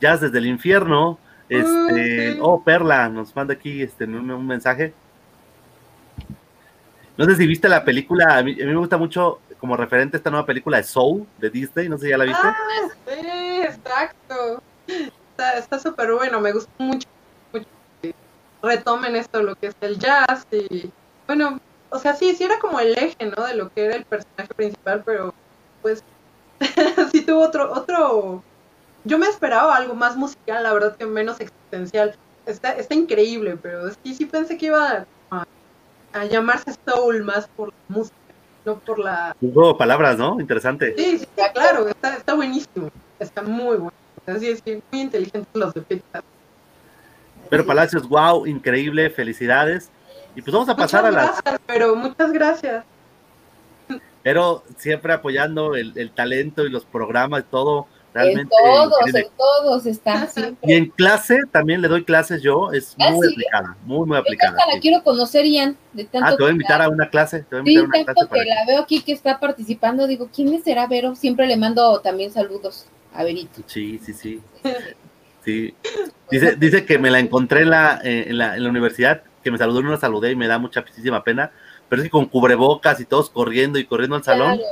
Jazz 0.00 0.20
desde 0.20 0.38
el 0.38 0.46
infierno. 0.46 1.18
Este, 1.48 2.32
sí. 2.32 2.38
oh, 2.40 2.62
Perla, 2.62 3.08
nos 3.08 3.34
manda 3.36 3.54
aquí 3.54 3.82
este, 3.82 4.04
un, 4.04 4.30
un 4.30 4.46
mensaje. 4.46 4.94
No 7.16 7.24
sé 7.26 7.36
si 7.36 7.46
viste 7.46 7.68
la 7.68 7.84
película, 7.84 8.38
a 8.38 8.42
mí, 8.42 8.52
a 8.52 8.64
mí 8.64 8.72
me 8.72 8.76
gusta 8.76 8.96
mucho 8.96 9.40
como 9.60 9.76
referente 9.76 10.16
esta 10.16 10.30
nueva 10.30 10.44
película 10.44 10.78
de 10.78 10.82
Soul 10.82 11.26
de 11.38 11.48
Disney, 11.48 11.88
no 11.88 11.96
sé 11.96 12.04
si 12.04 12.10
ya 12.10 12.18
la 12.18 12.24
viste. 12.24 12.46
Ah, 12.46 12.56
sí, 13.06 13.62
exacto. 13.62 14.62
Está 14.86 15.58
está 15.58 15.78
súper 15.78 16.12
bueno, 16.12 16.40
me 16.40 16.52
gustó 16.52 16.70
mucho, 16.78 17.08
mucho 17.52 17.66
que 18.02 18.14
retomen 18.62 19.16
esto, 19.16 19.42
lo 19.42 19.54
que 19.54 19.68
es 19.68 19.76
el 19.80 19.98
jazz 19.98 20.46
y 20.50 20.90
bueno, 21.26 21.60
o 21.90 21.98
sea, 21.98 22.14
sí, 22.14 22.34
sí 22.34 22.44
era 22.44 22.58
como 22.58 22.80
el 22.80 22.96
eje, 22.98 23.16
¿no? 23.36 23.44
De 23.46 23.54
lo 23.54 23.72
que 23.72 23.86
era 23.86 23.94
el 23.94 24.04
personaje 24.04 24.52
principal, 24.54 25.02
pero 25.04 25.32
pues 25.80 26.02
sí 27.12 27.22
tuvo 27.22 27.40
otro, 27.40 27.72
otro, 27.72 28.42
yo 29.04 29.18
me 29.18 29.26
esperaba 29.26 29.76
algo 29.76 29.94
más 29.94 30.16
musical, 30.16 30.62
la 30.62 30.72
verdad 30.72 30.96
que 30.96 31.06
menos 31.06 31.40
existencial. 31.40 32.14
Está, 32.46 32.72
está 32.72 32.94
increíble, 32.94 33.56
pero 33.60 33.90
sí, 34.02 34.14
sí 34.14 34.26
pensé 34.26 34.58
que 34.58 34.66
iba 34.66 35.06
a, 35.30 35.46
a 36.12 36.24
llamarse 36.26 36.74
Soul 36.86 37.22
más 37.24 37.48
por 37.48 37.68
la 37.68 37.74
música, 37.88 38.16
no 38.64 38.78
por 38.78 38.98
la 38.98 39.34
Un 39.40 39.52
juego 39.52 39.72
de 39.72 39.78
palabras, 39.78 40.18
¿no? 40.18 40.40
Interesante. 40.40 40.94
Sí, 40.96 41.18
sí, 41.18 41.26
claro, 41.52 41.88
está, 41.88 42.16
está 42.16 42.34
buenísimo. 42.34 42.90
Está 43.18 43.42
muy 43.42 43.76
bueno. 43.76 43.92
Así 44.26 44.48
es, 44.48 44.62
sí, 44.64 44.82
muy 44.90 45.00
inteligentes 45.02 45.54
los 45.54 45.74
de 45.74 45.82
Pixar. 45.82 46.22
Pero 47.50 47.66
Palacios, 47.66 48.08
wow, 48.08 48.46
increíble, 48.46 49.10
felicidades. 49.10 49.90
Y 50.34 50.42
pues 50.42 50.52
vamos 50.52 50.68
a 50.68 50.76
pasar 50.76 51.04
muchas 51.04 51.16
a 51.16 51.26
las, 51.26 51.42
gracias, 51.42 51.60
pero 51.66 51.94
muchas 51.94 52.32
gracias. 52.32 52.84
Pero 54.24 54.64
siempre 54.76 55.12
apoyando 55.12 55.76
el, 55.76 55.92
el 55.96 56.10
talento 56.10 56.64
y 56.66 56.70
los 56.70 56.84
programas 56.84 57.42
y 57.42 57.44
todo. 57.44 57.86
En 57.86 58.20
Realmente. 58.22 58.54
todos, 58.64 58.92
increíble. 59.00 59.20
en 59.28 59.36
todos 59.36 59.86
está 59.86 60.26
siempre. 60.28 60.70
Y 60.70 60.74
en 60.76 60.86
clase 60.90 61.40
también 61.50 61.82
le 61.82 61.88
doy 61.88 62.04
clases 62.04 62.42
yo, 62.42 62.70
es 62.72 62.94
¿Ah, 63.00 63.10
muy 63.10 63.26
sí? 63.26 63.32
aplicada, 63.34 63.76
muy, 63.84 64.06
muy 64.06 64.16
Yo 64.16 64.20
aplicada. 64.20 64.52
hasta 64.52 64.66
la 64.68 64.72
sí. 64.74 64.80
quiero 64.80 65.02
conocer, 65.02 65.44
Ian, 65.46 65.76
de 65.92 66.04
tanto 66.04 66.26
Ah, 66.28 66.36
te 66.36 66.42
voy 66.44 66.50
a 66.50 66.52
invitar 66.52 66.80
a 66.80 66.88
una 66.88 67.10
clase, 67.10 67.40
te 67.42 67.56
voy 67.56 67.62
a 67.62 67.64
Sí, 67.64 67.72
invitar 67.74 67.84
a 67.84 67.86
una 68.02 68.04
tanto 68.06 68.28
clase 68.28 68.44
que 68.44 68.50
la 68.50 68.66
veo 68.66 68.82
aquí 68.82 69.02
que 69.02 69.12
está 69.12 69.40
participando, 69.40 70.06
digo, 70.06 70.28
¿quién 70.32 70.62
será 70.62 70.86
Vero? 70.86 71.16
Siempre 71.16 71.48
le 71.48 71.56
mando 71.56 71.98
también 72.00 72.30
saludos 72.32 72.86
a 73.12 73.24
Verito. 73.24 73.62
Sí, 73.66 74.00
sí, 74.04 74.12
sí. 74.12 74.40
sí. 75.44 75.74
Dice, 76.30 76.56
dice 76.56 76.86
que 76.86 76.98
me 76.98 77.10
la 77.10 77.18
encontré 77.18 77.62
en 77.62 77.70
la, 77.70 78.00
eh, 78.02 78.24
en 78.28 78.38
la, 78.38 78.56
en 78.56 78.64
la 78.64 78.70
universidad, 78.70 79.22
que 79.42 79.50
me 79.50 79.58
saludó 79.58 79.80
y 79.80 79.82
no 79.82 79.90
la 79.90 79.98
saludé 79.98 80.30
y 80.32 80.36
me 80.36 80.46
da 80.48 80.58
muchísima 80.58 81.22
pena, 81.22 81.52
pero 81.94 82.02
es 82.02 82.06
que 82.06 82.10
con 82.10 82.26
cubrebocas 82.26 82.98
y 82.98 83.04
todos 83.04 83.30
corriendo 83.30 83.78
y 83.78 83.84
corriendo 83.86 84.16
al 84.16 84.24
salón, 84.24 84.56
Claro. 84.56 84.64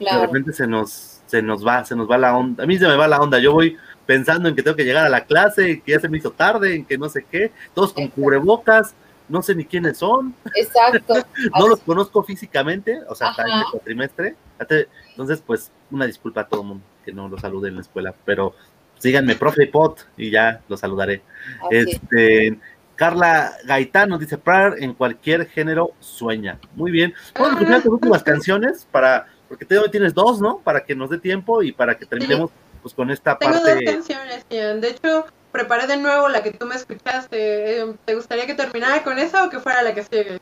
de 0.00 0.04
Claro. 0.04 0.20
repente 0.22 0.52
se 0.52 0.66
nos, 0.66 1.20
se 1.26 1.40
nos 1.42 1.64
va, 1.64 1.84
se 1.84 1.94
nos 1.94 2.10
va 2.10 2.18
la 2.18 2.36
onda. 2.36 2.64
A 2.64 2.66
mí 2.66 2.76
se 2.76 2.88
me 2.88 2.96
va 2.96 3.06
la 3.06 3.20
onda. 3.20 3.38
Yo 3.38 3.52
voy 3.52 3.76
pensando 4.04 4.48
en 4.48 4.56
que 4.56 4.64
tengo 4.64 4.76
que 4.76 4.84
llegar 4.84 5.06
a 5.06 5.08
la 5.08 5.24
clase, 5.26 5.80
que 5.80 5.92
ya 5.92 6.00
se 6.00 6.08
me 6.08 6.18
hizo 6.18 6.32
tarde, 6.32 6.74
en 6.74 6.84
que 6.84 6.98
no 6.98 7.08
sé 7.08 7.24
qué, 7.30 7.52
todos 7.72 7.92
con 7.92 8.08
cubrebocas, 8.08 8.94
no 9.28 9.42
sé 9.42 9.54
ni 9.54 9.64
quiénes 9.64 9.98
son, 9.98 10.34
Exacto. 10.56 11.14
no 11.58 11.68
los 11.68 11.78
conozco 11.80 12.24
físicamente, 12.24 13.00
o 13.08 13.14
sea, 13.14 13.28
hasta 13.28 13.44
cuatrimestre. 13.70 14.34
Hasta- 14.58 14.86
Entonces, 15.10 15.40
pues, 15.46 15.70
una 15.92 16.04
disculpa 16.06 16.40
a 16.40 16.48
todo 16.48 16.62
el 16.62 16.66
mundo 16.66 16.84
que 17.04 17.12
no 17.12 17.28
lo 17.28 17.38
salude 17.38 17.68
en 17.68 17.76
la 17.76 17.80
escuela, 17.82 18.12
pero 18.24 18.54
síganme, 18.98 19.36
profe 19.36 19.66
Pot, 19.68 20.06
y 20.16 20.30
ya 20.30 20.60
lo 20.68 20.76
saludaré. 20.76 21.22
Este, 21.70 22.58
Carla 22.96 23.52
Gaitán 23.64 24.08
nos 24.08 24.20
dice, 24.20 24.38
Prayer 24.38 24.82
en 24.82 24.94
cualquier 24.94 25.46
género 25.48 25.92
sueña. 26.00 26.58
Muy 26.74 26.90
bien. 26.90 27.14
Vamos 27.34 27.50
a 27.50 27.52
escuchar 27.52 27.82
tus 27.82 27.92
últimas 27.92 28.22
canciones 28.22 28.88
para, 28.90 29.26
porque 29.48 29.64
te 29.64 29.78
tienes 29.90 30.14
dos, 30.14 30.40
¿no? 30.40 30.58
Para 30.58 30.84
que 30.84 30.96
nos 30.96 31.10
dé 31.10 31.18
tiempo 31.18 31.62
y 31.62 31.72
para 31.72 31.96
que 31.96 32.06
terminemos 32.06 32.50
pues 32.82 32.94
con 32.94 33.10
esta 33.10 33.36
Tengo 33.36 33.54
dos 33.54 33.62
parte. 33.62 33.84
canciones, 33.84 34.46
Ian. 34.48 34.80
De 34.80 34.90
hecho, 34.90 35.26
preparé 35.52 35.86
de 35.86 35.96
nuevo 35.98 36.28
la 36.28 36.42
que 36.42 36.52
tú 36.52 36.66
me 36.66 36.74
escuchaste. 36.74 37.80
Eh, 37.80 37.94
¿Te 38.04 38.14
gustaría 38.14 38.46
que 38.46 38.54
terminara 38.54 39.02
con 39.02 39.18
esa 39.18 39.44
o 39.44 39.50
que 39.50 39.60
fuera 39.60 39.82
la 39.82 39.94
que 39.94 40.02
sigue? 40.02 40.38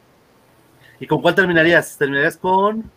¿Y 1.01 1.07
con 1.07 1.21
cuál 1.21 1.35
terminarías? 1.35 1.97
¿Terminarías 1.99 2.37
con? 2.37 2.91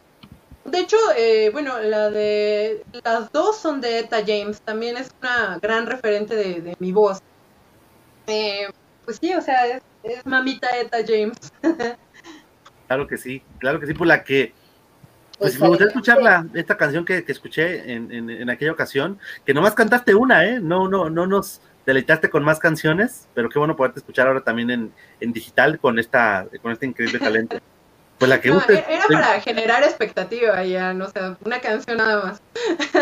De 0.65 0.79
hecho, 0.79 0.97
eh, 1.17 1.49
bueno, 1.51 1.79
la 1.79 2.09
de 2.09 2.83
las 3.03 3.31
dos 3.31 3.57
son 3.57 3.79
de 3.81 3.99
Eta 3.99 4.17
James. 4.19 4.61
También 4.61 4.97
es 4.97 5.09
una 5.21 5.57
gran 5.61 5.87
referente 5.87 6.35
de, 6.35 6.61
de 6.61 6.75
mi 6.79 6.91
voz. 6.91 7.19
Eh, 8.27 8.67
pues 9.07 9.19
sí, 9.21 9.33
o 9.33 9.41
sea, 9.41 9.65
es, 9.65 9.81
es 10.03 10.25
mamita 10.25 10.67
Eta 10.77 10.97
James. 11.07 11.37
Claro 12.87 13.07
que 13.07 13.17
sí, 13.17 13.41
claro 13.59 13.79
que 13.79 13.87
sí, 13.87 13.93
por 13.93 14.07
la 14.07 14.23
que 14.23 14.53
Pues, 15.39 15.57
Pues 15.57 15.59
me 15.59 15.67
gustaría 15.69 15.91
adelante. 15.91 16.19
escuchar 16.19 16.21
la, 16.21 16.47
esta 16.59 16.77
canción 16.77 17.05
que, 17.05 17.23
que 17.25 17.31
escuché 17.31 17.91
en, 17.93 18.11
en, 18.11 18.29
en 18.29 18.49
aquella 18.49 18.71
ocasión, 18.73 19.19
que 19.45 19.53
nomás 19.53 19.73
cantaste 19.75 20.13
una, 20.15 20.45
¿eh? 20.45 20.59
No, 20.61 20.87
no, 20.87 21.09
no 21.09 21.25
nos 21.27 21.61
deleitaste 21.85 22.29
con 22.29 22.43
más 22.43 22.59
canciones, 22.59 23.27
pero 23.33 23.49
qué 23.49 23.59
bueno 23.59 23.75
poderte 23.77 23.99
escuchar 23.99 24.27
ahora 24.27 24.41
también 24.41 24.71
en, 24.71 24.93
en 25.21 25.31
digital 25.33 25.79
con 25.79 25.99
esta, 25.99 26.47
con 26.61 26.71
este 26.73 26.85
increíble 26.85 27.19
talento. 27.19 27.57
Pues 28.17 28.29
la 28.29 28.41
que 28.41 28.49
No, 28.49 28.55
guste. 28.55 28.83
era 28.89 29.03
para 29.11 29.39
generar 29.41 29.83
expectativa, 29.83 30.63
Ian. 30.65 30.99
O 31.01 31.09
sea, 31.09 31.37
una 31.45 31.59
canción 31.61 31.97
nada 31.97 32.23
más. 32.25 32.41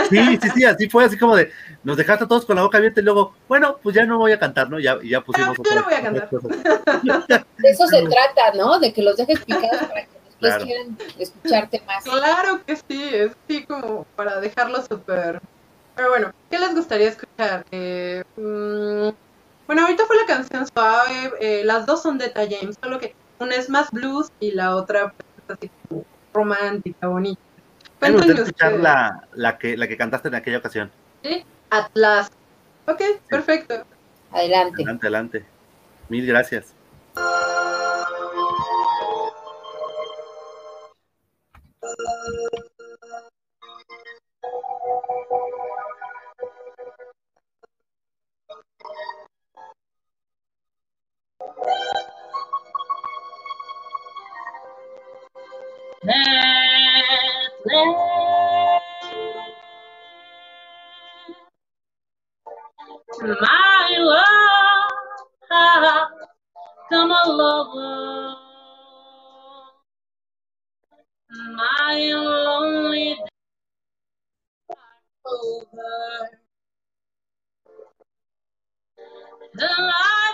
Sí, 0.09 0.37
sí, 0.41 0.49
sí, 0.53 0.63
así 0.65 0.89
fue, 0.89 1.05
así 1.05 1.17
como 1.17 1.35
de, 1.37 1.51
nos 1.83 1.95
dejaste 1.95 2.25
a 2.25 2.27
todos 2.27 2.45
con 2.45 2.57
la 2.57 2.63
boca 2.63 2.77
abierta 2.79 2.99
y 2.99 3.03
luego, 3.03 3.33
bueno, 3.47 3.77
pues 3.81 3.95
ya 3.95 4.05
no 4.05 4.17
voy 4.17 4.33
a 4.33 4.39
cantar, 4.39 4.69
¿no? 4.69 4.77
Ya, 4.79 4.97
y 5.01 5.09
ya 5.11 5.21
pusimos 5.21 5.57
Ah, 5.57 5.63
ya 5.69 5.75
no 5.75 5.83
voy 5.85 5.93
a 5.93 6.01
cantar. 6.01 6.29
De 7.57 7.69
eso 7.69 7.87
se 7.87 8.01
trata, 8.01 8.57
¿no? 8.57 8.77
De 8.79 8.91
que 8.91 9.01
los 9.01 9.15
dejes 9.15 9.39
picados 9.45 9.77
para 9.87 10.01
que 10.01 10.09
después 10.25 10.35
Claro. 10.39 10.65
quieran 10.65 10.97
escucharte 11.17 11.81
más. 11.87 12.03
Claro 12.03 12.61
que 12.65 12.75
sí, 12.75 13.09
es 13.13 13.31
así 13.47 13.63
como 13.63 14.03
para 14.17 14.41
dejarlo 14.41 14.81
súper. 14.85 15.39
Pero 15.95 16.09
bueno, 16.09 16.33
¿qué 16.49 16.59
les 16.59 16.75
gustaría 16.75 17.07
escuchar? 17.07 17.65
Eh, 17.71 18.21
mm, 18.35 19.09
bueno, 19.65 19.81
ahorita 19.83 20.05
fue 20.05 20.17
la 20.17 20.25
canción 20.27 20.67
suave, 20.67 21.31
eh, 21.39 21.61
las 21.63 21.85
dos 21.85 22.01
son 22.01 22.17
de 22.17 22.31
James, 22.35 22.75
solo 22.83 22.99
que 22.99 23.15
una 23.39 23.55
es 23.55 23.69
más 23.69 23.91
blues 23.91 24.31
y 24.39 24.51
la 24.51 24.75
otra 24.75 25.13
pues, 25.13 25.57
así 25.59 25.71
como 25.87 26.05
romántica, 26.33 27.07
bonita. 27.07 27.41
Cuéntenme 27.99 28.33
escuchar 28.33 28.73
ustedes. 28.73 28.81
la, 28.81 29.27
la, 29.33 29.57
que, 29.57 29.77
la 29.77 29.87
que 29.87 29.97
cantaste 29.97 30.27
en 30.27 30.35
aquella 30.35 30.57
ocasión. 30.57 30.91
Atlas. 31.69 32.31
Ok, 32.87 33.01
perfecto. 33.29 33.85
Adelante. 34.31 34.83
Adelante, 34.83 35.05
adelante. 35.07 35.45
Mil 36.09 36.25
gracias. 36.25 36.73
My 56.05 56.13
love, 63.99 64.91
come 66.89 67.11
all 67.11 67.41
over 67.41 68.35
my 71.57 72.11
lonely 72.13 73.15
days 73.15 73.17
are 75.25 75.33
over. 75.33 76.29
The 79.53 79.65
life 79.65 80.24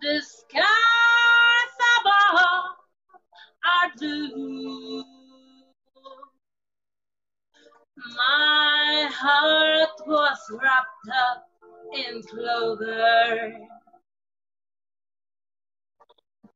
The 0.00 0.20
skies 0.20 1.76
above 2.00 2.76
are 3.64 3.90
blue. 3.98 5.04
My 8.16 9.08
heart 9.12 9.90
was 10.06 10.38
wrapped 10.50 11.08
up 11.26 11.48
in 11.94 12.22
clover. 12.22 13.52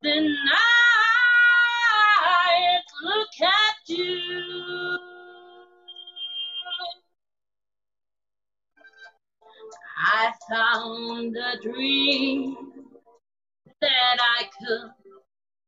The 0.02 0.20
night 0.20 0.42
look 3.02 3.40
at 3.42 3.88
you. 3.88 4.91
I 10.04 10.32
found 10.50 11.36
a 11.36 11.60
dream 11.62 12.56
that 13.80 14.18
I 14.20 14.50
could 14.58 14.90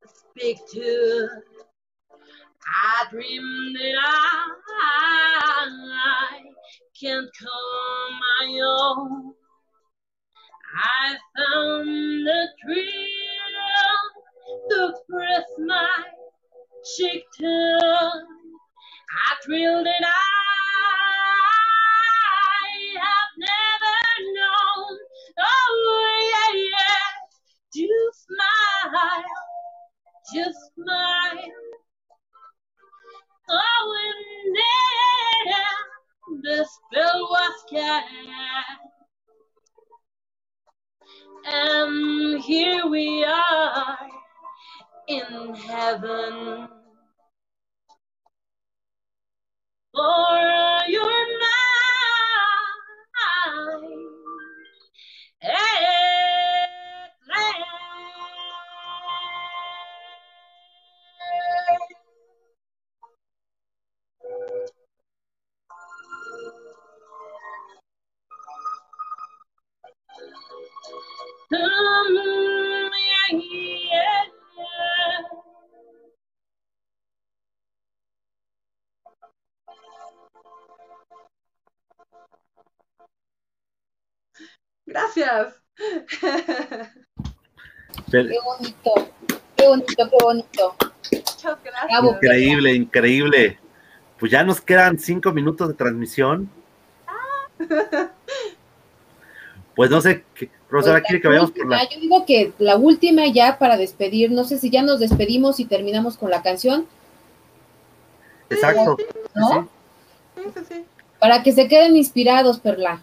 speak 0.09 0.59
to. 0.73 1.29
I 2.67 3.07
dreamed 3.11 3.77
that 3.77 3.95
I 3.97 4.55
can't 7.01 7.31
call 7.41 8.11
my 8.11 8.61
own. 8.67 9.35
I 10.83 11.17
found 11.37 12.27
a 12.27 12.47
dream 12.67 12.89
to 14.71 14.95
press 15.09 15.45
my 15.59 15.89
cheek 16.97 17.23
to. 17.39 17.79
I 19.17 19.35
thrilled 19.45 19.87
that 19.87 20.03
I 20.05 20.44
Oh 25.39 26.21
yeah, 26.31 26.61
yeah. 26.71 27.09
Just 27.75 28.27
smile, 28.27 29.25
just 30.35 30.59
smile. 30.75 31.51
Oh, 33.51 33.97
and 34.07 34.57
then 34.57 36.43
the 36.43 36.65
spell 36.65 37.21
was 37.31 37.65
cast. 37.71 38.07
And 41.47 42.41
here 42.43 42.87
we 42.87 43.25
are 43.25 43.99
in 45.09 45.55
heaven. 45.55 46.69
For 49.95 50.81
you're 50.89 51.27
mine. 53.47 54.14
Um, 55.45 55.53
yeah, 72.95 73.41
yeah. 73.93 74.14
Gracias. 84.87 85.55
Pero- 88.11 88.29
Qué 88.29 88.39
bonito, 88.45 89.09
qué 89.57 89.67
bonito, 89.69 90.11
qué 90.11 90.17
bonito. 90.23 90.77
Muchas 91.13 91.63
gracias. 91.65 91.85
Bravo. 91.89 92.13
Increíble, 92.15 92.75
increíble. 92.75 93.59
pues 94.19 94.31
ya 94.33 94.43
nos 94.45 94.61
quedan 94.61 94.99
cinco 94.99 95.33
minutos 95.33 95.69
de 95.69 95.75
transmisión. 95.75 96.51
Pues 99.75 99.91
no 99.91 100.01
sé, 100.01 100.25
¿qué, 100.37 100.49
profesora, 100.69 101.01
Pues, 101.01 101.09
quiere 101.09 101.21
que 101.21 101.27
vayamos 101.27 101.51
por 101.51 101.67
la... 101.69 101.83
Yo 101.91 101.99
digo 102.01 102.25
que 102.25 102.53
la 102.59 102.77
última 102.77 103.27
ya 103.27 103.59
para 103.59 103.77
despedir, 103.77 104.31
no 104.31 104.45
sé 104.45 104.59
si 104.59 104.71
ya 104.71 104.83
nos 104.83 105.01
despedimos 105.01 105.59
y 105.59 105.65
terminamos 105.65 106.17
con 106.17 106.31
la 106.31 106.43
canción, 106.43 106.87
Exacto. 108.51 108.97
¿no? 109.35 109.69
Sí, 110.37 110.43
sí, 110.55 110.61
sí. 110.69 110.85
Para 111.19 111.43
que 111.43 111.51
se 111.51 111.67
queden 111.67 111.97
inspirados, 111.97 112.61
Perla, 112.61 113.01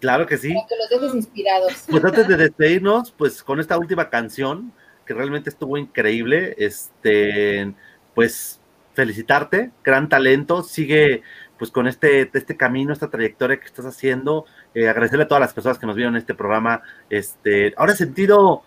claro 0.00 0.26
que 0.26 0.38
sí. 0.38 0.54
para 0.54 0.66
que 0.66 0.76
los 0.76 0.88
dejes 0.88 1.14
inspirados. 1.14 1.84
Pues 1.88 2.04
antes 2.04 2.28
de 2.28 2.36
despedirnos, 2.36 3.12
pues 3.12 3.42
con 3.42 3.60
esta 3.60 3.78
última 3.78 4.10
canción, 4.10 4.72
que 5.06 5.14
realmente 5.14 5.50
estuvo 5.50 5.78
increíble, 5.78 6.54
este, 6.58 7.72
pues 8.14 8.60
felicitarte, 8.94 9.70
gran 9.84 10.08
talento, 10.08 10.62
sigue 10.62 11.22
pues 11.58 11.70
con 11.70 11.88
este, 11.88 12.30
este 12.32 12.56
camino, 12.56 12.92
esta 12.92 13.10
trayectoria 13.10 13.58
que 13.58 13.66
estás 13.66 13.84
haciendo, 13.84 14.44
eh, 14.74 14.88
agradecerle 14.88 15.24
a 15.24 15.28
todas 15.28 15.40
las 15.40 15.52
personas 15.52 15.78
que 15.78 15.86
nos 15.86 15.96
vieron 15.96 16.14
en 16.14 16.20
este 16.20 16.34
programa, 16.34 16.82
este, 17.10 17.74
ahora 17.76 17.92
he 17.92 17.96
sentido 17.96 18.62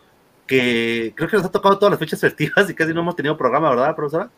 que 0.46 1.14
creo 1.16 1.30
que 1.30 1.38
nos 1.38 1.46
ha 1.46 1.52
tocado 1.52 1.78
todas 1.78 1.92
las 1.92 2.00
fechas 2.00 2.20
festivas 2.20 2.70
y 2.70 2.74
casi 2.74 2.94
no 2.94 3.02
hemos 3.02 3.16
tenido 3.16 3.38
programa, 3.38 3.70
¿verdad, 3.70 3.96
profesora? 3.96 4.30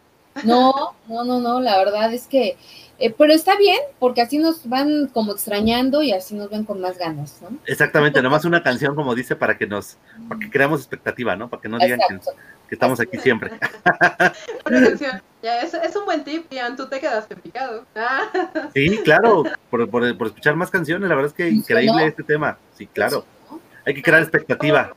No, 0.44 0.96
no, 1.08 1.24
no, 1.24 1.40
no, 1.40 1.60
la 1.60 1.78
verdad 1.78 2.14
es 2.14 2.28
que, 2.28 2.58
eh, 3.06 3.14
pero 3.18 3.34
está 3.34 3.58
bien, 3.58 3.78
porque 4.00 4.22
así 4.22 4.38
nos 4.38 4.68
van 4.70 5.08
como 5.08 5.34
extrañando 5.34 6.02
y 6.02 6.14
así 6.14 6.36
nos 6.36 6.50
ven 6.50 6.64
con 6.64 6.80
más 6.80 6.98
ganas, 6.98 7.42
¿no? 7.42 7.50
Exactamente, 7.66 8.22
nomás 8.22 8.46
una 8.46 8.64
canción, 8.64 8.96
como 8.96 9.14
dice, 9.14 9.36
para 9.36 9.58
que 9.58 9.68
nos, 9.68 9.98
para 10.30 10.40
que 10.40 10.50
creamos 10.50 10.80
expectativa, 10.80 11.36
¿no? 11.36 11.50
Para 11.50 11.62
que 11.62 11.68
no 11.70 11.78
digan 11.80 12.00
que, 12.08 12.74
estamos 12.74 13.00
aquí 13.02 13.18
siempre. 13.20 13.52
Una 14.66 14.88
canción. 14.88 15.22
Ya, 15.44 15.62
es, 15.62 15.74
es 15.74 15.96
un 15.98 16.06
buen 16.06 16.24
tip, 16.24 16.50
Ian, 16.52 16.78
tú 16.78 16.88
te 16.88 17.00
quedaste 17.02 17.36
picado. 17.36 17.86
Ah, 17.96 18.30
Sí, 18.74 18.98
claro, 19.04 19.44
por, 19.70 19.90
por- 19.90 20.18
por 20.18 20.28
escuchar 20.28 20.56
más 20.56 20.72
canciones, 20.72 21.10
la 21.10 21.16
verdad 21.16 21.32
es 21.32 21.36
que 21.36 21.50
increíble 21.50 22.02
¿no? 22.02 22.08
este 22.08 22.24
tema. 22.24 22.58
Sí, 22.78 22.88
claro, 22.88 23.26
hay 23.86 23.94
que 23.94 24.02
crear 24.02 24.22
expectativa. 24.22 24.96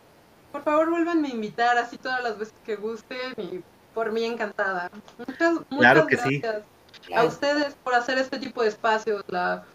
por 0.53 0.63
favor, 0.63 0.91
vuélvanme 0.91 1.29
a 1.29 1.31
invitar 1.33 1.77
así 1.77 1.99
todas 1.99 2.23
las 2.23 2.39
veces 2.39 2.55
que 2.65 2.77
gusten 2.77 3.33
y 3.37 3.61
por 3.93 4.13
mí 4.13 4.25
encantada. 4.25 4.91
Muchas, 5.19 5.55
muchas 5.55 5.79
Claro 5.79 6.07
que 6.07 6.17
sí. 6.19 6.43
A 7.15 7.25
ustedes 7.25 7.75
por 7.83 7.95
hacer 7.95 8.19
este 8.19 8.39
tipo 8.39 8.63
de 8.63 8.69
espacios. 8.69 9.23
La, 9.29 9.67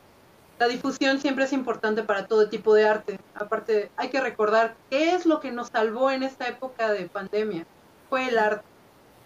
la 0.59 0.67
difusión 0.67 1.19
siempre 1.19 1.45
es 1.45 1.53
importante 1.53 2.03
para 2.03 2.27
todo 2.27 2.49
tipo 2.49 2.73
de 2.73 2.85
arte. 2.87 3.17
Aparte, 3.33 3.89
hay 3.97 4.09
que 4.09 4.21
recordar 4.21 4.77
qué 4.89 5.15
es 5.15 5.25
lo 5.25 5.39
que 5.39 5.51
nos 5.51 5.69
salvó 5.73 6.11
en 6.11 6.23
esta 6.23 6.47
época 6.47 6.91
de 6.91 7.09
pandemia. 7.09 7.63
Fue 8.09 8.29
el 8.29 8.37
arte. 8.37 8.61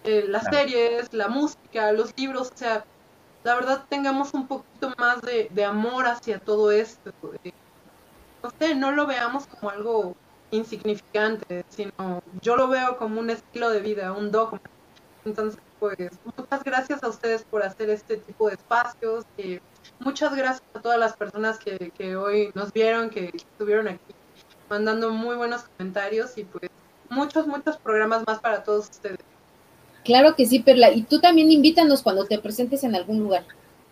Eh, 0.03 0.25
las 0.27 0.43
Claro. 0.43 0.51
series, 0.51 1.07
la 1.13 1.27
música, 1.29 1.91
los 1.93 2.11
libros, 2.17 2.49
o 2.53 2.57
sea, 2.57 2.83
la 3.43 3.55
verdad 3.55 3.85
tengamos 3.89 4.33
un 4.33 4.47
poquito 4.47 4.93
más 4.99 5.21
de, 5.21 5.49
de 5.51 5.65
amor 5.65 6.07
hacia 6.07 6.39
todo 6.39 6.71
esto. 6.71 7.11
eh, 7.43 7.51
no 8.43 8.51
sé, 8.59 8.75
no 8.75 8.91
lo 8.91 9.07
veamos 9.07 9.45
como 9.47 9.71
algo 9.71 10.13
insignificante, 10.51 11.63
sino 11.69 11.91
yo 12.41 12.55
lo 12.55 12.67
veo 12.67 12.97
como 12.97 13.19
un 13.19 13.29
estilo 13.29 13.69
de 13.69 13.81
vida, 13.81 14.13
un 14.13 14.31
dogma. 14.31 14.59
Entonces, 15.25 15.59
pues, 15.95 16.11
muchas 16.37 16.63
gracias 16.63 17.03
a 17.03 17.09
ustedes 17.09 17.43
por 17.43 17.63
hacer 17.63 17.89
este 17.89 18.17
tipo 18.17 18.47
de 18.47 18.55
espacios. 18.55 19.25
eh, 19.37 19.59
muchas 19.99 20.35
gracias 20.35 20.63
a 20.73 20.81
todas 20.81 20.99
las 20.99 21.15
personas 21.15 21.59
que, 21.59 21.91
que 21.97 22.15
hoy 22.15 22.51
nos 22.53 22.71
vieron, 22.73 23.09
que 23.09 23.31
estuvieron 23.33 23.87
aquí 23.87 24.13
mandando 24.69 25.11
muy 25.11 25.35
buenos 25.35 25.63
comentarios 25.63 26.37
y 26.37 26.43
pues 26.43 26.69
muchos, 27.09 27.45
muchos 27.47 27.77
programas 27.77 28.23
más 28.25 28.39
para 28.39 28.63
todos 28.63 28.89
ustedes. 28.89 29.19
Claro 30.03 30.35
que 30.35 30.45
sí, 30.45 30.59
Perla. 30.59 30.91
Y 30.91 31.03
tú 31.03 31.19
también 31.19 31.51
invítanos 31.51 32.01
cuando 32.01 32.25
te 32.25 32.37
presentes 32.39 32.83
en 32.83 32.95
algún 32.95 33.19
lugar. 33.19 33.43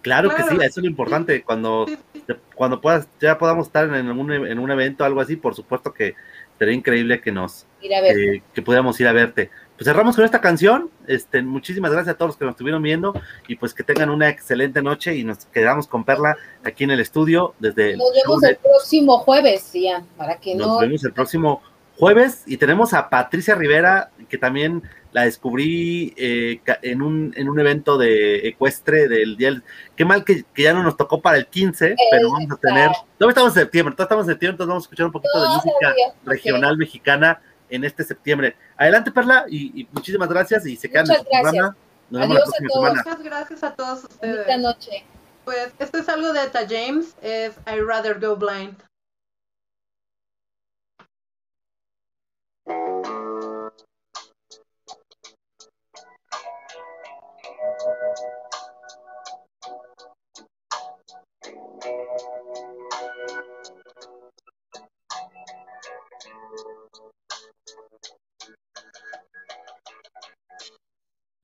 Claro 0.02 0.30
que 0.36 0.44
sí, 0.44 0.56
eso 0.56 0.66
es 0.66 0.78
lo 0.78 0.88
importante. 0.88 1.44
Cuando, 1.44 1.86
Sí, 1.88 1.98
sí. 2.14 2.34
cuando 2.56 2.82
puedas, 2.82 3.08
ya 3.22 3.38
podamos 3.38 3.68
estar 3.68 3.86
en 3.96 4.12
un, 4.12 4.32
en 4.32 4.60
un 4.60 4.72
evento, 4.72 5.06
algo 5.06 5.22
así, 5.22 5.38
por 5.38 5.56
supuesto 5.56 5.94
que 5.94 6.16
sería 6.60 6.74
increíble 6.74 7.22
que 7.22 7.32
nos, 7.32 7.66
Ir 7.82 7.96
a 7.96 8.02
ver. 8.02 8.16
que, 8.16 8.44
que 8.54 8.62
pudiéramos 8.62 9.00
ir 9.00 9.08
a 9.08 9.14
verte. 9.14 9.50
Pues 9.84 9.92
cerramos 9.92 10.16
con 10.16 10.24
esta 10.24 10.40
canción. 10.40 10.90
Este, 11.08 11.42
muchísimas 11.42 11.92
gracias 11.92 12.16
a 12.16 12.18
todos 12.18 12.30
los 12.30 12.38
que 12.38 12.46
nos 12.46 12.54
estuvieron 12.54 12.82
viendo 12.82 13.14
y 13.50 13.58
pues 13.58 13.74
que 13.74 13.84
tengan 13.84 14.10
una 14.10 14.30
excelente 14.30 14.82
noche 14.82 15.14
y 15.14 15.26
nos 15.26 15.40
quedamos 15.48 15.88
con 15.88 16.06
Perla 16.06 16.38
aquí 16.64 16.86
en 16.86 16.92
el 16.92 17.02
estudio 17.02 17.54
desde 17.60 17.98
Nos 17.98 18.14
vemos 18.14 18.44
el 18.44 18.56
próximo 18.56 19.18
jueves, 19.18 19.70
ya, 19.74 20.02
para 20.16 20.38
que 20.38 20.56
Nos 20.56 20.68
no. 20.68 20.80
vemos 20.80 21.04
el 21.04 21.12
próximo 21.12 21.62
jueves 21.98 22.44
y 22.46 22.56
tenemos 22.56 22.94
a 22.94 23.10
Patricia 23.10 23.56
Rivera, 23.56 24.12
que 24.30 24.38
también 24.38 24.84
la 25.12 25.26
descubrí 25.26 26.14
eh, 26.16 26.62
en, 26.82 27.02
un, 27.02 27.34
en 27.36 27.50
un 27.50 27.60
evento 27.60 27.98
de 27.98 28.48
ecuestre 28.48 29.10
del 29.10 29.36
día. 29.36 29.50
del- 29.50 29.64
Qué 29.98 30.06
mal 30.06 30.24
que, 30.24 30.46
que 30.54 30.64
ya 30.64 30.72
no 30.74 30.82
nos 30.82 30.96
tocó 30.96 31.22
para 31.22 31.36
el 31.36 31.48
15, 31.48 31.94
pero 32.10 32.32
vamos 32.32 32.50
a 32.52 32.56
tener. 32.56 32.90
Todavía 33.18 33.32
estamos 33.32 33.58
en 33.58 33.62
septiembre, 33.64 33.94
todavía 33.96 34.06
estamos 34.06 34.26
en 34.28 34.32
septiembre, 34.32 34.54
entonces 34.54 34.70
vamos 34.70 34.84
a 34.84 34.86
escuchar 34.86 35.06
un 35.08 35.12
poquito 35.12 35.42
de 35.42 35.50
música 35.50 35.94
regional 36.24 36.78
mexicana 36.78 37.42
en 37.76 37.84
este 37.84 38.04
septiembre. 38.04 38.56
Adelante, 38.78 39.12
Perla, 39.12 39.46
y, 39.50 39.82
y 39.82 39.88
muchísimas 39.92 40.30
gracias 40.30 40.66
y 40.66 40.76
se 40.76 40.90
quedan 40.90 41.06
en 41.06 41.18
Muchas 41.18 41.24
su 41.24 41.30
programa. 41.30 41.76
Nos 42.10 42.22
vemos 42.22 42.36
la 42.38 42.44
Adiós 42.44 42.54
a 42.54 42.58
todos. 42.68 42.74
semana. 42.74 43.04
Muchas 43.04 43.24
gracias 43.24 43.64
a 43.64 43.76
todos 43.76 44.04
ustedes. 44.04 44.58
noche. 44.60 45.06
Pues 45.46 45.74
esto 45.80 45.98
es 45.98 46.08
algo 46.08 46.32
de 46.32 46.44
Eta 46.44 46.62
James, 46.70 47.16
es 47.22 47.54
I 47.68 47.80
Rather 47.82 48.20
Go 48.20 48.36
Blind. 48.36 48.78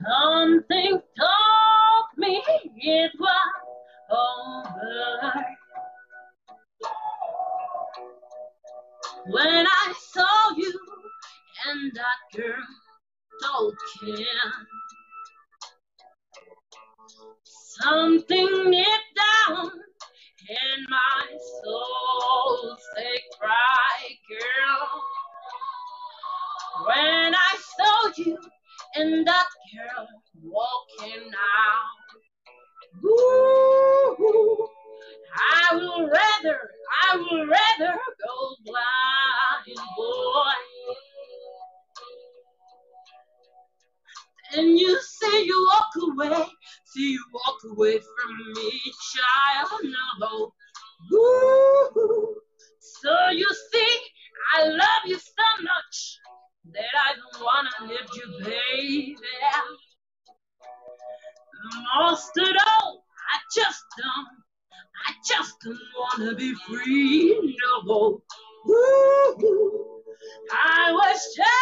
Something 0.10 1.02
told 1.20 2.06
me 2.18 2.44
it 2.78 3.12
was 3.20 3.54
over. 4.12 5.46
When 9.28 9.68
I 9.68 9.94
saw 10.12 10.52
you 10.58 10.80
and 11.68 11.92
that 11.96 12.40
girl 12.40 12.68
talking, 13.44 14.26
something 17.46 18.72
deep 18.72 19.04
down 19.18 19.72
in 20.50 20.86
my 20.90 21.28
soul 21.64 22.78
say, 22.96 23.22
"Cry, 23.40 24.18
girl." 24.30 25.04
When 26.86 27.36
I 27.36 27.58
saw 27.78 28.12
you 28.18 28.38
and 28.96 29.28
that 29.28 29.48
girl 29.76 30.08
walking 30.44 31.32
out. 31.32 32.10
Ooh, 33.06 34.68
I 35.36 35.76
will 35.76 36.10
rather, 36.10 36.60
I 37.04 37.18
will 37.18 37.48
rather 37.48 38.00
go 38.24 38.56
blind, 38.66 39.80
boy. 39.96 40.60
And 44.52 44.80
you 44.80 45.00
say 45.02 45.44
you 45.44 45.70
walk 45.72 45.90
away, 46.12 46.46
see 46.86 47.12
you 47.12 47.24
walk 47.34 47.60
away 47.72 48.00
from 48.00 48.54
me, 48.56 48.82
child. 49.14 49.82
No. 50.20 50.52
Ooh, 51.14 52.36
so 52.80 53.30
you 53.32 53.48
see, 53.72 53.98
I 54.56 54.66
love 54.66 55.04
you 55.06 55.18
so 55.18 55.64
much 55.64 56.20
that 56.74 56.94
I 57.06 57.14
don't 57.16 57.44
wanna 57.44 57.70
leave 57.90 58.10
you, 58.16 58.46
baby. 58.46 59.16
Most 62.00 62.38
of 62.38 62.48
all, 62.68 63.04
I 63.34 63.40
just 63.56 63.84
don't, 63.98 64.28
I 65.08 65.14
just 65.28 65.56
don't 65.64 65.80
wanna 65.98 66.36
be 66.36 66.54
free, 66.68 67.58
no. 67.86 68.22
Ooh, 68.70 70.04
I 70.52 70.92
was 70.92 71.36
just, 71.36 71.59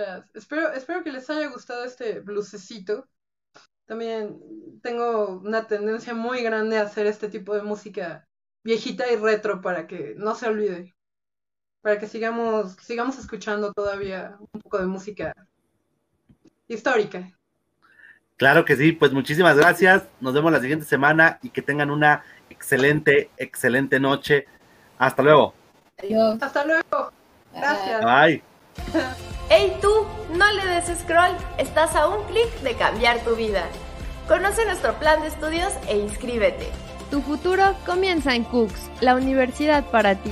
Muchas. 0.00 0.30
Espero, 0.34 0.72
espero 0.72 1.02
que 1.04 1.12
les 1.12 1.28
haya 1.30 1.48
gustado 1.48 1.84
este 1.84 2.20
blusecito. 2.20 3.06
También 3.86 4.38
tengo 4.82 5.40
una 5.40 5.66
tendencia 5.66 6.14
muy 6.14 6.42
grande 6.42 6.78
a 6.78 6.82
hacer 6.82 7.06
este 7.06 7.28
tipo 7.28 7.54
de 7.54 7.62
música 7.62 8.26
viejita 8.62 9.10
y 9.10 9.16
retro 9.16 9.60
para 9.60 9.86
que 9.86 10.14
no 10.16 10.34
se 10.34 10.46
olvide. 10.46 10.94
Para 11.82 11.98
que 11.98 12.06
sigamos, 12.06 12.76
sigamos 12.80 13.18
escuchando 13.18 13.72
todavía 13.72 14.36
un 14.52 14.60
poco 14.60 14.78
de 14.78 14.86
música 14.86 15.34
histórica. 16.68 17.30
Claro 18.36 18.64
que 18.64 18.76
sí, 18.76 18.92
pues 18.92 19.12
muchísimas 19.12 19.56
gracias. 19.56 20.04
Nos 20.20 20.34
vemos 20.34 20.52
la 20.52 20.60
siguiente 20.60 20.86
semana 20.86 21.38
y 21.42 21.50
que 21.50 21.62
tengan 21.62 21.90
una 21.90 22.24
excelente, 22.48 23.30
excelente 23.36 23.98
noche. 23.98 24.46
Hasta 24.98 25.22
luego. 25.22 25.54
Adiós. 25.98 26.38
Hasta 26.40 26.64
luego. 26.64 27.12
Gracias. 27.52 28.04
Bye. 28.04 28.42
¡Hey 29.52 29.76
tú! 29.82 30.06
No 30.32 30.52
le 30.52 30.64
des 30.64 30.96
scroll, 31.00 31.36
estás 31.58 31.96
a 31.96 32.06
un 32.06 32.22
clic 32.26 32.48
de 32.60 32.74
cambiar 32.74 33.18
tu 33.24 33.34
vida. 33.34 33.64
Conoce 34.28 34.64
nuestro 34.64 34.92
plan 35.00 35.20
de 35.22 35.26
estudios 35.26 35.72
e 35.88 35.98
inscríbete. 35.98 36.68
Tu 37.10 37.20
futuro 37.20 37.74
comienza 37.84 38.36
en 38.36 38.44
Cooks, 38.44 38.88
la 39.00 39.16
universidad 39.16 39.82
para 39.90 40.14
ti. 40.14 40.30